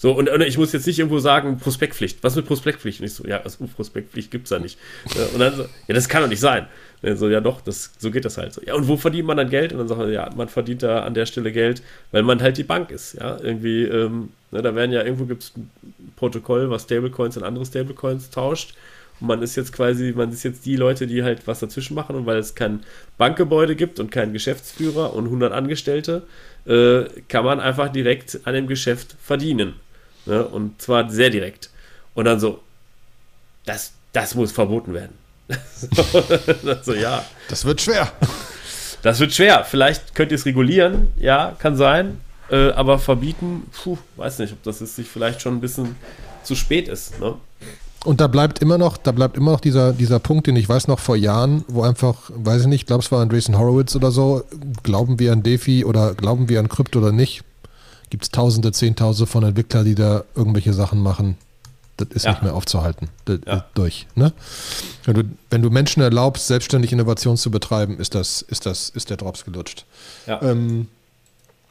So, 0.00 0.12
und, 0.12 0.30
und, 0.30 0.40
ich 0.40 0.56
muss 0.56 0.72
jetzt 0.72 0.86
nicht 0.86 0.98
irgendwo 0.98 1.18
sagen, 1.18 1.58
Prospektpflicht. 1.58 2.24
Was 2.24 2.34
mit 2.34 2.46
Prospektpflicht? 2.46 3.00
Und 3.00 3.06
ich 3.06 3.12
so, 3.12 3.26
ja, 3.26 3.42
also, 3.42 3.66
Prospektpflicht 3.66 4.30
gibt 4.30 4.44
es 4.44 4.48
da 4.48 4.58
nicht. 4.58 4.78
und 5.34 5.40
dann 5.40 5.54
so, 5.54 5.64
ja, 5.88 5.94
das 5.94 6.08
kann 6.08 6.22
doch 6.22 6.28
nicht 6.30 6.40
sein. 6.40 6.68
Und 7.02 7.18
so, 7.18 7.28
ja 7.28 7.42
doch, 7.42 7.60
das, 7.60 7.92
so 7.98 8.10
geht 8.10 8.24
das 8.24 8.38
halt 8.38 8.54
so. 8.54 8.62
Ja, 8.64 8.76
und 8.76 8.88
wo 8.88 8.96
verdient 8.96 9.26
man 9.26 9.36
dann 9.36 9.50
Geld? 9.50 9.72
Und 9.72 9.78
dann 9.78 9.88
sagt 9.88 10.00
er, 10.00 10.08
ja, 10.08 10.30
man 10.34 10.48
verdient 10.48 10.84
da 10.84 11.02
an 11.02 11.12
der 11.12 11.26
Stelle 11.26 11.52
Geld, 11.52 11.82
weil 12.12 12.22
man 12.22 12.40
halt 12.40 12.56
die 12.56 12.64
Bank 12.64 12.90
ist. 12.90 13.12
Ja, 13.20 13.36
irgendwie, 13.42 13.82
ähm, 13.82 14.30
ne, 14.52 14.62
da 14.62 14.74
werden 14.74 14.90
ja, 14.90 15.02
irgendwo 15.02 15.26
gibt 15.26 15.42
es 15.42 15.52
ein 15.54 15.70
Protokoll, 16.16 16.70
was 16.70 16.84
Stablecoins 16.84 17.36
in 17.36 17.42
andere 17.42 17.66
Stablecoins 17.66 18.30
tauscht. 18.30 18.72
Und 19.20 19.26
man 19.26 19.42
ist 19.42 19.54
jetzt 19.54 19.74
quasi, 19.74 20.14
man 20.16 20.32
ist 20.32 20.44
jetzt 20.44 20.64
die 20.64 20.76
Leute, 20.76 21.08
die 21.08 21.22
halt 21.22 21.46
was 21.46 21.60
dazwischen 21.60 21.94
machen. 21.94 22.16
Und 22.16 22.24
weil 22.24 22.38
es 22.38 22.54
kein 22.54 22.80
Bankgebäude 23.18 23.76
gibt 23.76 24.00
und 24.00 24.10
keinen 24.10 24.32
Geschäftsführer 24.32 25.12
und 25.12 25.26
100 25.26 25.52
Angestellte, 25.52 26.22
äh, 26.64 27.04
kann 27.28 27.44
man 27.44 27.60
einfach 27.60 27.92
direkt 27.92 28.40
an 28.44 28.54
dem 28.54 28.66
Geschäft 28.66 29.14
verdienen. 29.22 29.74
Ne? 30.26 30.44
Und 30.44 30.80
zwar 30.80 31.10
sehr 31.10 31.30
direkt. 31.30 31.70
Und 32.14 32.24
dann 32.24 32.40
so, 32.40 32.60
das, 33.64 33.92
das 34.12 34.34
muss 34.34 34.52
verboten 34.52 34.94
werden. 34.94 35.14
so, 36.82 36.94
ja. 36.94 37.24
Das 37.48 37.64
wird 37.64 37.80
schwer. 37.80 38.12
Das 39.02 39.18
wird 39.20 39.32
schwer. 39.32 39.64
Vielleicht 39.64 40.14
könnt 40.14 40.30
ihr 40.30 40.36
es 40.36 40.46
regulieren, 40.46 41.08
ja, 41.16 41.56
kann 41.58 41.76
sein. 41.76 42.20
Äh, 42.50 42.70
aber 42.72 42.98
verbieten, 42.98 43.70
puh, 43.82 43.98
weiß 44.16 44.40
nicht, 44.40 44.52
ob 44.52 44.62
das 44.64 44.80
ist, 44.80 44.96
sich 44.96 45.08
vielleicht 45.08 45.40
schon 45.40 45.56
ein 45.56 45.60
bisschen 45.60 45.96
zu 46.42 46.56
spät 46.56 46.88
ist. 46.88 47.20
Ne? 47.20 47.36
Und 48.04 48.20
da 48.20 48.26
bleibt 48.26 48.60
immer 48.60 48.78
noch, 48.78 48.96
da 48.96 49.12
bleibt 49.12 49.36
immer 49.36 49.52
noch 49.52 49.60
dieser, 49.60 49.92
dieser 49.92 50.18
Punkt, 50.18 50.46
den 50.46 50.56
ich 50.56 50.68
weiß 50.68 50.88
noch 50.88 50.98
vor 50.98 51.16
Jahren, 51.16 51.64
wo 51.68 51.82
einfach, 51.82 52.30
weiß 52.34 52.62
ich 52.62 52.66
nicht, 52.66 52.82
ich 52.82 52.86
glaube 52.86 53.02
es 53.02 53.12
war 53.12 53.20
Andreessen 53.20 53.58
Horowitz 53.58 53.94
oder 53.94 54.10
so, 54.10 54.42
glauben 54.82 55.18
wir 55.18 55.32
an 55.32 55.42
DeFi 55.42 55.84
oder 55.84 56.14
glauben 56.14 56.48
wir 56.48 56.60
an 56.60 56.68
Krypto 56.68 56.98
oder 56.98 57.12
nicht, 57.12 57.42
gibt 58.10 58.24
es 58.24 58.30
Tausende, 58.30 58.72
Zehntausende 58.72 59.30
von 59.30 59.44
Entwicklern, 59.44 59.84
die 59.84 59.94
da 59.94 60.24
irgendwelche 60.34 60.72
Sachen 60.72 61.00
machen. 61.00 61.38
Das 61.96 62.08
ist 62.08 62.24
ja. 62.24 62.32
nicht 62.32 62.42
mehr 62.42 62.54
aufzuhalten. 62.54 63.08
Das, 63.24 63.40
ja. 63.46 63.66
Durch. 63.74 64.06
Ne? 64.14 64.32
Wenn, 65.04 65.14
du, 65.14 65.22
wenn 65.50 65.62
du 65.62 65.70
Menschen 65.70 66.02
erlaubst, 66.02 66.46
selbstständig 66.46 66.92
Innovation 66.92 67.36
zu 67.36 67.50
betreiben, 67.50 67.98
ist, 67.98 68.14
das, 68.14 68.42
ist, 68.42 68.66
das, 68.66 68.88
ist 68.90 69.10
der 69.10 69.16
Drops 69.16 69.44
gelutscht. 69.44 69.84
Ja. 70.26 70.40
Ähm, 70.42 70.88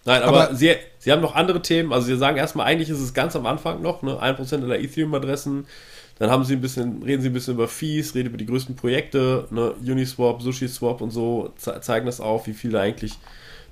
Nein, 0.05 0.23
aber, 0.23 0.45
aber, 0.45 0.55
Sie, 0.55 0.75
Sie 0.99 1.11
haben 1.11 1.21
noch 1.21 1.35
andere 1.35 1.61
Themen. 1.61 1.91
Also 1.91 2.07
Sie 2.07 2.17
sagen 2.17 2.37
erstmal, 2.37 2.67
eigentlich 2.67 2.89
ist 2.89 2.99
es 2.99 3.13
ganz 3.13 3.35
am 3.35 3.45
Anfang 3.45 3.81
noch, 3.81 4.01
ne? 4.01 4.21
1% 4.21 4.67
der 4.67 4.81
Ethereum-Adressen. 4.81 5.65
Dann 6.19 6.31
haben 6.31 6.43
Sie 6.43 6.53
ein 6.53 6.61
bisschen, 6.61 7.03
reden 7.03 7.21
Sie 7.21 7.29
ein 7.29 7.33
bisschen 7.33 7.55
über 7.55 7.67
Fees, 7.67 8.13
reden 8.13 8.29
über 8.29 8.37
die 8.37 8.45
größten 8.45 8.75
Projekte, 8.75 9.47
ne? 9.51 9.73
Uniswap, 9.81 10.41
SushiSwap 10.41 11.01
und 11.01 11.11
so, 11.11 11.53
zeigen 11.57 12.05
das 12.05 12.21
auf, 12.21 12.47
wie 12.47 12.53
viel 12.53 12.71
da 12.71 12.81
eigentlich 12.81 13.13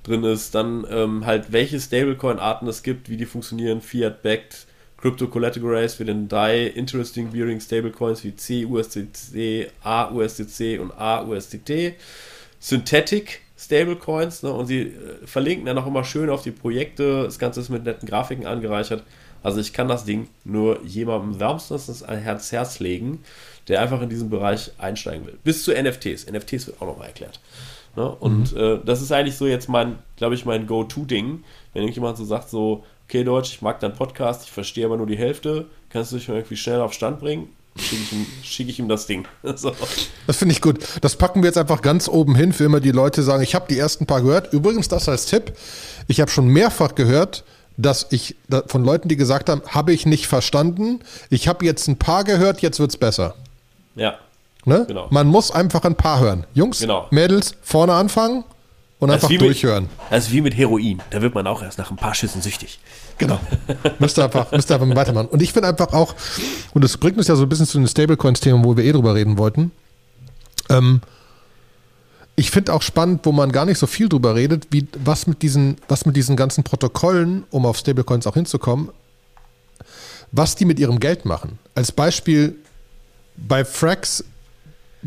drin 0.07 0.23
ist, 0.23 0.55
dann 0.55 0.85
ähm, 0.89 1.25
halt 1.25 1.51
welche 1.51 1.79
Stablecoin-Arten 1.79 2.67
es 2.67 2.83
gibt, 2.83 3.09
wie 3.09 3.17
die 3.17 3.25
funktionieren, 3.25 3.81
Fiat-backed, 3.81 4.67
Crypto 4.97 5.27
Collateralized 5.27 5.97
für 5.97 6.05
den 6.05 6.27
DAI, 6.27 6.67
Interesting 6.67 7.31
Bearing 7.31 7.59
Stablecoins 7.59 8.23
wie 8.23 8.31
CUSDC, 8.31 9.71
AUSDC 9.83 10.79
und 10.79 10.91
AUSDT, 10.91 11.93
Synthetic 12.59 13.41
Stablecoins 13.57 14.43
ne, 14.43 14.51
und 14.51 14.67
sie 14.67 14.81
äh, 14.81 15.25
verlinken 15.25 15.65
dann 15.65 15.77
auch 15.77 15.87
immer 15.87 16.03
schön 16.03 16.29
auf 16.29 16.43
die 16.43 16.51
Projekte. 16.51 17.23
Das 17.23 17.39
Ganze 17.39 17.59
ist 17.59 17.69
mit 17.69 17.83
netten 17.83 18.07
Grafiken 18.07 18.45
angereichert. 18.45 19.03
Also 19.43 19.59
ich 19.59 19.73
kann 19.73 19.87
das 19.87 20.05
Ding 20.05 20.27
nur 20.43 20.83
jemandem 20.83 21.39
wärmstens 21.39 22.03
ans 22.03 22.51
Herz 22.51 22.79
legen, 22.79 23.23
der 23.67 23.81
einfach 23.81 24.01
in 24.01 24.09
diesen 24.09 24.29
Bereich 24.29 24.71
einsteigen 24.77 25.25
will. 25.25 25.37
Bis 25.43 25.63
zu 25.63 25.71
NFTs. 25.71 26.29
NFTs 26.29 26.67
wird 26.67 26.81
auch 26.81 26.87
noch 26.87 26.97
mal 26.97 27.05
erklärt. 27.05 27.39
Ne? 27.97 28.09
Und 28.09 28.53
mhm. 28.53 28.61
äh, 28.61 28.79
das 28.85 29.01
ist 29.01 29.11
eigentlich 29.11 29.35
so 29.35 29.45
jetzt 29.45 29.67
mein, 29.67 29.97
glaube 30.15 30.35
ich, 30.35 30.45
mein 30.45 30.67
Go-To-Ding. 30.67 31.43
Wenn 31.73 31.81
irgendjemand 31.81 32.17
so 32.17 32.23
sagt, 32.23 32.49
so, 32.49 32.85
okay, 33.07 33.23
Deutsch, 33.23 33.53
ich 33.53 33.61
mag 33.61 33.79
deinen 33.79 33.95
Podcast, 33.95 34.43
ich 34.45 34.51
verstehe 34.51 34.85
aber 34.85 34.97
nur 34.97 35.07
die 35.07 35.17
Hälfte, 35.17 35.65
kannst 35.89 36.11
du 36.11 36.17
dich 36.17 36.27
mal 36.27 36.35
irgendwie 36.35 36.57
schnell 36.57 36.79
auf 36.79 36.93
Stand 36.93 37.19
bringen? 37.19 37.49
schicke 37.79 38.01
ich, 38.01 38.11
ihm, 38.11 38.25
schick 38.43 38.69
ich 38.69 38.79
ihm 38.79 38.87
das 38.87 39.05
Ding. 39.05 39.27
so. 39.55 39.71
Das 40.25 40.37
finde 40.37 40.53
ich 40.53 40.61
gut. 40.61 40.79
Das 41.01 41.15
packen 41.15 41.41
wir 41.41 41.47
jetzt 41.47 41.57
einfach 41.57 41.81
ganz 41.81 42.07
oben 42.07 42.35
hin 42.35 42.53
für 42.53 42.65
immer 42.65 42.79
die 42.79 42.91
Leute 42.91 43.23
sagen, 43.23 43.43
ich 43.43 43.55
habe 43.55 43.65
die 43.69 43.77
ersten 43.77 44.05
paar 44.05 44.21
gehört. 44.21 44.53
Übrigens, 44.53 44.87
das 44.87 45.07
als 45.09 45.25
Tipp, 45.25 45.53
ich 46.07 46.21
habe 46.21 46.31
schon 46.31 46.47
mehrfach 46.47 46.95
gehört, 46.95 47.43
dass 47.77 48.07
ich 48.09 48.35
von 48.67 48.83
Leuten, 48.83 49.07
die 49.07 49.17
gesagt 49.17 49.49
haben, 49.49 49.61
habe 49.67 49.93
ich 49.93 50.05
nicht 50.05 50.27
verstanden. 50.27 51.01
Ich 51.29 51.47
habe 51.47 51.65
jetzt 51.65 51.87
ein 51.87 51.97
paar 51.97 52.23
gehört, 52.23 52.61
jetzt 52.61 52.79
wird 52.79 52.89
es 52.89 52.97
besser. 52.97 53.35
Ja. 53.95 54.17
Ne? 54.67 54.83
Genau. 54.85 55.07
Man 55.11 55.27
muss 55.27 55.49
einfach 55.49 55.85
ein 55.85 55.95
paar 55.95 56.19
hören. 56.19 56.45
Jungs, 56.53 56.79
genau. 56.79 57.07
Mädels, 57.09 57.55
vorne 57.61 57.93
anfangen 57.93 58.43
und 58.99 59.07
das 59.07 59.23
einfach 59.23 59.37
durchhören. 59.37 59.83
Mit, 59.83 59.91
das 60.09 60.25
ist 60.25 60.33
wie 60.33 60.41
mit 60.41 60.57
Heroin. 60.57 61.01
Da 61.09 61.21
wird 61.21 61.33
man 61.33 61.47
auch 61.47 61.63
erst 61.63 61.77
nach 61.77 61.89
ein 61.89 61.95
paar 61.95 62.13
Schüssen 62.13 62.41
süchtig. 62.41 62.77
Genau. 63.17 63.39
müsst 63.99 64.19
ihr 64.19 64.25
einfach, 64.25 64.51
müsst 64.51 64.69
ihr 64.69 64.75
einfach 64.75 64.93
weitermachen. 64.93 65.29
Und 65.29 65.41
ich 65.41 65.53
finde 65.53 65.69
einfach 65.69 65.93
auch, 65.93 66.13
und 66.73 66.83
das 66.83 66.97
bringt 66.97 67.17
uns 67.17 67.29
ja 67.29 67.37
so 67.37 67.43
ein 67.43 67.49
bisschen 67.49 67.65
zu 67.65 67.77
den 67.77 67.87
Stablecoins-Themen, 67.87 68.65
wo 68.65 68.75
wir 68.75 68.83
eh 68.83 68.91
drüber 68.91 69.15
reden 69.15 69.37
wollten. 69.37 69.71
Ähm, 70.67 70.99
ich 72.35 72.51
finde 72.51 72.73
auch 72.73 72.81
spannend, 72.81 73.21
wo 73.23 73.31
man 73.31 73.53
gar 73.53 73.63
nicht 73.63 73.77
so 73.77 73.87
viel 73.87 74.09
drüber 74.09 74.35
redet, 74.35 74.67
wie 74.71 74.85
was 75.01 75.27
mit 75.27 75.43
diesen, 75.43 75.77
was 75.87 76.05
mit 76.05 76.17
diesen 76.17 76.35
ganzen 76.35 76.65
Protokollen, 76.65 77.45
um 77.51 77.65
auf 77.65 77.77
Stablecoins 77.77 78.27
auch 78.27 78.33
hinzukommen, 78.33 78.89
was 80.33 80.57
die 80.57 80.65
mit 80.65 80.77
ihrem 80.77 80.99
Geld 80.99 81.23
machen. 81.23 81.57
Als 81.73 81.93
Beispiel 81.93 82.57
bei 83.37 83.63
Frax, 83.63 84.25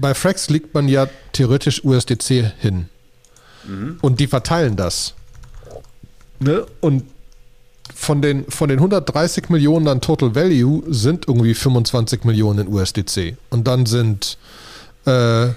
bei 0.00 0.14
Frax 0.14 0.50
liegt 0.50 0.74
man 0.74 0.88
ja 0.88 1.06
theoretisch 1.32 1.84
USDC 1.84 2.52
hin. 2.58 2.88
Mhm. 3.64 3.98
Und 4.00 4.20
die 4.20 4.26
verteilen 4.26 4.76
das. 4.76 5.14
Ne? 6.38 6.66
Und 6.80 7.04
von 7.94 8.22
den, 8.22 8.46
von 8.50 8.68
den 8.68 8.78
130 8.78 9.48
Millionen 9.50 9.88
an 9.88 10.00
Total 10.00 10.34
Value 10.34 10.82
sind 10.88 11.28
irgendwie 11.28 11.54
25 11.54 12.24
Millionen 12.24 12.66
in 12.66 12.72
USDC. 12.72 13.36
Und 13.50 13.66
dann 13.66 13.86
sind 13.86 14.38
äh, 15.04 15.48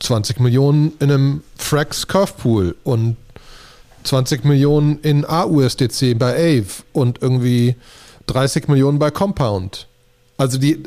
20 0.00 0.40
Millionen 0.40 0.92
in 0.98 1.10
einem 1.10 1.42
Frax 1.56 2.06
Curve 2.08 2.32
Pool 2.38 2.76
und 2.82 3.16
20 4.04 4.44
Millionen 4.44 4.98
in 5.00 5.24
AUSDC 5.24 6.18
bei 6.18 6.34
Ave 6.34 6.82
und 6.92 7.22
irgendwie 7.22 7.76
30 8.26 8.68
Millionen 8.68 8.98
bei 8.98 9.10
Compound. 9.10 9.86
Also 10.36 10.58
die, 10.58 10.82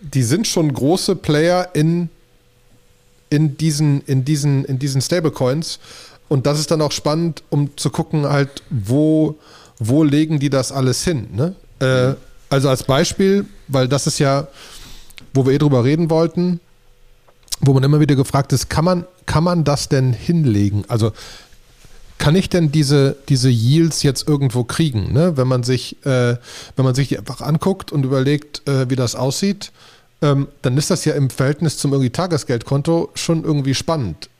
die 0.00 0.22
sind 0.22 0.46
schon 0.46 0.72
große 0.72 1.16
Player 1.16 1.68
in, 1.74 2.08
in 3.30 3.56
diesen, 3.56 4.02
in 4.02 4.24
diesen, 4.24 4.64
in 4.64 4.78
diesen 4.78 5.00
Stablecoins. 5.00 5.78
Und 6.28 6.46
das 6.46 6.58
ist 6.58 6.70
dann 6.70 6.80
auch 6.82 6.92
spannend, 6.92 7.42
um 7.50 7.76
zu 7.76 7.90
gucken, 7.90 8.26
halt, 8.26 8.62
wo, 8.70 9.36
wo 9.78 10.02
legen 10.02 10.38
die 10.38 10.50
das 10.50 10.72
alles 10.72 11.04
hin? 11.04 11.28
Ne? 11.32 11.54
Äh, 11.80 12.14
also 12.48 12.68
als 12.68 12.84
Beispiel, 12.84 13.46
weil 13.68 13.88
das 13.88 14.06
ist 14.06 14.18
ja, 14.18 14.48
wo 15.32 15.46
wir 15.46 15.52
eh 15.52 15.58
drüber 15.58 15.84
reden 15.84 16.10
wollten, 16.10 16.60
wo 17.60 17.72
man 17.72 17.82
immer 17.82 18.00
wieder 18.00 18.16
gefragt 18.16 18.52
ist, 18.52 18.68
kann 18.68 18.84
man, 18.84 19.04
kann 19.26 19.44
man 19.44 19.64
das 19.64 19.88
denn 19.88 20.12
hinlegen? 20.12 20.84
Also 20.88 21.12
kann 22.18 22.36
ich 22.36 22.48
denn 22.48 22.72
diese, 22.72 23.16
diese 23.28 23.50
Yields 23.50 24.02
jetzt 24.02 24.26
irgendwo 24.28 24.64
kriegen? 24.64 25.12
Ne? 25.12 25.36
Wenn 25.36 25.48
man 25.48 25.62
sich, 25.62 26.04
äh, 26.06 26.36
wenn 26.76 26.84
man 26.84 26.94
sich 26.94 27.08
die 27.08 27.18
einfach 27.18 27.40
anguckt 27.40 27.92
und 27.92 28.04
überlegt, 28.04 28.66
äh, 28.68 28.88
wie 28.88 28.96
das 28.96 29.14
aussieht, 29.14 29.72
ähm, 30.24 30.48
dann 30.62 30.78
ist 30.78 30.90
das 30.90 31.04
ja 31.04 31.14
im 31.14 31.28
Verhältnis 31.28 31.76
zum 31.76 31.92
irgendwie 31.92 32.10
Tagesgeldkonto 32.10 33.10
schon 33.14 33.44
irgendwie 33.44 33.74
spannend. 33.74 34.30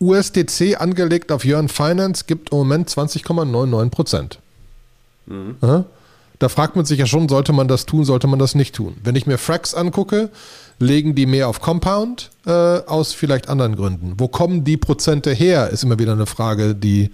USDC 0.00 0.78
angelegt 0.78 1.30
auf 1.30 1.44
Jörn 1.44 1.68
Finance 1.68 2.24
gibt 2.26 2.50
im 2.50 2.58
Moment 2.58 2.90
20,99 2.90 3.90
Prozent. 3.90 4.38
Mhm. 5.26 5.56
Da 6.40 6.48
fragt 6.48 6.74
man 6.74 6.84
sich 6.84 6.98
ja 6.98 7.06
schon, 7.06 7.28
sollte 7.28 7.52
man 7.52 7.68
das 7.68 7.86
tun, 7.86 8.04
sollte 8.04 8.26
man 8.26 8.38
das 8.38 8.54
nicht 8.54 8.74
tun. 8.74 8.96
Wenn 9.04 9.14
ich 9.14 9.26
mir 9.26 9.38
Frax 9.38 9.74
angucke, 9.74 10.30
legen 10.80 11.14
die 11.14 11.26
mehr 11.26 11.48
auf 11.48 11.60
Compound 11.60 12.30
äh, 12.46 12.50
aus 12.50 13.12
vielleicht 13.12 13.48
anderen 13.48 13.76
Gründen. 13.76 14.14
Wo 14.18 14.26
kommen 14.26 14.64
die 14.64 14.78
Prozente 14.78 15.32
her, 15.32 15.70
ist 15.70 15.84
immer 15.84 15.98
wieder 15.98 16.12
eine 16.12 16.26
Frage, 16.26 16.74
die, 16.74 17.10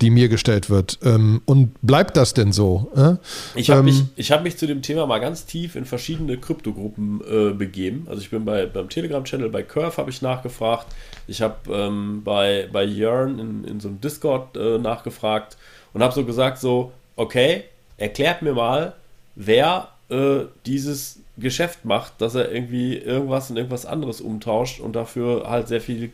die 0.00 0.10
mir 0.10 0.28
gestellt 0.28 0.70
wird. 0.70 0.98
Ähm, 1.04 1.42
und 1.44 1.74
bleibt 1.82 2.16
das 2.16 2.34
denn 2.34 2.52
so? 2.52 2.90
Äh? 2.96 3.14
Ich 3.58 3.70
habe 3.70 3.80
ähm, 3.88 4.08
mich, 4.16 4.30
hab 4.30 4.42
mich 4.42 4.56
zu 4.56 4.66
dem 4.66 4.82
Thema 4.82 5.06
mal 5.06 5.18
ganz 5.18 5.46
tief 5.46 5.76
in 5.76 5.84
verschiedene 5.84 6.38
Kryptogruppen 6.38 7.20
äh, 7.20 7.52
begeben. 7.52 8.06
Also 8.08 8.22
ich 8.22 8.30
bin 8.30 8.44
bei, 8.44 8.66
beim 8.66 8.88
Telegram-Channel, 8.88 9.50
bei 9.50 9.62
Curve 9.62 9.96
habe 9.96 10.10
ich 10.10 10.22
nachgefragt. 10.22 10.86
Ich 11.26 11.42
habe 11.42 11.56
ähm, 11.70 12.22
bei, 12.24 12.68
bei 12.72 12.84
Yearn 12.84 13.38
in, 13.38 13.64
in 13.64 13.80
so 13.80 13.88
einem 13.88 14.00
Discord 14.00 14.56
äh, 14.56 14.78
nachgefragt 14.78 15.56
und 15.92 16.02
habe 16.02 16.14
so 16.14 16.24
gesagt, 16.24 16.58
so, 16.58 16.92
okay, 17.16 17.64
erklärt 17.96 18.42
mir 18.42 18.54
mal, 18.54 18.94
wer 19.34 19.88
äh, 20.08 20.40
dieses 20.66 21.20
Geschäft 21.36 21.84
macht, 21.84 22.20
dass 22.20 22.34
er 22.34 22.52
irgendwie 22.52 22.96
irgendwas 22.96 23.50
in 23.50 23.56
irgendwas 23.56 23.86
anderes 23.86 24.20
umtauscht 24.20 24.80
und 24.80 24.94
dafür 24.94 25.48
halt 25.48 25.68
sehr 25.68 25.80
viel, 25.80 26.10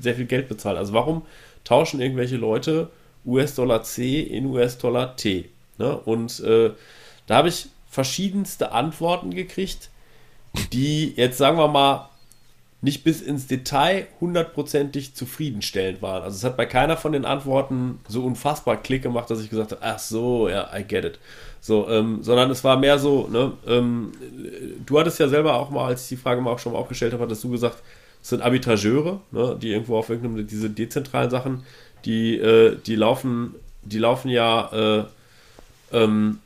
sehr 0.00 0.14
viel 0.14 0.26
Geld 0.26 0.48
bezahlt. 0.48 0.78
Also 0.78 0.92
warum 0.92 1.22
tauschen 1.64 2.00
irgendwelche 2.00 2.36
Leute 2.36 2.88
US-Dollar 3.24 3.82
C 3.82 4.20
in 4.20 4.46
US-Dollar 4.46 5.16
T? 5.16 5.48
Ne? 5.78 5.96
Und 5.96 6.40
äh, 6.40 6.70
da 7.26 7.36
habe 7.36 7.48
ich 7.48 7.68
verschiedenste 7.90 8.72
Antworten 8.72 9.30
gekriegt, 9.34 9.90
die 10.72 11.14
jetzt 11.16 11.38
sagen 11.38 11.58
wir 11.58 11.68
mal 11.68 12.08
nicht 12.82 13.04
bis 13.04 13.22
ins 13.22 13.46
Detail 13.46 14.08
hundertprozentig 14.20 15.14
zufriedenstellend 15.14 16.02
waren. 16.02 16.24
Also 16.24 16.36
es 16.36 16.44
hat 16.44 16.56
bei 16.56 16.66
keiner 16.66 16.96
von 16.96 17.12
den 17.12 17.24
Antworten 17.24 18.00
so 18.08 18.24
unfassbar 18.24 18.76
Klick 18.76 19.02
gemacht, 19.04 19.30
dass 19.30 19.40
ich 19.40 19.50
gesagt 19.50 19.70
habe, 19.70 19.82
ach 19.84 20.00
so, 20.00 20.48
ja, 20.48 20.68
I 20.76 20.82
get 20.82 21.04
it. 21.04 21.20
So, 21.60 21.88
ähm, 21.88 22.24
sondern 22.24 22.50
es 22.50 22.64
war 22.64 22.76
mehr 22.76 22.98
so, 22.98 23.28
ne, 23.28 23.52
ähm, 23.68 24.10
du 24.84 24.98
hattest 24.98 25.20
ja 25.20 25.28
selber 25.28 25.54
auch 25.54 25.70
mal, 25.70 25.86
als 25.86 26.02
ich 26.02 26.08
die 26.08 26.16
Frage 26.16 26.40
mal 26.40 26.50
auch 26.50 26.58
schon 26.58 26.72
mal 26.72 26.80
aufgestellt 26.80 27.12
habe, 27.12 27.22
hattest 27.22 27.44
du 27.44 27.50
gesagt, 27.50 27.80
es 28.20 28.30
sind 28.30 28.42
Arbitrageure, 28.42 29.20
ne, 29.30 29.56
die 29.62 29.70
irgendwo 29.70 29.96
auf 29.96 30.10
irgendeinem, 30.10 30.44
diese 30.44 30.68
dezentralen 30.68 31.30
Sachen, 31.30 31.62
die, 32.04 32.36
äh, 32.36 32.76
die 32.86 32.96
laufen, 32.96 33.54
die 33.82 33.98
laufen 33.98 34.28
ja, 34.28 34.70
äh, 34.72 35.04
ähm, 35.96 36.38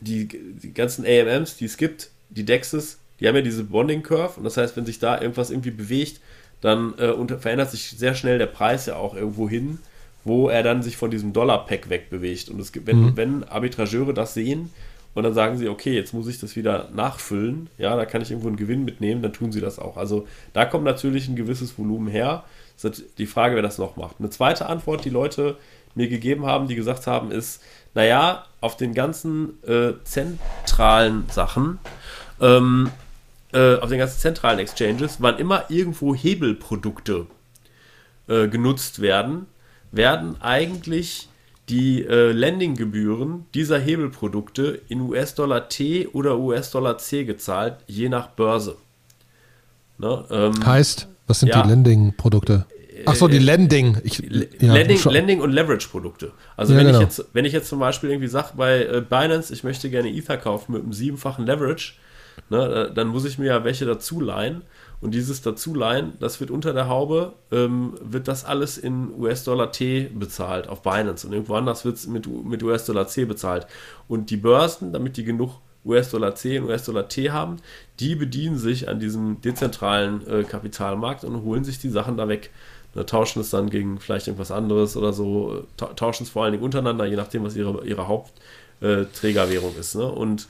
die, 0.00 0.26
die 0.26 0.74
ganzen 0.74 1.04
AMMs, 1.06 1.56
die 1.56 1.66
es 1.66 1.76
gibt, 1.76 2.10
die 2.30 2.44
DEXs, 2.44 2.98
die 3.20 3.28
haben 3.28 3.36
ja 3.36 3.42
diese 3.42 3.64
Bonding 3.64 4.02
Curve 4.02 4.38
und 4.38 4.44
das 4.44 4.56
heißt, 4.56 4.76
wenn 4.76 4.86
sich 4.86 4.98
da 4.98 5.20
irgendwas 5.20 5.50
irgendwie 5.50 5.70
bewegt, 5.70 6.20
dann 6.60 6.94
äh, 6.98 7.08
unter, 7.08 7.38
verändert 7.38 7.70
sich 7.70 7.90
sehr 7.90 8.14
schnell 8.14 8.38
der 8.38 8.46
Preis 8.46 8.86
ja 8.86 8.96
auch 8.96 9.14
irgendwo 9.14 9.48
hin, 9.48 9.78
wo 10.24 10.48
er 10.48 10.62
dann 10.62 10.82
sich 10.82 10.96
von 10.96 11.10
diesem 11.10 11.32
Dollar-Pack 11.32 11.90
wegbewegt. 11.90 12.48
Und 12.48 12.60
es 12.60 12.72
gibt, 12.72 12.86
wenn, 12.86 13.00
mhm. 13.00 13.16
wenn 13.16 13.44
Arbitrageure 13.44 14.14
das 14.14 14.34
sehen 14.34 14.70
und 15.14 15.22
dann 15.22 15.34
sagen 15.34 15.58
sie, 15.58 15.68
okay, 15.68 15.94
jetzt 15.94 16.14
muss 16.14 16.26
ich 16.26 16.40
das 16.40 16.56
wieder 16.56 16.88
nachfüllen, 16.94 17.68
ja, 17.78 17.96
da 17.96 18.04
kann 18.06 18.22
ich 18.22 18.30
irgendwo 18.30 18.48
einen 18.48 18.56
Gewinn 18.56 18.84
mitnehmen, 18.84 19.22
dann 19.22 19.32
tun 19.32 19.52
sie 19.52 19.60
das 19.60 19.78
auch. 19.78 19.96
Also 19.96 20.26
da 20.52 20.64
kommt 20.64 20.84
natürlich 20.84 21.28
ein 21.28 21.36
gewisses 21.36 21.78
Volumen 21.78 22.08
her. 22.08 22.44
Das 22.80 22.98
ist 22.98 23.18
die 23.18 23.26
Frage, 23.26 23.54
wer 23.54 23.62
das 23.62 23.78
noch 23.78 23.96
macht. 23.96 24.16
Eine 24.18 24.30
zweite 24.30 24.66
Antwort, 24.66 25.04
die 25.04 25.10
Leute 25.10 25.56
mir 25.94 26.08
gegeben 26.08 26.46
haben, 26.46 26.68
die 26.68 26.74
gesagt 26.74 27.06
haben, 27.06 27.30
ist, 27.30 27.62
naja, 27.94 28.46
auf 28.60 28.76
den 28.76 28.94
ganzen 28.94 29.62
äh, 29.64 29.92
zentralen 30.04 31.28
Sachen 31.28 31.78
ähm, 32.40 32.90
äh, 33.52 33.76
auf 33.76 33.88
den 33.88 33.98
ganzen 33.98 34.18
zentralen 34.18 34.58
Exchanges, 34.58 35.16
wann 35.20 35.38
immer 35.38 35.66
irgendwo 35.68 36.14
Hebelprodukte 36.14 37.26
äh, 38.28 38.48
genutzt 38.48 39.00
werden, 39.00 39.46
werden 39.90 40.40
eigentlich 40.40 41.28
die 41.68 42.04
äh, 42.04 42.32
Landinggebühren 42.32 43.46
dieser 43.54 43.78
Hebelprodukte 43.78 44.80
in 44.88 45.00
US-Dollar 45.00 45.68
T 45.68 46.08
oder 46.08 46.38
US-Dollar 46.38 46.98
C 46.98 47.24
gezahlt, 47.24 47.76
je 47.86 48.08
nach 48.08 48.28
Börse. 48.28 48.76
Ne, 49.98 50.24
ähm, 50.30 50.66
heißt, 50.66 51.08
was 51.26 51.40
sind 51.40 51.50
ja, 51.50 51.62
die 51.62 51.68
Landing-Produkte? 51.68 52.66
Achso, 53.06 53.28
die 53.28 53.38
Landing. 53.38 53.98
Ich, 54.04 54.18
ja, 54.18 54.74
Landing, 54.74 55.00
Landing 55.04 55.40
und 55.40 55.52
Leverage-Produkte. 55.52 56.32
Also 56.56 56.72
ja, 56.72 56.80
wenn, 56.80 56.86
genau. 56.86 56.98
ich 56.98 57.04
jetzt, 57.04 57.24
wenn 57.32 57.44
ich 57.44 57.52
jetzt 57.52 57.68
zum 57.68 57.78
Beispiel 57.78 58.10
irgendwie 58.10 58.28
sage 58.28 58.50
bei 58.56 58.84
äh, 58.84 59.02
Binance, 59.08 59.52
ich 59.52 59.64
möchte 59.64 59.90
gerne 59.90 60.10
Ether 60.10 60.36
kaufen 60.36 60.72
mit 60.72 60.82
einem 60.82 60.92
siebenfachen 60.92 61.46
Leverage, 61.46 61.94
ne, 62.50 62.90
dann 62.94 63.08
muss 63.08 63.24
ich 63.24 63.38
mir 63.38 63.46
ja 63.46 63.64
welche 63.64 63.86
dazu 63.86 64.20
leihen. 64.20 64.62
Und 65.02 65.12
dieses 65.14 65.42
dazuleihen, 65.42 66.12
das 66.20 66.38
wird 66.38 66.52
unter 66.52 66.72
der 66.72 66.88
Haube, 66.88 67.32
ähm, 67.50 67.94
wird 68.00 68.28
das 68.28 68.44
alles 68.44 68.78
in 68.78 69.12
US-Dollar 69.18 69.72
T 69.72 70.08
bezahlt 70.14 70.68
auf 70.68 70.82
Binance. 70.82 71.26
Und 71.26 71.32
irgendwo 71.32 71.56
anders 71.56 71.84
wird 71.84 71.96
es 71.96 72.06
mit, 72.06 72.28
mit 72.44 72.62
US-Dollar 72.62 73.08
C 73.08 73.24
bezahlt. 73.24 73.66
Und 74.06 74.30
die 74.30 74.36
Börsen, 74.36 74.92
damit 74.92 75.16
die 75.16 75.24
genug 75.24 75.58
US-Dollar 75.84 76.36
C 76.36 76.56
und 76.60 76.68
US-Dollar 76.68 77.08
T 77.08 77.32
haben, 77.32 77.56
die 77.98 78.14
bedienen 78.14 78.58
sich 78.58 78.88
an 78.88 79.00
diesem 79.00 79.40
dezentralen 79.40 80.24
äh, 80.28 80.44
Kapitalmarkt 80.44 81.24
und 81.24 81.42
holen 81.42 81.64
sich 81.64 81.80
die 81.80 81.90
Sachen 81.90 82.16
da 82.16 82.28
weg. 82.28 82.50
ne, 82.94 83.04
tauschen 83.04 83.40
es 83.40 83.50
dann 83.50 83.70
gegen 83.70 83.98
vielleicht 83.98 84.28
irgendwas 84.28 84.52
anderes 84.52 84.96
oder 84.96 85.12
so, 85.12 85.64
tauschen 85.76 86.22
es 86.22 86.30
vor 86.30 86.44
allen 86.44 86.52
Dingen 86.52 86.64
untereinander, 86.64 87.06
je 87.06 87.16
nachdem, 87.16 87.42
was 87.42 87.56
ihre, 87.56 87.84
ihre 87.84 88.06
Hauptträgerwährung 88.06 89.74
ist. 89.76 89.96
Ne? 89.96 90.06
Und 90.06 90.46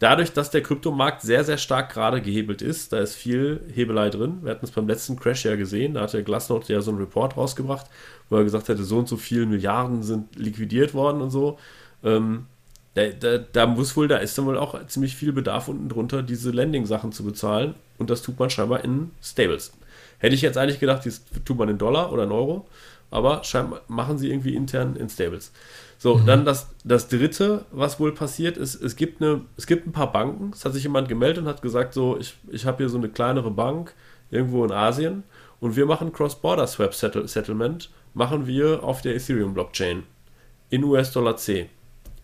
dadurch, 0.00 0.32
dass 0.32 0.50
der 0.50 0.62
Kryptomarkt 0.62 1.22
sehr, 1.22 1.44
sehr 1.44 1.58
stark 1.58 1.92
gerade 1.92 2.20
gehebelt 2.20 2.60
ist, 2.60 2.92
da 2.92 2.98
ist 2.98 3.14
viel 3.14 3.60
Hebelei 3.72 4.10
drin. 4.10 4.38
Wir 4.42 4.50
hatten 4.50 4.64
es 4.64 4.72
beim 4.72 4.88
letzten 4.88 5.16
Crash 5.16 5.44
ja 5.44 5.54
gesehen, 5.54 5.94
da 5.94 6.00
hat 6.02 6.12
der 6.12 6.24
Glassnode 6.24 6.72
ja 6.72 6.80
so 6.80 6.90
einen 6.90 6.98
Report 6.98 7.36
rausgebracht, 7.36 7.86
wo 8.28 8.36
er 8.36 8.42
gesagt 8.42 8.68
hätte, 8.68 8.82
so 8.82 8.98
und 8.98 9.08
so 9.08 9.16
viele 9.16 9.46
Milliarden 9.46 10.02
sind 10.02 10.34
liquidiert 10.36 10.92
worden 10.92 11.22
und 11.22 11.30
so. 11.30 11.58
Ähm, 12.02 12.46
da, 12.94 13.08
da, 13.08 13.38
da, 13.38 13.66
muss 13.66 13.96
wohl, 13.96 14.08
da 14.08 14.16
ist 14.16 14.36
dann 14.38 14.46
wohl 14.46 14.58
auch 14.58 14.84
ziemlich 14.86 15.14
viel 15.14 15.32
Bedarf 15.32 15.68
unten 15.68 15.88
drunter, 15.88 16.22
diese 16.22 16.50
Landing-Sachen 16.50 17.12
zu 17.12 17.24
bezahlen. 17.24 17.74
Und 17.98 18.10
das 18.10 18.22
tut 18.22 18.38
man 18.38 18.50
scheinbar 18.50 18.84
in 18.84 19.12
Stables. 19.22 19.72
Hätte 20.18 20.34
ich 20.34 20.42
jetzt 20.42 20.58
eigentlich 20.58 20.80
gedacht, 20.80 21.06
das 21.06 21.22
tut 21.44 21.58
man 21.58 21.68
in 21.68 21.78
Dollar 21.78 22.12
oder 22.12 22.24
in 22.24 22.32
Euro, 22.32 22.66
aber 23.10 23.44
scheinbar 23.44 23.82
machen 23.86 24.18
sie 24.18 24.30
irgendwie 24.30 24.54
intern 24.56 24.96
in 24.96 25.08
Stables. 25.08 25.52
So, 26.04 26.18
mhm. 26.18 26.26
dann 26.26 26.44
das, 26.44 26.68
das 26.84 27.08
dritte, 27.08 27.64
was 27.72 27.98
wohl 27.98 28.12
passiert 28.12 28.58
ist, 28.58 28.74
es 28.74 28.94
gibt, 28.94 29.22
eine, 29.22 29.40
es 29.56 29.66
gibt 29.66 29.86
ein 29.86 29.92
paar 29.92 30.12
Banken. 30.12 30.50
Es 30.52 30.66
hat 30.66 30.74
sich 30.74 30.82
jemand 30.82 31.08
gemeldet 31.08 31.44
und 31.44 31.48
hat 31.48 31.62
gesagt, 31.62 31.94
so, 31.94 32.18
ich, 32.18 32.34
ich 32.52 32.66
habe 32.66 32.76
hier 32.76 32.90
so 32.90 32.98
eine 32.98 33.08
kleinere 33.08 33.50
Bank 33.50 33.94
irgendwo 34.30 34.66
in 34.66 34.70
Asien 34.70 35.22
und 35.60 35.76
wir 35.76 35.86
machen 35.86 36.12
Cross-Border-Swap-Settlement, 36.12 37.88
machen 38.12 38.46
wir 38.46 38.84
auf 38.84 39.00
der 39.00 39.14
Ethereum-Blockchain 39.14 40.02
in 40.68 40.84
US-Dollar 40.84 41.38
C 41.38 41.70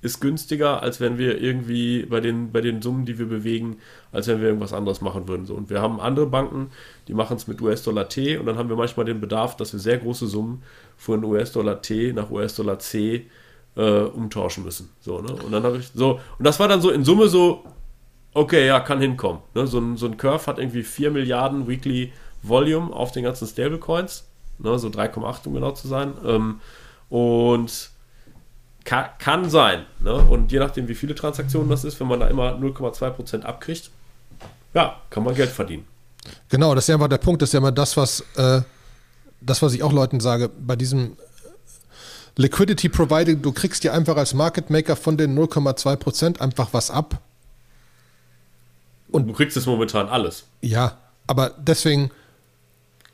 ist 0.02 0.20
günstiger, 0.20 0.82
als 0.82 1.00
wenn 1.00 1.18
wir 1.18 1.40
irgendwie 1.40 2.06
bei 2.06 2.20
den, 2.20 2.52
bei 2.52 2.62
den 2.62 2.80
Summen, 2.80 3.04
die 3.04 3.18
wir 3.18 3.26
bewegen, 3.26 3.76
als 4.12 4.28
wenn 4.28 4.40
wir 4.40 4.48
irgendwas 4.48 4.72
anderes 4.72 5.02
machen 5.02 5.28
würden. 5.28 5.44
So, 5.44 5.54
und 5.54 5.68
wir 5.68 5.82
haben 5.82 6.00
andere 6.00 6.26
Banken, 6.26 6.70
die 7.06 7.12
machen 7.12 7.36
es 7.36 7.46
mit 7.46 7.60
US-Dollar 7.60 8.08
T 8.08 8.38
und 8.38 8.46
dann 8.46 8.56
haben 8.56 8.70
wir 8.70 8.76
manchmal 8.76 9.04
den 9.04 9.20
Bedarf, 9.20 9.56
dass 9.56 9.72
wir 9.72 9.80
sehr 9.80 9.98
große 9.98 10.26
Summen 10.26 10.62
von 10.96 11.22
US-Dollar 11.22 11.82
T 11.82 12.14
nach 12.14 12.30
US-Dollar 12.30 12.78
C 12.78 13.26
äh, 13.76 14.00
umtauschen 14.00 14.64
müssen. 14.64 14.90
So, 15.00 15.20
ne? 15.20 15.32
Und 15.32 15.52
dann 15.52 15.62
habe 15.62 15.78
ich 15.78 15.88
so, 15.94 16.20
und 16.38 16.44
das 16.44 16.58
war 16.60 16.68
dann 16.68 16.80
so 16.80 16.90
in 16.90 17.04
Summe 17.04 17.28
so, 17.28 17.64
okay, 18.34 18.66
ja, 18.66 18.80
kann 18.80 19.00
hinkommen. 19.00 19.42
Ne? 19.54 19.66
So, 19.66 19.78
ein, 19.78 19.96
so 19.96 20.06
ein 20.06 20.16
Curve 20.16 20.46
hat 20.46 20.58
irgendwie 20.58 20.82
4 20.82 21.10
Milliarden 21.10 21.68
Weekly 21.68 22.12
Volume 22.42 22.92
auf 22.92 23.12
den 23.12 23.24
ganzen 23.24 23.46
Stablecoins, 23.46 24.26
ne? 24.58 24.78
so 24.78 24.88
3,8 24.88 25.46
um 25.46 25.54
genau 25.54 25.72
zu 25.72 25.88
sein. 25.88 26.14
Ähm, 26.24 26.60
und 27.08 27.90
kann, 28.84 29.06
kann 29.18 29.50
sein. 29.50 29.86
Ne? 30.00 30.14
Und 30.14 30.52
je 30.52 30.58
nachdem, 30.58 30.88
wie 30.88 30.94
viele 30.94 31.14
Transaktionen 31.14 31.68
das 31.68 31.84
ist, 31.84 32.00
wenn 32.00 32.06
man 32.06 32.20
da 32.20 32.28
immer 32.28 32.52
0,2% 32.54 33.42
abkriegt, 33.42 33.90
ja, 34.74 34.96
kann 35.10 35.24
man 35.24 35.34
Geld 35.34 35.50
verdienen. 35.50 35.86
Genau, 36.48 36.74
das 36.74 36.84
ist 36.84 36.88
ja 36.88 36.94
einfach 36.94 37.08
der 37.08 37.18
Punkt, 37.18 37.42
das 37.42 37.48
ist 37.48 37.54
ja 37.54 37.58
immer 37.58 37.72
das, 37.72 37.96
was, 37.96 38.20
äh, 38.36 38.62
das, 39.40 39.62
was 39.62 39.72
ich 39.72 39.82
auch 39.82 39.92
Leuten 39.92 40.20
sage, 40.20 40.48
bei 40.48 40.76
diesem 40.76 41.16
Liquidity 42.36 42.88
Providing, 42.88 43.42
du 43.42 43.52
kriegst 43.52 43.84
dir 43.84 43.92
einfach 43.92 44.16
als 44.16 44.34
Market 44.34 44.70
Maker 44.70 44.96
von 44.96 45.16
den 45.16 45.38
0,2% 45.38 46.40
einfach 46.40 46.68
was 46.72 46.90
ab. 46.90 47.20
Und 49.10 49.26
du 49.26 49.32
kriegst 49.32 49.56
es 49.56 49.66
momentan 49.66 50.08
alles. 50.08 50.44
Ja, 50.60 50.98
aber 51.26 51.50
deswegen, 51.58 52.10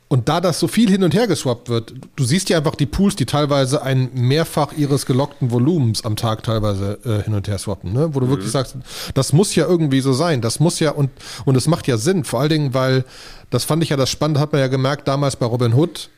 und 0.07 0.29
da 0.29 0.39
das 0.39 0.59
so 0.59 0.67
viel 0.67 0.89
hin 0.89 1.03
und 1.03 1.13
her 1.13 1.27
geswappt 1.27 1.69
wird, 1.69 1.93
du 2.15 2.23
siehst 2.23 2.49
ja 2.49 2.57
einfach 2.57 2.75
die 2.75 2.85
Pools, 2.85 3.15
die 3.15 3.25
teilweise 3.25 3.81
ein 3.81 4.09
Mehrfach 4.13 4.73
ihres 4.73 5.05
gelockten 5.05 5.51
Volumens 5.51 6.05
am 6.05 6.15
Tag 6.15 6.43
teilweise 6.43 6.99
äh, 7.03 7.23
hin 7.23 7.33
und 7.33 7.47
her 7.47 7.57
swappen, 7.57 7.93
ne? 7.93 8.13
wo 8.13 8.19
du 8.19 8.27
mhm. 8.27 8.31
wirklich 8.31 8.51
sagst, 8.51 8.75
das 9.13 9.33
muss 9.33 9.55
ja 9.55 9.65
irgendwie 9.65 10.01
so 10.01 10.13
sein, 10.13 10.41
das 10.41 10.59
muss 10.59 10.79
ja 10.79 10.91
und 10.91 11.09
und 11.45 11.55
es 11.55 11.67
macht 11.67 11.87
ja 11.87 11.97
Sinn, 11.97 12.23
vor 12.23 12.39
allen 12.39 12.49
Dingen, 12.49 12.73
weil 12.73 13.03
das 13.49 13.65
fand 13.65 13.83
ich 13.83 13.89
ja 13.89 13.97
das 13.97 14.09
Spannende, 14.09 14.39
hat 14.39 14.51
man 14.51 14.61
ja 14.61 14.67
gemerkt 14.67 15.07
damals 15.07 15.35
bei 15.35 15.45
Robin 15.45 15.73
Hood, 15.73 16.09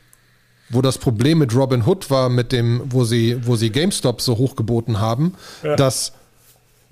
wo 0.70 0.82
das 0.82 0.98
Problem 0.98 1.38
mit 1.38 1.54
Robin 1.54 1.84
Hood 1.86 2.10
war, 2.10 2.28
mit 2.28 2.52
dem, 2.52 2.82
wo 2.86 3.04
sie, 3.04 3.46
wo 3.46 3.56
sie 3.56 3.70
GameStop 3.70 4.20
so 4.22 4.38
hochgeboten 4.38 5.00
haben, 5.00 5.34
ja. 5.62 5.76
dass 5.76 6.12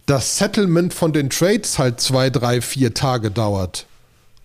das 0.07 0.39
Settlement 0.39 0.95
von 0.95 1.13
den 1.13 1.31
Trades 1.31 1.79
halt 1.79 2.01
zwei, 2.01 2.31
drei, 2.31 2.61
vier 2.61 2.95
Tage 2.95 3.31
dauert 3.31 3.87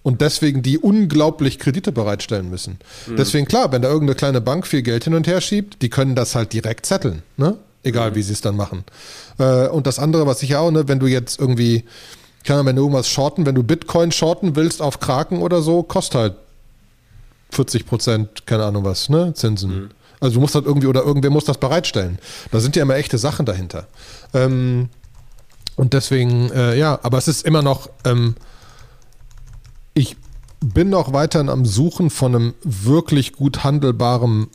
und 0.03 0.21
deswegen 0.21 0.61
die 0.61 0.77
unglaublich 0.77 1.57
Kredite 1.57 1.91
bereitstellen 1.91 2.49
müssen. 2.49 2.77
Mhm. 3.07 3.15
Deswegen 3.15 3.47
klar, 3.47 3.71
wenn 3.71 3.81
da 3.81 3.87
irgendeine 3.87 4.15
kleine 4.15 4.41
Bank 4.41 4.67
viel 4.67 4.83
Geld 4.83 5.05
hin 5.05 5.13
und 5.15 5.25
her 5.25 5.41
schiebt, 5.41 5.81
die 5.81 5.89
können 5.89 6.15
das 6.15 6.35
halt 6.35 6.53
direkt 6.53 6.85
zetteln, 6.85 7.23
ne? 7.37 7.57
Egal 7.85 8.11
mhm. 8.11 8.15
wie 8.15 8.21
sie 8.21 8.33
es 8.33 8.41
dann 8.41 8.55
machen. 8.55 8.83
Äh, 9.39 9.67
und 9.67 9.87
das 9.87 9.99
andere, 9.99 10.27
was 10.27 10.43
ich 10.43 10.55
auch, 10.55 10.71
ne, 10.71 10.87
wenn 10.87 10.99
du 10.99 11.07
jetzt 11.07 11.39
irgendwie, 11.39 11.85
kann 12.45 12.57
man, 12.57 12.67
wenn 12.67 12.75
du 12.75 12.83
irgendwas 12.83 13.09
shorten, 13.09 13.45
wenn 13.45 13.55
du 13.55 13.63
Bitcoin 13.63 14.11
shorten 14.11 14.55
willst 14.55 14.81
auf 14.81 14.99
Kraken 14.99 15.41
oder 15.41 15.61
so, 15.61 15.83
kostet 15.83 16.15
halt 16.15 16.33
40 17.53 17.85
Prozent, 17.85 18.45
keine 18.45 18.65
Ahnung 18.65 18.83
was, 18.83 19.09
ne, 19.09 19.33
Zinsen. 19.33 19.69
Mhm. 19.69 19.89
Also 20.19 20.35
du 20.35 20.39
musst 20.39 20.55
halt 20.55 20.65
irgendwie, 20.65 20.87
oder 20.87 21.03
irgendwer 21.03 21.31
muss 21.31 21.45
das 21.45 21.57
bereitstellen. 21.57 22.17
Da 22.51 22.59
sind 22.59 22.75
ja 22.75 22.81
immer 22.83 22.95
echte 22.95 23.17
Sachen 23.17 23.45
dahinter. 23.45 23.87
Ähm, 24.33 24.89
und 25.75 25.93
deswegen, 25.93 26.49
äh, 26.51 26.77
ja, 26.77 26.99
aber 27.03 27.17
es 27.17 27.27
ist 27.27 27.45
immer 27.45 27.61
noch, 27.61 27.89
ähm, 28.05 28.35
ich 29.93 30.15
bin 30.61 30.89
noch 30.89 31.11
weiterhin 31.11 31.49
am 31.49 31.65
Suchen 31.65 32.09
von 32.09 32.35
einem 32.35 32.53
wirklich 32.63 33.33
gut 33.33 33.63
handelbaren 33.63 34.47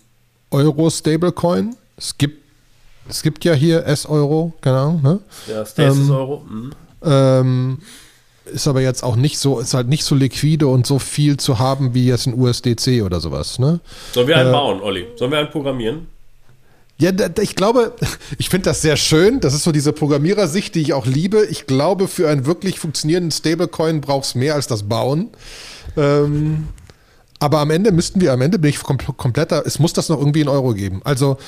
Euro-Stablecoin. 0.51 1.77
Es 1.97 2.17
gibt, 2.17 2.43
es 3.09 3.23
gibt 3.23 3.45
ja 3.45 3.53
hier 3.53 3.85
S-Euro, 3.87 4.55
keine 4.61 4.79
Ahnung. 4.79 5.03
Ne? 5.03 5.21
Ja, 5.49 5.67
Stasis 5.67 6.09
ähm. 6.09 6.41
Mhm. 6.49 6.73
Ähm, 7.03 7.79
ist 8.53 8.69
aber 8.69 8.81
jetzt 8.81 9.03
auch 9.03 9.17
nicht 9.17 9.39
so, 9.39 9.61
ist 9.61 9.75
halt 9.75 9.89
nicht 9.89 10.05
so 10.05 10.15
liquide 10.15 10.67
und 10.67 10.87
so 10.87 10.99
viel 10.99 11.37
zu 11.37 11.59
haben 11.59 11.95
wie 11.95 12.07
jetzt 12.07 12.27
ein 12.27 12.35
USDC 12.39 13.03
oder 13.03 13.21
sowas. 13.21 13.59
Ne? 13.59 13.81
Sollen 14.13 14.29
wir 14.29 14.37
einen 14.37 14.51
äh, 14.51 14.53
bauen, 14.53 14.81
Olli? 14.81 15.07
Sollen 15.17 15.31
wir 15.31 15.39
einen 15.39 15.51
programmieren? 15.51 16.09
Ja, 17.01 17.13
ich 17.41 17.55
glaube, 17.55 17.95
ich 18.39 18.49
finde 18.49 18.65
das 18.65 18.83
sehr 18.83 18.97
schön. 18.97 19.41
Das 19.41 19.55
ist 19.55 19.65
so 19.65 19.73
diese 19.73 19.93
Programmierersicht, 19.93 20.75
die 20.75 20.83
ich 20.83 20.93
auch 20.93 21.07
liebe. 21.07 21.47
Ich 21.47 21.67
glaube, 21.67 22.09
für 22.09 22.29
einen 22.29 22.47
wirklich 22.47 22.79
funktionierenden 22.81 23.31
Stablecoin 23.31 24.01
braucht 24.01 24.25
es 24.25 24.35
mehr 24.35 24.55
als 24.55 24.67
das 24.67 24.83
Bauen. 24.83 25.31
Ähm, 25.97 26.69
aber 27.39 27.61
am 27.61 27.71
Ende 27.71 27.93
müssten 27.93 28.21
wir, 28.21 28.33
am 28.33 28.41
Ende 28.41 28.59
bin 28.59 28.71
ich 28.71 28.81
kompletter, 28.81 29.63
es 29.65 29.79
muss 29.79 29.93
das 29.93 30.09
noch 30.09 30.19
irgendwie 30.19 30.41
in 30.41 30.49
Euro 30.49 30.75
geben. 30.75 31.01
Also, 31.05 31.39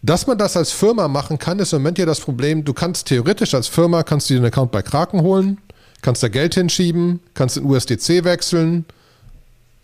dass 0.00 0.26
man 0.26 0.38
das 0.38 0.56
als 0.56 0.72
Firma 0.72 1.06
machen 1.06 1.38
kann, 1.38 1.58
ist 1.58 1.72
im 1.72 1.80
Moment 1.80 1.98
ja 1.98 2.06
das 2.06 2.20
Problem. 2.20 2.64
Du 2.64 2.72
kannst 2.72 3.06
theoretisch 3.06 3.54
als 3.54 3.68
Firma, 3.68 4.02
kannst 4.02 4.28
du 4.28 4.34
dir 4.34 4.38
einen 4.38 4.46
Account 4.46 4.72
bei 4.72 4.82
Kraken 4.82 5.20
holen, 5.20 5.58
kannst 6.02 6.22
da 6.22 6.28
Geld 6.28 6.54
hinschieben, 6.54 7.20
kannst 7.34 7.56
in 7.56 7.64
USDC 7.64 8.24
wechseln, 8.24 8.84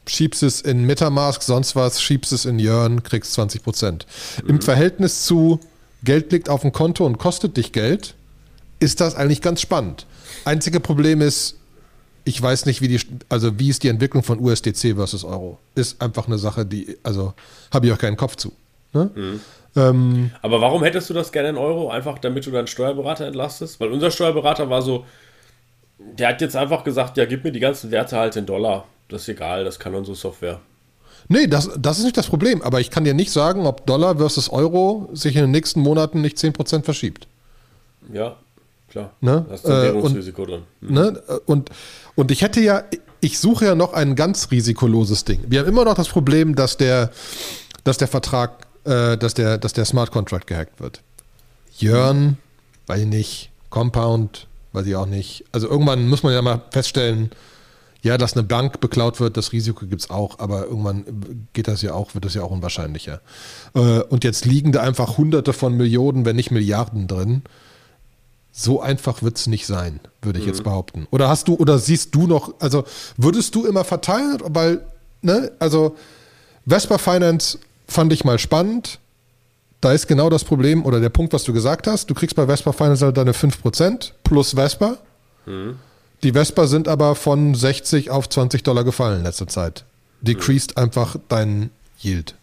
schiebst 0.07 0.43
es 0.43 0.61
in 0.61 0.85
Metamask, 0.85 1.43
sonst 1.43 1.77
was, 1.77 2.03
schiebst 2.03 2.33
es 2.33 2.45
in 2.45 2.59
Yearn, 2.59 3.03
kriegst 3.03 3.33
20 3.35 3.62
Prozent. 3.62 4.07
Mhm. 4.43 4.51
Im 4.51 4.61
Verhältnis 4.61 5.25
zu 5.25 5.61
Geld 6.05 6.33
liegt 6.33 6.49
auf 6.49 6.62
dem 6.62 6.73
Konto 6.73 7.07
und 7.07 7.19
kostet 7.19 7.57
dich 7.57 7.73
Geld, 7.73 8.14
ist 8.81 9.01
das 9.01 9.14
eigentlich 9.14 9.43
ganz 9.43 9.61
spannend. 9.61 10.07
Einzige 10.45 10.81
Problem 10.81 11.21
ist, 11.21 11.57
ich 12.25 12.41
weiß 12.41 12.66
nicht, 12.66 12.81
wie 12.83 12.89
die, 12.89 13.01
also 13.29 13.59
wie 13.59 13.71
ist 13.71 13.83
die 13.83 13.89
Entwicklung 13.89 14.23
von 14.23 14.39
USDC 14.39 14.95
versus 14.95 15.25
Euro? 15.25 15.59
Ist 15.75 16.01
einfach 16.01 16.27
eine 16.27 16.39
Sache, 16.39 16.66
die, 16.66 16.99
also 17.03 17.33
habe 17.73 17.87
ich 17.87 17.93
auch 17.93 17.99
keinen 17.99 18.16
Kopf 18.16 18.37
zu. 18.37 18.53
Ne? 18.93 19.11
Mhm. 19.14 19.41
Ähm, 19.77 20.31
Aber 20.43 20.61
warum 20.61 20.83
hättest 20.83 21.09
du 21.11 21.14
das 21.14 21.33
gerne 21.33 21.51
in 21.51 21.57
Euro? 21.57 21.91
Einfach 21.91 22.19
damit 22.19 22.47
du 22.47 22.51
deinen 22.51 22.66
Steuerberater 22.66 23.27
entlastest? 23.27 23.81
Weil 23.81 23.91
unser 23.93 24.11
Steuerberater 24.11 24.69
war 24.69 24.83
so, 24.83 25.05
der 25.99 26.28
hat 26.28 26.40
jetzt 26.40 26.57
einfach 26.57 26.84
gesagt, 26.84 27.16
ja, 27.16 27.24
gib 27.24 27.44
mir 27.44 27.53
die 27.53 27.61
ganzen 27.61 27.90
Werte 27.90 28.16
halt 28.16 28.36
in 28.36 28.46
Dollar. 28.46 28.84
Das 29.09 29.22
ist 29.22 29.28
egal, 29.28 29.64
das 29.64 29.78
kann 29.78 29.94
unsere 29.94 30.16
Software. 30.16 30.61
Nee, 31.28 31.46
das, 31.46 31.70
das 31.78 31.99
ist 31.99 32.05
nicht 32.05 32.16
das 32.16 32.28
Problem. 32.28 32.62
Aber 32.62 32.80
ich 32.80 32.90
kann 32.90 33.05
dir 33.05 33.14
nicht 33.14 33.32
sagen, 33.32 33.66
ob 33.66 33.86
Dollar 33.86 34.16
versus 34.16 34.49
Euro 34.51 35.09
sich 35.12 35.36
in 35.36 35.42
den 35.42 35.51
nächsten 35.51 35.80
Monaten 35.80 36.20
nicht 36.20 36.36
10% 36.38 36.84
verschiebt. 36.84 37.26
Ja, 38.12 38.36
klar. 38.88 39.12
Ne? 39.20 39.44
Da 39.49 39.57
du 39.57 39.68
ein 39.68 39.82
Währungsrisiko 39.82 40.42
äh, 40.42 40.46
drin. 40.46 40.62
Mhm. 40.80 40.94
Ne? 40.94 41.22
Und, 41.46 41.70
und 42.14 42.30
ich 42.30 42.42
hätte 42.42 42.61
ja, 42.61 42.84
ich 43.20 43.38
suche 43.38 43.66
ja 43.66 43.74
noch 43.74 43.92
ein 43.92 44.14
ganz 44.14 44.51
risikoloses 44.51 45.24
Ding. 45.24 45.40
Wir 45.49 45.61
haben 45.61 45.68
immer 45.68 45.84
noch 45.84 45.94
das 45.94 46.09
Problem, 46.09 46.55
dass 46.55 46.76
der, 46.76 47.11
dass 47.84 47.99
der 47.99 48.09
Vertrag, 48.09 48.66
äh, 48.84 49.16
dass, 49.18 49.34
der, 49.34 49.59
dass 49.59 49.72
der 49.72 49.84
Smart 49.84 50.11
Contract 50.11 50.46
gehackt 50.46 50.80
wird. 50.80 51.03
Jörn, 51.76 52.38
weiß 52.86 53.01
ich 53.01 53.07
nicht, 53.07 53.51
Compound, 53.70 54.47
weiß 54.73 54.87
ich 54.87 54.97
auch 54.97 55.07
nicht. 55.07 55.45
Also 55.53 55.69
irgendwann 55.69 56.09
muss 56.09 56.23
man 56.23 56.33
ja 56.33 56.43
mal 56.43 56.62
feststellen, 56.71 57.31
ja, 58.03 58.16
dass 58.16 58.35
eine 58.35 58.45
Bank 58.45 58.81
beklaut 58.81 59.19
wird, 59.19 59.37
das 59.37 59.53
Risiko 59.53 59.87
gibt 59.87 60.03
es 60.03 60.11
auch, 60.11 60.39
aber 60.39 60.66
irgendwann 60.66 61.49
geht 61.53 61.66
das 61.66 61.83
ja 61.83 61.95
auch, 61.95 62.14
wird 62.14 62.25
das 62.25 62.35
ja 62.35 62.43
auch 62.43 62.51
unwahrscheinlicher. 62.51 63.21
Äh, 63.75 64.01
und 64.03 64.23
jetzt 64.23 64.45
liegen 64.45 64.71
da 64.71 64.83
einfach 64.83 65.19
hunderte 65.19 65.53
von 65.53 65.77
Millionen, 65.77 66.25
wenn 66.25 66.37
nicht 66.37 66.51
Milliarden 66.51 67.09
drin. 67.09 67.43
So 68.53 68.81
einfach 68.81 69.23
wird 69.23 69.37
es 69.37 69.47
nicht 69.47 69.66
sein, 69.66 70.01
würde 70.23 70.39
ich 70.39 70.45
mhm. 70.45 70.53
jetzt 70.53 70.64
behaupten. 70.64 71.07
Oder 71.11 71.29
hast 71.29 71.49
du, 71.49 71.55
oder 71.55 71.79
siehst 71.79 72.14
du 72.14 72.27
noch, 72.27 72.55
also 72.61 72.85
würdest 73.16 73.55
du 73.55 73.66
immer 73.66 73.85
verteilen, 73.85 74.39
weil, 74.45 74.81
ne, 75.23 75.51
also 75.59 75.97
Vespa 76.66 76.99
Finance 76.99 77.59
fand 77.87 78.12
ich 78.12 78.25
mal 78.25 78.39
spannend. 78.39 79.01
Da 79.81 79.93
ist 79.93 80.09
genau 80.09 80.29
das 80.29 80.45
Problem 80.45 80.85
oder 80.85 81.01
der 81.01 81.09
Punkt, 81.09 81.33
was 81.33 81.45
du 81.45 81.53
gesagt 81.53 81.87
hast. 81.87 82.11
Du 82.11 82.14
kriegst 82.14 82.35
bei 82.35 82.47
Vespa 82.47 82.72
Finance 82.72 83.05
halt 83.05 83.16
deine 83.16 83.33
5% 83.33 84.12
plus 84.24 84.55
Vespa. 84.55 84.97
Mhm. 85.47 85.79
Die 86.24 86.33
Vespa 86.33 86.66
sind 86.66 86.89
aber 86.89 87.14
von 87.14 87.55
60 87.55 88.11
auf 88.11 88.29
20 88.29 88.64
Dollar 88.64 88.83
gefallen 88.83 89.18
in 89.18 89.24
letzter 89.24 89.47
Zeit. 89.47 89.85
Decreased 90.20 90.76
mhm. 90.76 90.83
einfach 90.83 91.16
dein, 91.29 91.70
Yield 92.01 92.35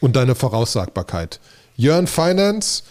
und 0.00 0.16
deine 0.16 0.34
Voraussagbarkeit. 0.34 1.40
Jörn 1.76 2.06
Finance, 2.06 2.82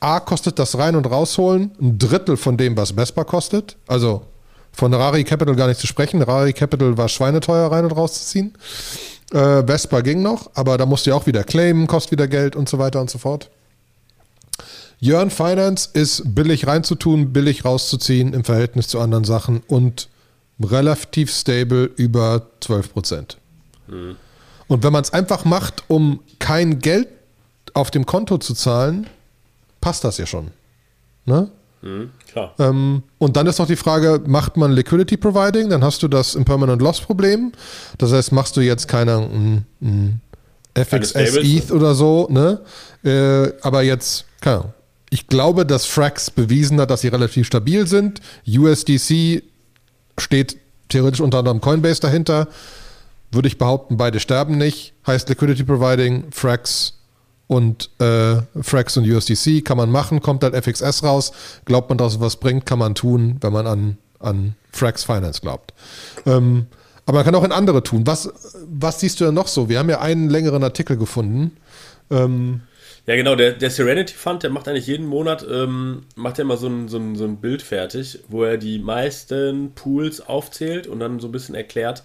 A 0.00 0.20
kostet 0.20 0.58
das 0.58 0.76
rein 0.76 0.96
und 0.96 1.06
rausholen 1.06 1.72
ein 1.80 1.98
Drittel 1.98 2.36
von 2.36 2.56
dem, 2.56 2.76
was 2.76 2.92
Vespa 2.92 3.24
kostet. 3.24 3.76
Also 3.86 4.22
von 4.72 4.92
Rari 4.92 5.24
Capital 5.24 5.56
gar 5.56 5.68
nicht 5.68 5.80
zu 5.80 5.86
sprechen. 5.86 6.20
Rari 6.20 6.52
Capital 6.52 6.98
war 6.98 7.08
schweineteuer 7.08 7.70
rein 7.70 7.84
und 7.84 7.92
rauszuziehen. 7.92 8.54
Äh, 9.34 9.66
Vespa 9.66 10.00
ging 10.02 10.22
noch, 10.22 10.50
aber 10.54 10.78
da 10.78 10.86
musst 10.86 11.06
du 11.06 11.10
ja 11.10 11.16
auch 11.16 11.26
wieder 11.26 11.42
claimen, 11.42 11.88
kostet 11.88 12.12
wieder 12.12 12.28
Geld 12.28 12.54
und 12.54 12.68
so 12.68 12.78
weiter 12.78 13.00
und 13.00 13.10
so 13.10 13.18
fort. 13.18 13.50
Jörn 15.00 15.30
Finance 15.30 15.90
ist 15.92 16.34
billig 16.36 16.68
reinzutun, 16.68 17.32
billig 17.32 17.64
rauszuziehen 17.64 18.32
im 18.32 18.44
Verhältnis 18.44 18.86
zu 18.86 19.00
anderen 19.00 19.24
Sachen 19.24 19.60
und 19.66 20.08
relativ 20.62 21.34
stable 21.34 21.90
über 21.96 22.46
12 22.60 22.92
Prozent. 22.92 23.38
Mhm. 23.88 24.14
Und 24.68 24.84
wenn 24.84 24.92
man 24.92 25.02
es 25.02 25.12
einfach 25.12 25.44
macht, 25.44 25.82
um 25.88 26.20
kein 26.38 26.78
Geld 26.78 27.08
auf 27.74 27.90
dem 27.90 28.06
Konto 28.06 28.38
zu 28.38 28.54
zahlen, 28.54 29.08
passt 29.80 30.04
das 30.04 30.16
ja 30.16 30.26
schon. 30.26 30.52
Ne? 31.26 31.50
Mhm. 31.84 32.10
Ähm, 32.58 33.02
und 33.18 33.36
dann 33.36 33.46
ist 33.46 33.58
noch 33.58 33.66
die 33.66 33.76
Frage, 33.76 34.22
macht 34.26 34.56
man 34.56 34.72
Liquidity 34.72 35.18
Providing? 35.18 35.68
Dann 35.68 35.84
hast 35.84 36.02
du 36.02 36.08
das 36.08 36.34
Impermanent 36.34 36.80
Loss 36.80 37.00
Problem. 37.00 37.52
Das 37.98 38.12
heißt, 38.12 38.32
machst 38.32 38.56
du 38.56 38.62
jetzt 38.62 38.88
keine 38.88 39.18
ein, 39.18 39.66
ein 39.82 40.20
FXS 40.74 41.36
ETH 41.36 41.70
oder 41.70 41.94
so, 41.94 42.26
ne? 42.30 42.60
Äh, 43.04 43.52
aber 43.60 43.82
jetzt, 43.82 44.24
keine 44.40 44.56
Ahnung. 44.56 44.72
Ich 45.10 45.28
glaube, 45.28 45.66
dass 45.66 45.84
Frax 45.84 46.30
bewiesen 46.30 46.80
hat, 46.80 46.90
dass 46.90 47.02
sie 47.02 47.08
relativ 47.08 47.46
stabil 47.46 47.86
sind. 47.86 48.20
USDC 48.48 49.42
steht 50.18 50.56
theoretisch 50.88 51.20
unter 51.20 51.38
anderem 51.38 51.60
Coinbase 51.60 52.00
dahinter. 52.00 52.48
Würde 53.30 53.46
ich 53.46 53.58
behaupten, 53.58 53.96
beide 53.96 54.18
sterben 54.18 54.56
nicht. 54.56 54.94
Heißt 55.06 55.28
Liquidity 55.28 55.64
Providing, 55.64 56.24
Frax 56.32 56.94
und 57.46 57.90
äh, 58.00 58.36
Frax 58.62 58.96
und 58.96 59.08
USDC 59.08 59.64
kann 59.64 59.76
man 59.76 59.90
machen, 59.90 60.20
kommt 60.20 60.42
halt 60.42 60.54
FXS 60.54 61.02
raus. 61.02 61.32
Glaubt 61.64 61.88
man, 61.88 61.98
dass 61.98 62.14
es 62.14 62.20
was 62.20 62.36
bringt, 62.36 62.66
kann 62.66 62.78
man 62.78 62.94
tun, 62.94 63.36
wenn 63.40 63.52
man 63.52 63.66
an, 63.66 63.98
an 64.18 64.54
Frax 64.72 65.04
Finance 65.04 65.40
glaubt. 65.40 65.74
Ähm, 66.26 66.66
aber 67.06 67.18
man 67.18 67.24
kann 67.24 67.34
auch 67.34 67.44
in 67.44 67.52
andere 67.52 67.82
tun. 67.82 68.06
Was, 68.06 68.32
was 68.66 69.00
siehst 69.00 69.20
du 69.20 69.26
denn 69.26 69.34
noch 69.34 69.48
so? 69.48 69.68
Wir 69.68 69.78
haben 69.78 69.90
ja 69.90 70.00
einen 70.00 70.30
längeren 70.30 70.64
Artikel 70.64 70.96
gefunden. 70.96 71.56
Ähm, 72.10 72.62
ja, 73.06 73.16
genau, 73.16 73.36
der, 73.36 73.52
der 73.52 73.70
Serenity 73.70 74.14
Fund, 74.14 74.42
der 74.42 74.50
macht 74.50 74.66
eigentlich 74.66 74.86
jeden 74.86 75.06
Monat, 75.06 75.46
ähm, 75.48 76.04
macht 76.16 76.38
er 76.38 76.46
mal 76.46 76.56
so 76.56 76.68
ein, 76.68 76.88
so, 76.88 76.96
ein, 76.96 77.16
so 77.16 77.24
ein 77.24 77.36
Bild 77.36 77.60
fertig, 77.60 78.20
wo 78.28 78.44
er 78.44 78.56
die 78.56 78.78
meisten 78.78 79.72
Pools 79.74 80.22
aufzählt 80.22 80.86
und 80.86 81.00
dann 81.00 81.20
so 81.20 81.28
ein 81.28 81.32
bisschen 81.32 81.54
erklärt, 81.54 82.02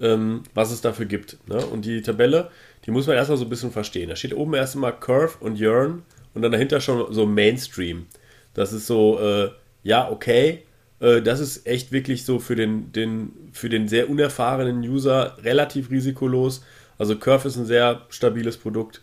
ähm, 0.00 0.44
was 0.54 0.70
es 0.70 0.80
dafür 0.80 1.04
gibt. 1.04 1.36
Ne? 1.46 1.58
Und 1.66 1.84
die 1.84 2.00
Tabelle, 2.00 2.50
die 2.88 2.92
muss 2.92 3.06
man 3.06 3.16
erstmal 3.16 3.36
so 3.36 3.44
ein 3.44 3.50
bisschen 3.50 3.70
verstehen. 3.70 4.08
Da 4.08 4.16
steht 4.16 4.34
oben 4.34 4.54
erstmal 4.54 4.98
Curve 4.98 5.36
und 5.40 5.60
Yearn 5.60 6.04
und 6.32 6.40
dann 6.40 6.50
dahinter 6.50 6.80
schon 6.80 7.12
so 7.12 7.26
Mainstream. 7.26 8.06
Das 8.54 8.72
ist 8.72 8.86
so, 8.86 9.20
äh, 9.20 9.50
ja, 9.82 10.10
okay, 10.10 10.62
äh, 10.98 11.20
das 11.20 11.38
ist 11.38 11.66
echt 11.66 11.92
wirklich 11.92 12.24
so 12.24 12.38
für 12.38 12.56
den, 12.56 12.90
den, 12.92 13.50
für 13.52 13.68
den 13.68 13.88
sehr 13.88 14.08
unerfahrenen 14.08 14.78
User 14.78 15.36
relativ 15.42 15.90
risikolos. 15.90 16.62
Also 16.96 17.16
Curve 17.16 17.48
ist 17.48 17.56
ein 17.56 17.66
sehr 17.66 18.06
stabiles 18.08 18.56
Produkt. 18.56 19.02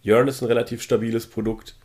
Jörn 0.00 0.26
ist 0.26 0.40
ein 0.40 0.46
relativ 0.46 0.80
stabiles 0.80 1.26
Produkt. 1.26 1.76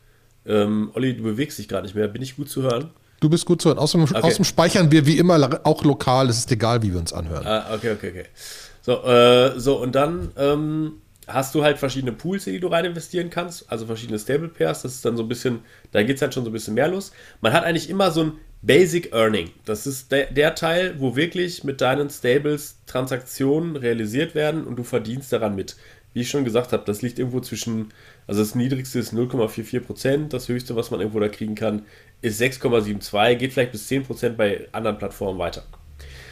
Ähm, 0.45 0.91
Olli, 0.93 1.18
du 1.18 1.24
bewegst 1.24 1.59
dich 1.59 1.68
gerade 1.68 1.84
nicht 1.84 1.95
mehr. 1.95 2.07
Bin 2.07 2.22
ich 2.22 2.38
gut 2.38 2.49
zu 2.49 2.62
hören? 2.62 2.89
Du 3.20 3.30
bist 3.30 3.45
gut 3.45 3.62
zu 3.62 3.68
hören. 3.68 3.80
Außerdem, 3.80 4.05
okay. 4.05 4.16
außerdem 4.16 4.45
speichern 4.45 4.91
wir 4.93 5.05
wie 5.05 5.18
immer 5.18 5.59
auch 5.66 5.84
lokal. 5.84 6.30
Es 6.30 6.38
ist 6.38 6.51
egal, 6.53 6.82
wie 6.84 6.93
wir 6.93 7.01
uns 7.01 7.12
anhören. 7.12 7.45
Ah, 7.45 7.74
okay, 7.76 7.91
okay, 7.91 8.12
okay. 8.12 8.26
So, 8.82 9.03
äh, 9.03 9.59
so 9.59 9.82
und 9.82 9.93
dann 9.93 10.32
ähm, 10.38 10.93
hast 11.27 11.55
du 11.55 11.63
halt 11.63 11.77
verschiedene 11.77 12.11
Pools, 12.11 12.47
in 12.47 12.53
die 12.53 12.59
du 12.59 12.67
rein 12.67 12.86
investieren 12.86 13.29
kannst. 13.29 13.71
Also 13.71 13.86
verschiedene 13.86 14.19
Stable 14.19 14.49
Pairs. 14.49 14.82
Das 14.82 14.95
ist 14.95 15.05
dann 15.05 15.17
so 15.17 15.23
ein 15.23 15.29
bisschen, 15.29 15.59
da 15.91 16.03
geht 16.03 16.15
es 16.15 16.21
halt 16.21 16.34
schon 16.34 16.43
so 16.43 16.49
ein 16.49 16.53
bisschen 16.53 16.73
mehr 16.73 16.88
los. 16.88 17.11
Man 17.41 17.53
hat 17.53 17.63
eigentlich 17.63 17.89
immer 17.89 18.11
so 18.11 18.23
ein 18.23 18.32
Basic 18.63 19.13
Earning. 19.13 19.49
Das 19.65 19.88
ist 19.88 20.11
der, 20.11 20.32
der 20.32 20.55
Teil, 20.55 20.95
wo 20.99 21.15
wirklich 21.15 21.63
mit 21.63 21.82
deinen 21.82 22.09
Stables 22.09 22.77
Transaktionen 22.86 23.75
realisiert 23.75 24.36
werden 24.36 24.65
und 24.65 24.75
du 24.75 24.84
verdienst 24.84 25.32
daran 25.34 25.55
mit 25.55 25.75
wie 26.13 26.21
ich 26.21 26.29
schon 26.29 26.43
gesagt 26.43 26.73
habe, 26.73 26.84
das 26.86 27.01
liegt 27.01 27.19
irgendwo 27.19 27.39
zwischen, 27.39 27.93
also 28.27 28.41
das 28.41 28.55
niedrigste 28.55 28.99
ist 28.99 29.13
0,44%, 29.13 30.27
das 30.27 30.49
höchste, 30.49 30.75
was 30.75 30.91
man 30.91 30.99
irgendwo 30.99 31.19
da 31.19 31.29
kriegen 31.29 31.55
kann, 31.55 31.86
ist 32.21 32.41
6,72, 32.41 33.36
geht 33.36 33.53
vielleicht 33.53 33.71
bis 33.71 33.89
10% 33.89 34.32
bei 34.32 34.67
anderen 34.71 34.97
Plattformen 34.97 35.39
weiter. 35.39 35.63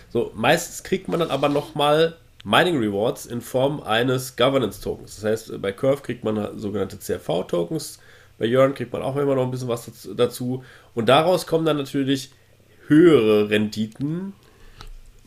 So, 0.10 0.32
meistens 0.36 0.84
kriegt 0.84 1.08
man 1.08 1.20
dann 1.20 1.32
aber 1.32 1.50
nochmal 1.50 2.18
Mining 2.44 2.78
Rewards 2.80 3.26
in 3.26 3.42
Form 3.42 3.82
eines 3.82 4.36
Governance 4.36 4.82
Tokens. 4.82 5.16
Das 5.16 5.26
heißt, 5.26 5.62
bei 5.62 5.72
Curve 5.72 6.02
kriegt 6.02 6.24
man 6.24 6.58
sogenannte 6.58 6.98
CRV 6.98 7.44
Tokens, 7.48 8.00
bei 8.38 8.46
Yearn 8.46 8.74
kriegt 8.74 8.94
man 8.94 9.02
auch 9.02 9.18
immer 9.18 9.36
noch 9.36 9.44
ein 9.44 9.52
bisschen 9.52 9.68
was 9.68 9.92
dazu. 10.16 10.64
Und 10.96 11.10
daraus 11.10 11.46
kommen 11.46 11.66
dann 11.66 11.78
natürlich 11.78 12.32
höhere 12.88 13.50
Renditen 13.50 14.34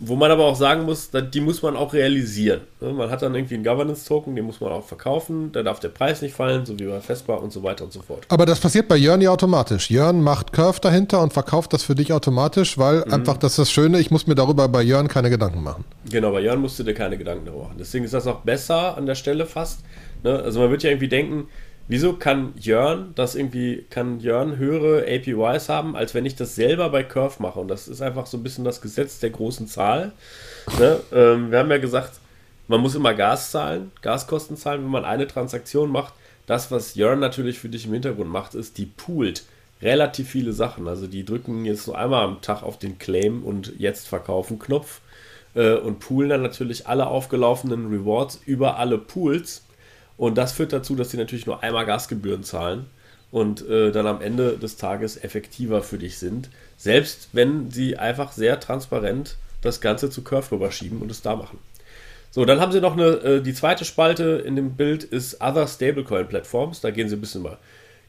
wo 0.04 0.16
man 0.16 0.32
aber 0.32 0.46
auch 0.46 0.56
sagen 0.56 0.84
muss, 0.84 1.10
die 1.12 1.40
muss 1.40 1.62
man 1.62 1.76
auch 1.76 1.92
realisieren. 1.92 2.62
Ne? 2.80 2.92
Man 2.92 3.08
hat 3.08 3.22
dann 3.22 3.34
irgendwie 3.36 3.54
einen 3.54 3.62
Governance-Token, 3.62 4.34
den 4.34 4.44
muss 4.44 4.60
man 4.60 4.72
auch 4.72 4.84
verkaufen, 4.84 5.52
da 5.52 5.62
darf 5.62 5.78
der 5.78 5.90
Preis 5.90 6.22
nicht 6.22 6.34
fallen, 6.34 6.66
so 6.66 6.76
wie 6.78 6.86
bei 6.86 7.00
Vespa 7.00 7.34
und 7.34 7.52
so 7.52 7.62
weiter 7.62 7.84
und 7.84 7.92
so 7.92 8.02
fort. 8.02 8.26
Aber 8.28 8.44
das 8.44 8.58
passiert 8.58 8.88
bei 8.88 8.96
Jörn 8.96 9.20
ja 9.20 9.30
automatisch. 9.30 9.90
Jörn 9.90 10.20
macht 10.20 10.52
Curve 10.52 10.80
dahinter 10.80 11.22
und 11.22 11.32
verkauft 11.32 11.72
das 11.72 11.84
für 11.84 11.94
dich 11.94 12.12
automatisch, 12.12 12.78
weil 12.78 13.04
mhm. 13.06 13.12
einfach 13.12 13.36
das 13.36 13.52
ist 13.52 13.58
das 13.58 13.70
Schöne, 13.70 14.00
ich 14.00 14.10
muss 14.10 14.26
mir 14.26 14.34
darüber 14.34 14.68
bei 14.68 14.82
Jörn 14.82 15.06
keine 15.06 15.30
Gedanken 15.30 15.62
machen. 15.62 15.84
Genau, 16.10 16.32
bei 16.32 16.40
Jörn 16.40 16.60
musst 16.60 16.80
du 16.80 16.82
dir 16.82 16.94
keine 16.94 17.16
Gedanken 17.16 17.46
darüber 17.46 17.64
machen. 17.64 17.76
Deswegen 17.78 18.04
ist 18.04 18.14
das 18.14 18.26
auch 18.26 18.40
besser 18.40 18.96
an 18.96 19.06
der 19.06 19.14
Stelle 19.14 19.46
fast. 19.46 19.80
Ne? 20.24 20.36
Also 20.36 20.58
man 20.58 20.70
wird 20.70 20.82
ja 20.82 20.90
irgendwie 20.90 21.08
denken, 21.08 21.46
Wieso 21.92 22.14
kann 22.14 22.54
Jörn 22.58 23.12
das 23.16 23.34
irgendwie, 23.34 23.84
kann 23.90 24.18
Jörn 24.18 24.56
höhere 24.56 25.02
APYs 25.02 25.68
haben, 25.68 25.94
als 25.94 26.14
wenn 26.14 26.24
ich 26.24 26.34
das 26.34 26.54
selber 26.54 26.88
bei 26.88 27.02
Curve 27.02 27.42
mache? 27.42 27.60
Und 27.60 27.68
das 27.68 27.86
ist 27.86 28.00
einfach 28.00 28.24
so 28.24 28.38
ein 28.38 28.42
bisschen 28.42 28.64
das 28.64 28.80
Gesetz 28.80 29.18
der 29.18 29.28
großen 29.28 29.66
Zahl. 29.66 30.12
Ne? 30.78 31.00
Ähm, 31.12 31.50
wir 31.50 31.58
haben 31.58 31.70
ja 31.70 31.76
gesagt, 31.76 32.12
man 32.66 32.80
muss 32.80 32.94
immer 32.94 33.12
Gas 33.12 33.50
zahlen, 33.50 33.92
Gaskosten 34.00 34.56
zahlen, 34.56 34.82
wenn 34.82 34.90
man 34.90 35.04
eine 35.04 35.26
Transaktion 35.26 35.90
macht. 35.90 36.14
Das, 36.46 36.70
was 36.70 36.94
Jörn 36.94 37.20
natürlich 37.20 37.58
für 37.58 37.68
dich 37.68 37.84
im 37.84 37.92
Hintergrund 37.92 38.30
macht, 38.30 38.54
ist, 38.54 38.78
die 38.78 38.86
poolt 38.86 39.44
relativ 39.82 40.30
viele 40.30 40.54
Sachen. 40.54 40.88
Also 40.88 41.06
die 41.06 41.26
drücken 41.26 41.66
jetzt 41.66 41.88
nur 41.88 41.98
einmal 41.98 42.24
am 42.24 42.40
Tag 42.40 42.62
auf 42.62 42.78
den 42.78 42.98
Claim 42.98 43.42
und 43.42 43.74
jetzt 43.78 44.08
verkaufen 44.08 44.58
Knopf 44.58 45.02
äh, 45.54 45.74
und 45.74 45.98
poolen 45.98 46.30
dann 46.30 46.42
natürlich 46.42 46.86
alle 46.86 47.06
aufgelaufenen 47.06 47.90
Rewards 47.90 48.40
über 48.46 48.78
alle 48.78 48.96
Pools 48.96 49.64
und 50.16 50.38
das 50.38 50.52
führt 50.52 50.72
dazu, 50.72 50.94
dass 50.94 51.10
sie 51.10 51.16
natürlich 51.16 51.46
nur 51.46 51.62
einmal 51.62 51.86
Gasgebühren 51.86 52.44
zahlen 52.44 52.86
und 53.30 53.66
äh, 53.68 53.90
dann 53.92 54.06
am 54.06 54.20
Ende 54.20 54.58
des 54.58 54.76
Tages 54.76 55.22
effektiver 55.22 55.82
für 55.82 55.98
dich 55.98 56.18
sind. 56.18 56.50
Selbst 56.76 57.30
wenn 57.32 57.70
sie 57.70 57.96
einfach 57.96 58.32
sehr 58.32 58.60
transparent 58.60 59.36
das 59.62 59.80
Ganze 59.80 60.10
zu 60.10 60.22
Curve 60.22 60.52
rüberschieben 60.52 61.00
und 61.00 61.10
es 61.10 61.22
da 61.22 61.36
machen. 61.36 61.58
So, 62.30 62.44
dann 62.44 62.60
haben 62.60 62.72
sie 62.72 62.80
noch 62.80 62.94
eine, 62.94 63.08
äh, 63.08 63.42
die 63.42 63.54
zweite 63.54 63.84
Spalte 63.84 64.42
in 64.44 64.56
dem 64.56 64.74
Bild 64.74 65.04
ist 65.04 65.40
Other 65.40 65.66
Stablecoin 65.66 66.28
Platforms. 66.28 66.80
Da 66.80 66.90
gehen 66.90 67.08
sie 67.08 67.16
ein 67.16 67.20
bisschen 67.20 67.42
mal 67.42 67.58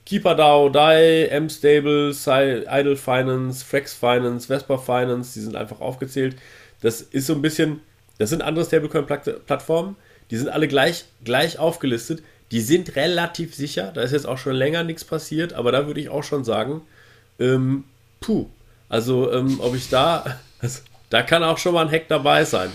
KeeperDAO, 0.06 0.70
DAI, 0.70 1.30
MStable, 1.32 2.10
Idle 2.10 2.95
Finance, 2.97 3.64
Flex 3.64 3.93
Finance, 3.93 4.47
Vespa 4.47 4.78
Finance, 4.78 5.34
die 5.34 5.39
sind 5.39 5.56
einfach 5.56 5.80
aufgezählt. 5.80 6.36
Das 6.82 7.01
ist 7.01 7.28
so 7.28 7.34
ein 7.34 7.41
bisschen, 7.41 7.82
das 8.18 8.30
sind 8.30 8.41
andere 8.41 8.66
Stablecoin-Plattformen, 8.66 9.95
die 10.32 10.38
sind 10.38 10.49
alle 10.49 10.67
gleich, 10.67 11.05
gleich 11.24 11.59
aufgelistet. 11.59 12.24
Die 12.51 12.61
sind 12.61 12.95
relativ 12.95 13.55
sicher. 13.55 13.91
Da 13.93 14.01
ist 14.01 14.11
jetzt 14.11 14.28
auch 14.28 14.38
schon 14.38 14.55
länger 14.55 14.84
nichts 14.84 15.03
passiert, 15.03 15.53
aber 15.53 15.71
da 15.71 15.88
würde 15.88 15.99
ich 15.99 16.09
auch 16.09 16.24
schon 16.24 16.43
sagen, 16.43 16.82
ähm, 17.39 17.84
puh. 18.19 18.47
Also, 18.89 19.32
ähm, 19.32 19.59
ob 19.59 19.76
ich 19.76 19.89
da, 19.89 20.39
also, 20.59 20.82
da 21.09 21.24
kann 21.24 21.43
auch 21.43 21.57
schon 21.57 21.74
mal 21.74 21.86
ein 21.86 21.91
Hack 21.91 22.07
dabei 22.07 22.45
sein. 22.45 22.69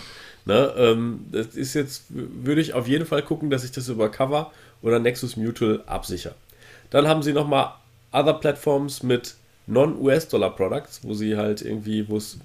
Ne? 0.45 0.73
Ähm, 0.77 1.27
das 1.31 1.49
ist 1.49 1.75
jetzt, 1.75 2.05
würde 2.09 2.61
ich 2.61 2.73
auf 2.73 2.89
jeden 2.89 3.07
Fall 3.07 3.23
gucken, 3.23 3.51
dass 3.51 3.65
ich 3.65 3.73
das 3.73 3.89
über 3.89 4.11
Cover 4.11 4.51
oder 4.83 4.99
Nexus 4.99 5.37
Mutual 5.37 5.83
absichere. 5.87 6.35
Dann 6.91 7.07
haben 7.07 7.23
sie 7.23 7.33
nochmal 7.33 7.73
Other 8.13 8.35
Platforms 8.35 9.03
mit 9.03 9.35
Non-US-Dollar-Products, 9.67 11.01
wo 11.03 11.15
sie 11.15 11.37
halt 11.37 11.63
irgendwie, 11.63 12.09
wo 12.09 12.17
es 12.17 12.39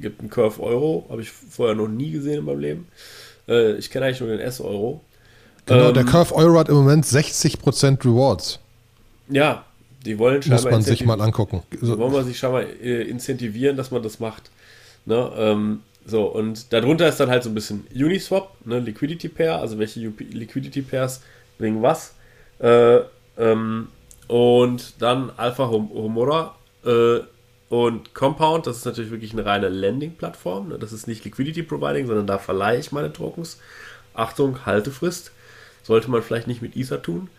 gibt 0.00 0.20
einen 0.20 0.30
Curve 0.30 0.60
Euro, 0.60 1.06
habe 1.08 1.22
ich 1.22 1.30
vorher 1.30 1.76
noch 1.76 1.88
nie 1.88 2.10
gesehen 2.10 2.40
in 2.40 2.44
meinem 2.44 2.58
Leben. 2.58 2.88
Äh, 3.48 3.72
ich 3.74 3.90
kenne 3.90 4.06
eigentlich 4.06 4.20
nur 4.20 4.30
den 4.30 4.40
S-Euro. 4.40 5.00
Genau, 5.66 5.88
ähm, 5.88 5.94
der 5.94 6.04
Curve 6.04 6.34
Euro 6.34 6.58
hat 6.58 6.68
im 6.68 6.76
Moment 6.76 7.04
60% 7.04 8.04
Rewards. 8.04 8.58
Ja, 9.28 9.64
die 10.04 10.18
wollen 10.18 10.42
scheinbar. 10.42 10.62
Muss 10.62 10.70
man 10.70 10.82
sich 10.82 11.04
mal 11.04 11.20
angucken. 11.20 11.62
So. 11.80 11.98
Wollen 11.98 12.12
wir 12.12 12.24
sich 12.24 12.38
scheinbar 12.38 12.62
äh, 12.62 13.02
incentivieren, 13.02 13.76
dass 13.76 13.90
man 13.90 14.02
das 14.02 14.20
macht. 14.20 14.50
Ne? 15.06 15.30
Ähm, 15.36 15.80
so, 16.06 16.24
und 16.26 16.72
darunter 16.72 17.08
ist 17.08 17.18
dann 17.18 17.30
halt 17.30 17.42
so 17.42 17.50
ein 17.50 17.54
bisschen 17.54 17.86
Uniswap, 17.94 18.50
ne, 18.66 18.78
Liquidity 18.78 19.28
Pair, 19.28 19.58
also 19.58 19.78
welche 19.78 20.00
Liquidity 20.00 20.82
Pairs 20.82 21.22
bringen 21.56 21.80
was. 21.80 22.14
Äh, 22.58 23.00
ähm, 23.38 23.88
und 24.28 24.94
dann 25.00 25.30
Alpha 25.36 25.68
Homora, 25.68 26.54
äh, 26.84 27.20
und 27.74 28.14
Compound, 28.14 28.68
das 28.68 28.76
ist 28.76 28.84
natürlich 28.84 29.10
wirklich 29.10 29.32
eine 29.32 29.44
reine 29.44 29.68
Landing-Plattform. 29.68 30.68
Ne? 30.68 30.78
Das 30.78 30.92
ist 30.92 31.08
nicht 31.08 31.24
Liquidity 31.24 31.64
Providing, 31.64 32.06
sondern 32.06 32.28
da 32.28 32.38
verleihe 32.38 32.78
ich 32.78 32.92
meine 32.92 33.12
Tokens. 33.12 33.58
Achtung, 34.14 34.64
Haltefrist. 34.64 35.32
sollte 35.82 36.08
man 36.08 36.22
vielleicht 36.22 36.46
nicht 36.46 36.62
mit 36.62 36.76
Ether 36.76 37.02
tun, 37.02 37.30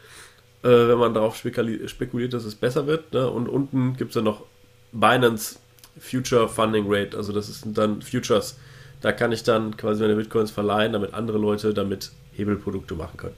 äh, 0.61 0.67
wenn 0.67 0.97
man 0.97 1.13
darauf 1.13 1.37
spekuliert, 1.37 2.33
dass 2.33 2.43
es 2.43 2.55
besser 2.55 2.85
wird. 2.85 3.13
Ne? 3.13 3.29
Und 3.29 3.47
unten 3.47 3.95
gibt 3.95 4.09
es 4.09 4.15
dann 4.15 4.25
noch 4.25 4.43
Binance 4.91 5.57
Future 5.97 6.49
Funding 6.49 6.83
Rate, 6.89 7.15
also 7.15 7.31
das 7.31 7.47
sind 7.47 7.77
dann 7.77 8.01
Futures. 8.01 8.57
Da 8.99 9.13
kann 9.13 9.31
ich 9.31 9.43
dann 9.43 9.77
quasi 9.77 10.01
meine 10.01 10.15
Bitcoins 10.15 10.51
verleihen, 10.51 10.91
damit 10.91 11.13
andere 11.13 11.37
Leute 11.37 11.73
damit 11.73 12.11
Hebelprodukte 12.33 12.95
machen 12.95 13.15
können. 13.15 13.37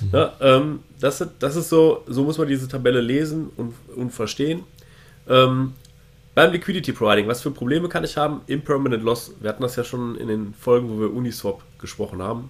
Mhm. 0.00 0.08
Ja, 0.12 0.32
ähm, 0.40 0.80
das, 0.98 1.24
das 1.38 1.54
ist 1.54 1.68
so, 1.68 2.02
so 2.08 2.24
muss 2.24 2.36
man 2.36 2.48
diese 2.48 2.66
Tabelle 2.66 3.00
lesen 3.00 3.50
und, 3.56 3.74
und 3.94 4.10
verstehen. 4.10 4.64
Ähm, 5.28 5.74
beim 6.34 6.52
Liquidity 6.52 6.92
Providing, 6.92 7.28
was 7.28 7.42
für 7.42 7.50
Probleme 7.50 7.88
kann 7.88 8.04
ich 8.04 8.16
haben? 8.16 8.40
Impermanent 8.46 9.02
Loss. 9.02 9.34
Wir 9.40 9.50
hatten 9.50 9.62
das 9.62 9.76
ja 9.76 9.84
schon 9.84 10.16
in 10.16 10.28
den 10.28 10.54
Folgen, 10.54 10.88
wo 10.88 11.00
wir 11.00 11.12
Uniswap 11.12 11.62
gesprochen 11.78 12.22
haben. 12.22 12.48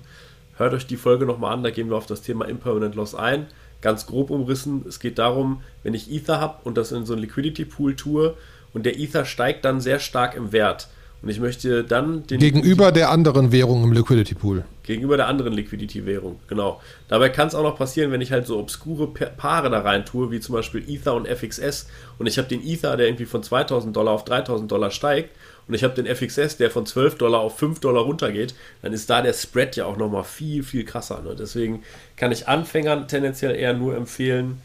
Hört 0.56 0.74
euch 0.74 0.86
die 0.86 0.96
Folge 0.96 1.26
nochmal 1.26 1.52
an, 1.52 1.62
da 1.62 1.70
gehen 1.70 1.88
wir 1.88 1.96
auf 1.96 2.06
das 2.06 2.22
Thema 2.22 2.44
Impermanent 2.44 2.94
Loss 2.94 3.14
ein. 3.14 3.46
Ganz 3.80 4.06
grob 4.06 4.30
umrissen, 4.30 4.84
es 4.86 5.00
geht 5.00 5.18
darum, 5.18 5.62
wenn 5.82 5.94
ich 5.94 6.12
Ether 6.12 6.40
habe 6.40 6.58
und 6.62 6.76
das 6.76 6.92
in 6.92 7.04
so 7.04 7.14
einen 7.14 7.22
Liquidity 7.22 7.64
Pool 7.64 7.96
tue 7.96 8.36
und 8.72 8.86
der 8.86 8.98
Ether 8.98 9.24
steigt 9.24 9.64
dann 9.64 9.80
sehr 9.80 9.98
stark 9.98 10.36
im 10.36 10.52
Wert, 10.52 10.88
und 11.22 11.28
ich 11.28 11.38
möchte 11.38 11.84
dann 11.84 12.26
den. 12.26 12.40
Gegenüber 12.40 12.90
der 12.90 13.10
anderen 13.10 13.52
Währung 13.52 13.84
im 13.84 13.92
Liquidity 13.92 14.34
Pool. 14.34 14.64
Gegenüber 14.82 15.16
der 15.16 15.28
anderen 15.28 15.52
Liquidity-Währung, 15.52 16.40
genau. 16.48 16.80
Dabei 17.06 17.28
kann 17.28 17.46
es 17.46 17.54
auch 17.54 17.62
noch 17.62 17.78
passieren, 17.78 18.10
wenn 18.10 18.20
ich 18.20 18.32
halt 18.32 18.48
so 18.48 18.58
obskure 18.58 19.06
Paare 19.06 19.70
da 19.70 19.80
rein 19.80 20.04
tue, 20.04 20.32
wie 20.32 20.40
zum 20.40 20.56
Beispiel 20.56 20.82
Ether 20.88 21.14
und 21.14 21.28
FXS. 21.28 21.86
Und 22.18 22.26
ich 22.26 22.36
habe 22.38 22.48
den 22.48 22.66
Ether, 22.66 22.96
der 22.96 23.06
irgendwie 23.06 23.26
von 23.26 23.44
2000 23.44 23.94
Dollar 23.94 24.12
auf 24.12 24.24
3000 24.24 24.70
Dollar 24.70 24.90
steigt. 24.90 25.30
Und 25.68 25.74
ich 25.74 25.84
habe 25.84 25.94
den 25.94 26.12
FXS, 26.12 26.56
der 26.56 26.72
von 26.72 26.86
12 26.86 27.18
Dollar 27.18 27.40
auf 27.40 27.56
5 27.56 27.78
Dollar 27.78 28.02
runtergeht. 28.02 28.54
Dann 28.82 28.92
ist 28.92 29.08
da 29.08 29.22
der 29.22 29.32
Spread 29.32 29.76
ja 29.76 29.86
auch 29.86 29.96
nochmal 29.96 30.24
viel, 30.24 30.64
viel 30.64 30.84
krasser. 30.84 31.22
Ne? 31.22 31.36
Deswegen 31.38 31.84
kann 32.16 32.32
ich 32.32 32.48
Anfängern 32.48 33.06
tendenziell 33.06 33.54
eher 33.54 33.72
nur 33.72 33.96
empfehlen, 33.96 34.60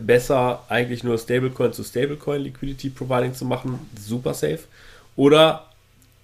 besser 0.00 0.62
eigentlich 0.68 1.02
nur 1.02 1.18
Stablecoin 1.18 1.72
zu 1.72 1.82
Stablecoin 1.82 2.42
Liquidity 2.42 2.90
Providing 2.90 3.34
zu 3.34 3.44
machen. 3.44 3.80
Super 3.98 4.34
safe. 4.34 4.60
Oder 5.16 5.66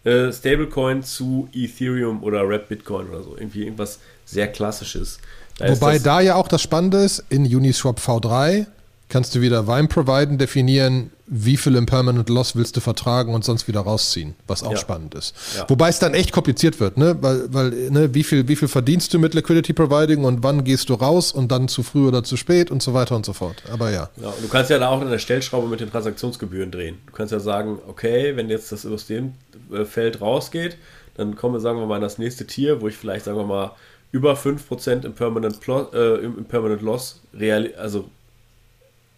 äh, 0.07 0.33
Stablecoin 0.33 1.03
zu 1.03 1.49
Ethereum 1.53 2.23
oder 2.23 2.49
Rap 2.49 2.69
Bitcoin 2.69 3.09
oder 3.09 3.23
so. 3.23 3.37
Irgendwie 3.37 3.65
irgendwas 3.65 3.99
sehr 4.25 4.49
Klassisches. 4.49 5.19
Da 5.59 5.69
Wobei 5.69 5.99
da 5.99 6.21
ja 6.21 6.37
auch 6.37 6.49
das 6.49 6.63
Spannende 6.63 6.99
ist, 6.99 7.25
in 7.29 7.45
Uniswap 7.45 7.99
V3 7.99 8.67
kannst 9.09 9.35
du 9.35 9.41
wieder 9.41 9.67
Wime 9.67 9.89
providen, 9.89 10.39
definieren, 10.39 11.11
wie 11.27 11.57
viel 11.57 11.75
Impermanent 11.77 12.29
Loss 12.29 12.55
willst 12.55 12.77
du 12.77 12.81
vertragen 12.81 13.35
und 13.35 13.45
sonst 13.45 13.67
wieder 13.67 13.81
rausziehen, 13.81 14.35
was 14.47 14.63
auch 14.63 14.73
ja. 14.73 14.77
spannend 14.77 15.15
ist. 15.15 15.35
Ja. 15.57 15.65
Wobei 15.69 15.89
es 15.89 15.99
dann 15.99 16.15
echt 16.15 16.33
kompliziert 16.33 16.79
wird, 16.79 16.97
ne? 16.97 17.17
Weil, 17.21 17.53
weil 17.53 17.71
ne, 17.91 18.15
wie, 18.15 18.23
viel, 18.23 18.47
wie 18.49 18.57
viel 18.57 18.69
verdienst 18.69 19.13
du 19.13 19.19
mit 19.19 19.35
Liquidity 19.35 19.73
Providing 19.73 20.25
und 20.25 20.43
wann 20.43 20.65
gehst 20.65 20.89
du 20.89 20.95
raus 20.95 21.33
und 21.33 21.51
dann 21.51 21.69
zu 21.69 21.83
früh 21.83 22.07
oder 22.07 22.23
zu 22.23 22.37
spät 22.37 22.71
und 22.71 22.83
so 22.83 22.95
weiter 22.95 23.17
und 23.17 23.27
so 23.27 23.33
fort. 23.33 23.63
Aber 23.73 23.91
ja. 23.91 24.09
ja 24.21 24.33
du 24.41 24.49
kannst 24.49 24.71
ja 24.71 24.79
da 24.79 24.89
auch 24.89 25.01
an 25.01 25.11
der 25.11 25.19
Stellschraube 25.19 25.69
mit 25.69 25.81
den 25.81 25.91
Transaktionsgebühren 25.91 26.71
drehen. 26.71 26.99
Du 27.07 27.13
kannst 27.13 27.33
ja 27.33 27.41
sagen, 27.41 27.79
okay, 27.89 28.37
wenn 28.37 28.49
jetzt 28.49 28.71
das 28.71 28.87
aus 28.87 29.07
dem 29.07 29.35
äh, 29.73 29.85
Feld 29.85 30.21
rausgeht, 30.21 30.77
dann 31.17 31.35
kommen 31.35 31.55
wir, 31.55 31.61
sagen 31.61 31.79
wir 31.79 31.87
mal, 31.87 31.97
in 31.97 32.03
das 32.03 32.19
nächste 32.19 32.47
Tier, 32.47 32.81
wo 32.81 32.89
ich 32.89 32.97
vielleicht, 32.97 33.25
sagen 33.25 33.39
wir 33.39 33.47
mal, 33.47 33.73
über 34.13 34.35
5% 34.35 35.05
im 35.05 35.13
Permanent, 35.15 35.59
äh, 35.93 36.17
im 36.17 36.45
Permanent 36.45 36.83
Loss 36.83 37.21
real, 37.35 37.73
also 37.77 38.09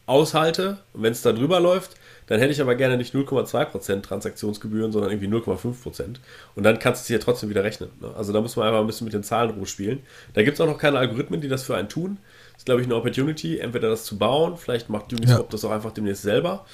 aushalte 0.09 0.79
und 0.93 1.03
wenn 1.03 1.13
es 1.13 1.23
da 1.23 1.33
drüber 1.33 1.61
läuft, 1.61 1.93
dann 2.29 2.41
hätte 2.41 2.53
ich 2.53 2.61
aber 2.61 2.75
gerne 2.75 2.99
nicht 2.99 3.15
0,2% 3.15 4.03
Transaktionsgebühren, 4.03 4.93
sondern 4.93 5.11
irgendwie 5.11 5.29
0,5%. 5.29 6.17
Und 6.55 6.63
dann 6.63 6.79
kannst 6.79 7.01
du 7.01 7.05
es 7.05 7.07
hier 7.09 7.21
trotzdem 7.21 7.49
wieder 7.49 7.65
rechnen. 7.65 7.89
Ne? 8.01 8.11
Also 8.17 8.35
da 8.35 8.43
muss 8.43 8.55
man 8.55 8.67
einfach 8.67 8.81
ein 8.81 8.87
bisschen 8.87 9.07
mit 9.07 9.15
den 9.15 9.23
Zahlen 9.23 9.51
rumspielen. 9.51 10.01
Da 10.35 10.43
gibt 10.43 10.57
es 10.57 10.61
auch 10.61 10.67
noch 10.67 10.77
keine 10.77 10.99
Algorithmen, 10.99 11.41
die 11.41 11.49
das 11.49 11.63
für 11.63 11.75
einen 11.75 11.89
tun. 11.89 12.19
Das 12.53 12.59
ist, 12.61 12.67
glaube 12.67 12.83
ich, 12.83 12.87
eine 12.87 12.97
Opportunity, 12.97 13.59
entweder 13.59 13.89
das 13.89 14.05
zu 14.05 14.19
bauen, 14.19 14.59
vielleicht 14.59 14.91
macht 14.91 15.11
Uniswap 15.13 15.39
ja. 15.39 15.47
das 15.49 15.65
auch 15.65 15.71
einfach 15.71 15.93
demnächst 15.93 16.23
selber, 16.23 16.67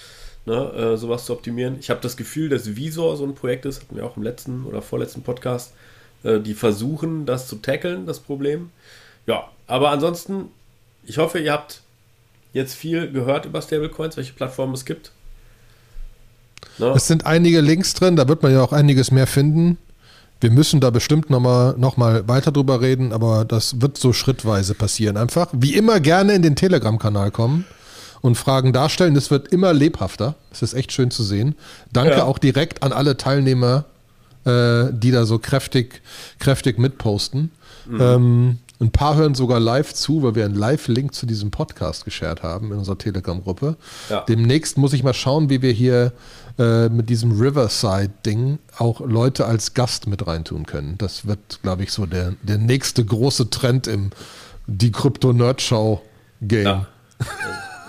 ne, 0.45 0.73
äh, 0.73 0.97
sowas 0.97 1.25
zu 1.25 1.33
optimieren. 1.33 1.77
Ich 1.79 1.89
habe 1.89 2.01
das 2.01 2.17
Gefühl, 2.17 2.49
dass 2.49 2.75
Visor 2.75 3.17
so 3.17 3.25
ein 3.25 3.37
Projekt 3.37 3.65
ist, 3.65 3.83
hatten 3.83 3.97
wir 3.97 4.05
auch 4.05 4.17
im 4.17 4.25
letzten 4.25 4.65
oder 4.65 4.83
vorletzten 4.83 5.23
Podcast, 5.23 5.73
äh, 6.25 6.41
die 6.41 6.55
versuchen, 6.55 7.27
das 7.27 7.47
zu 7.47 7.57
tackeln, 7.57 8.07
das 8.07 8.19
Problem. 8.19 8.71
Ja, 9.27 9.51
aber 9.69 9.91
ansonsten, 9.91 10.47
ich 11.05 11.19
hoffe, 11.19 11.39
ihr 11.39 11.53
habt 11.53 11.84
jetzt 12.55 12.75
viel 12.75 13.13
gehört 13.13 13.45
über 13.45 13.61
Stablecoins, 13.61 14.17
welche 14.17 14.33
Plattformen 14.33 14.73
es 14.73 14.87
gibt. 14.87 15.13
Ne? 16.79 16.93
Es 16.97 17.07
sind 17.07 17.27
einige 17.27 17.61
Links 17.61 17.93
drin, 17.93 18.17
da 18.17 18.27
wird 18.27 18.43
man 18.43 18.53
ja 18.53 18.63
auch 18.63 18.73
einiges 18.73 19.11
mehr 19.11 19.27
finden. 19.27 19.77
Wir 20.41 20.51
müssen 20.51 20.81
da 20.81 20.91
bestimmt 20.91 21.31
nochmal 21.31 21.75
noch 21.79 21.97
mal 21.97 22.27
weiter 22.29 22.53
drüber 22.53 22.81
reden, 22.81 23.13
aber 23.13 23.45
das 23.45 23.81
wird 23.81 23.99
so 23.99 24.13
schrittweise 24.13 24.75
passieren. 24.75 25.17
Einfach 25.17 25.49
wie 25.53 25.75
immer 25.75 26.01
gerne 26.01 26.35
in 26.35 26.43
den 26.43 26.57
Telegram-Kanal 26.57 27.31
kommen 27.31 27.65
und 28.21 28.37
Fragen 28.37 28.73
darstellen. 28.73 29.15
Das 29.15 29.31
wird 29.31 29.49
immer 29.49 29.73
lebhafter. 29.73 30.35
Es 30.53 30.63
ist 30.63 30.75
echt 30.75 30.93
schön 30.93 31.11
zu 31.11 31.23
sehen. 31.23 31.55
Danke 31.93 32.17
ja. 32.17 32.25
auch 32.25 32.39
direkt 32.39 32.83
an 32.83 32.93
alle 32.93 33.17
Teilnehmer, 33.17 33.85
äh, 34.45 34.87
die 34.93 35.13
da 35.13 35.25
so 35.25 35.39
kräftig, 35.39 36.03
kräftig 36.41 36.79
mitposten. 36.79 37.51
Mhm. 37.87 38.01
Ähm, 38.01 38.59
ein 38.81 38.91
paar 38.91 39.15
hören 39.15 39.35
sogar 39.35 39.61
live 39.61 39.95
zu, 39.95 40.23
weil 40.23 40.35
wir 40.35 40.45
einen 40.45 40.57
Live-Link 40.57 41.15
zu 41.15 41.27
diesem 41.27 41.51
Podcast 41.51 42.05
geshared 42.05 42.43
haben 42.43 42.73
in 42.73 42.79
unserer 42.79 42.99
Telegram-Gruppe. 42.99 43.77
Ja. 44.11 44.25
Demnächst 44.29 44.79
muss 44.79 44.93
ich 44.93 45.05
mal 45.05 45.15
schauen, 45.15 45.49
wie 45.49 45.63
wir 45.63 45.73
hier 45.73 46.13
äh, 46.59 46.89
mit 46.89 47.09
diesem 47.09 47.33
Riverside-Ding 47.41 48.59
auch 48.77 49.01
Leute 49.01 49.47
als 49.47 49.75
Gast 49.75 50.07
mit 50.07 50.27
reintun 50.27 50.67
können. 50.67 50.99
Das 50.99 51.27
wird, 51.27 51.61
glaube 51.63 51.85
ich, 51.85 51.93
so 51.93 52.07
der, 52.07 52.35
der 52.43 52.59
nächste 52.59 53.05
große 53.05 53.51
Trend 53.51 53.87
im 53.87 54.11
Die 54.67 54.91
Krypto-Nerd-Show-Game. 54.91 56.65
Ja. 56.65 56.87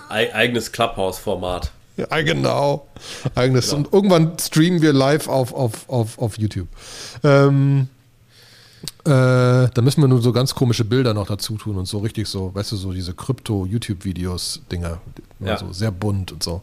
eigenes 0.09 0.71
Clubhouse-Format. 0.71 1.71
Ja, 1.97 2.21
genau. 2.21 2.87
Eigenes. 3.33 3.69
Genau. 3.69 3.77
Und 3.77 3.93
irgendwann 3.93 4.37
streamen 4.39 4.81
wir 4.81 4.93
live 4.93 5.27
auf, 5.27 5.53
auf, 5.53 5.89
auf, 5.89 6.19
auf 6.19 6.37
YouTube. 6.37 6.67
Ähm, 7.23 7.87
äh, 9.05 9.69
da 9.73 9.81
müssen 9.81 10.01
wir 10.01 10.07
nur 10.07 10.21
so 10.21 10.31
ganz 10.31 10.55
komische 10.55 10.85
Bilder 10.85 11.13
noch 11.13 11.27
dazu 11.27 11.57
tun 11.57 11.77
und 11.77 11.85
so 11.85 11.99
richtig 11.99 12.27
so, 12.27 12.53
weißt 12.55 12.71
du, 12.71 12.75
so 12.75 12.91
diese 12.91 13.13
Krypto-YouTube-Videos-Dinger. 13.13 14.99
Ja. 15.39 15.57
So 15.57 15.71
sehr 15.71 15.91
bunt 15.91 16.31
und 16.31 16.43
so. 16.43 16.61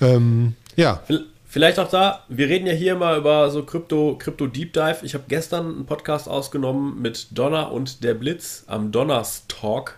Ähm, 0.00 0.54
ja. 0.76 1.02
Vielleicht 1.46 1.78
auch 1.78 1.88
da, 1.88 2.24
wir 2.28 2.48
reden 2.48 2.66
ja 2.66 2.72
hier 2.72 2.96
mal 2.96 3.16
über 3.16 3.48
so 3.50 3.62
Krypto, 3.62 4.16
Krypto 4.18 4.48
Deep 4.48 4.72
Dive. 4.72 4.98
Ich 5.02 5.14
habe 5.14 5.24
gestern 5.28 5.66
einen 5.66 5.86
Podcast 5.86 6.28
ausgenommen 6.28 7.00
mit 7.00 7.28
Donner 7.30 7.70
und 7.70 8.02
der 8.02 8.14
Blitz 8.14 8.64
am 8.66 8.90
Donners 8.90 9.44
Talk 9.46 9.96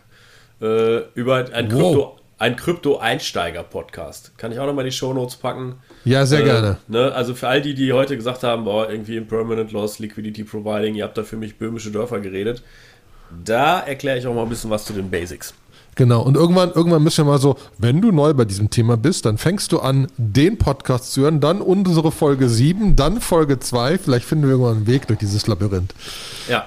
äh, 0.60 0.98
über 1.14 1.46
ein 1.52 1.72
wow. 1.72 2.18
Ein 2.38 2.56
Krypto-Einsteiger-Podcast. 2.56 4.36
Kann 4.36 4.52
ich 4.52 4.58
auch 4.58 4.66
nochmal 4.66 4.84
die 4.84 4.92
Shownotes 4.92 5.36
packen. 5.36 5.76
Ja, 6.04 6.26
sehr 6.26 6.40
äh, 6.40 6.44
gerne. 6.44 6.76
Ne? 6.86 7.10
Also 7.12 7.34
für 7.34 7.48
all 7.48 7.62
die, 7.62 7.72
die 7.72 7.94
heute 7.94 8.14
gesagt 8.14 8.42
haben, 8.42 8.64
boah, 8.64 8.90
irgendwie 8.90 9.16
Impermanent 9.16 9.72
Loss, 9.72 9.98
Liquidity 10.00 10.44
Providing, 10.44 10.96
ihr 10.96 11.04
habt 11.04 11.16
da 11.16 11.22
für 11.22 11.38
mich 11.38 11.56
böhmische 11.56 11.90
Dörfer 11.90 12.20
geredet. 12.20 12.62
Da 13.42 13.80
erkläre 13.80 14.18
ich 14.18 14.26
auch 14.26 14.34
mal 14.34 14.42
ein 14.42 14.50
bisschen 14.50 14.68
was 14.68 14.84
zu 14.84 14.92
den 14.92 15.10
Basics. 15.10 15.54
Genau, 15.94 16.20
und 16.20 16.36
irgendwann, 16.36 16.72
irgendwann 16.72 17.02
müssen 17.02 17.24
wir 17.24 17.32
mal 17.32 17.38
so, 17.38 17.56
wenn 17.78 18.02
du 18.02 18.12
neu 18.12 18.34
bei 18.34 18.44
diesem 18.44 18.68
Thema 18.68 18.98
bist, 18.98 19.24
dann 19.24 19.38
fängst 19.38 19.72
du 19.72 19.78
an, 19.78 20.08
den 20.18 20.58
Podcast 20.58 21.14
zu 21.14 21.22
hören, 21.22 21.40
dann 21.40 21.62
unsere 21.62 22.12
Folge 22.12 22.50
7, 22.50 22.96
dann 22.96 23.22
Folge 23.22 23.60
2. 23.60 23.96
Vielleicht 23.96 24.26
finden 24.26 24.44
wir 24.44 24.50
irgendwann 24.50 24.76
einen 24.76 24.86
Weg 24.86 25.06
durch 25.06 25.20
dieses 25.20 25.46
Labyrinth. 25.46 25.94
Ja. 26.50 26.66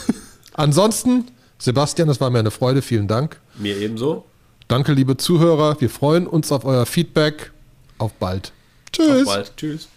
Ansonsten, 0.52 1.28
Sebastian, 1.58 2.10
es 2.10 2.20
war 2.20 2.28
mir 2.28 2.40
eine 2.40 2.50
Freude, 2.50 2.82
vielen 2.82 3.08
Dank. 3.08 3.40
Mir 3.58 3.78
ebenso. 3.78 4.26
Danke, 4.68 4.92
liebe 4.92 5.16
Zuhörer. 5.16 5.80
Wir 5.80 5.90
freuen 5.90 6.26
uns 6.26 6.50
auf 6.50 6.64
euer 6.64 6.86
Feedback. 6.86 7.52
Auf 7.98 8.12
bald. 8.14 8.52
Tschüss. 8.92 9.26
Auf 9.26 9.34
bald. 9.34 9.56
Tschüss. 9.56 9.88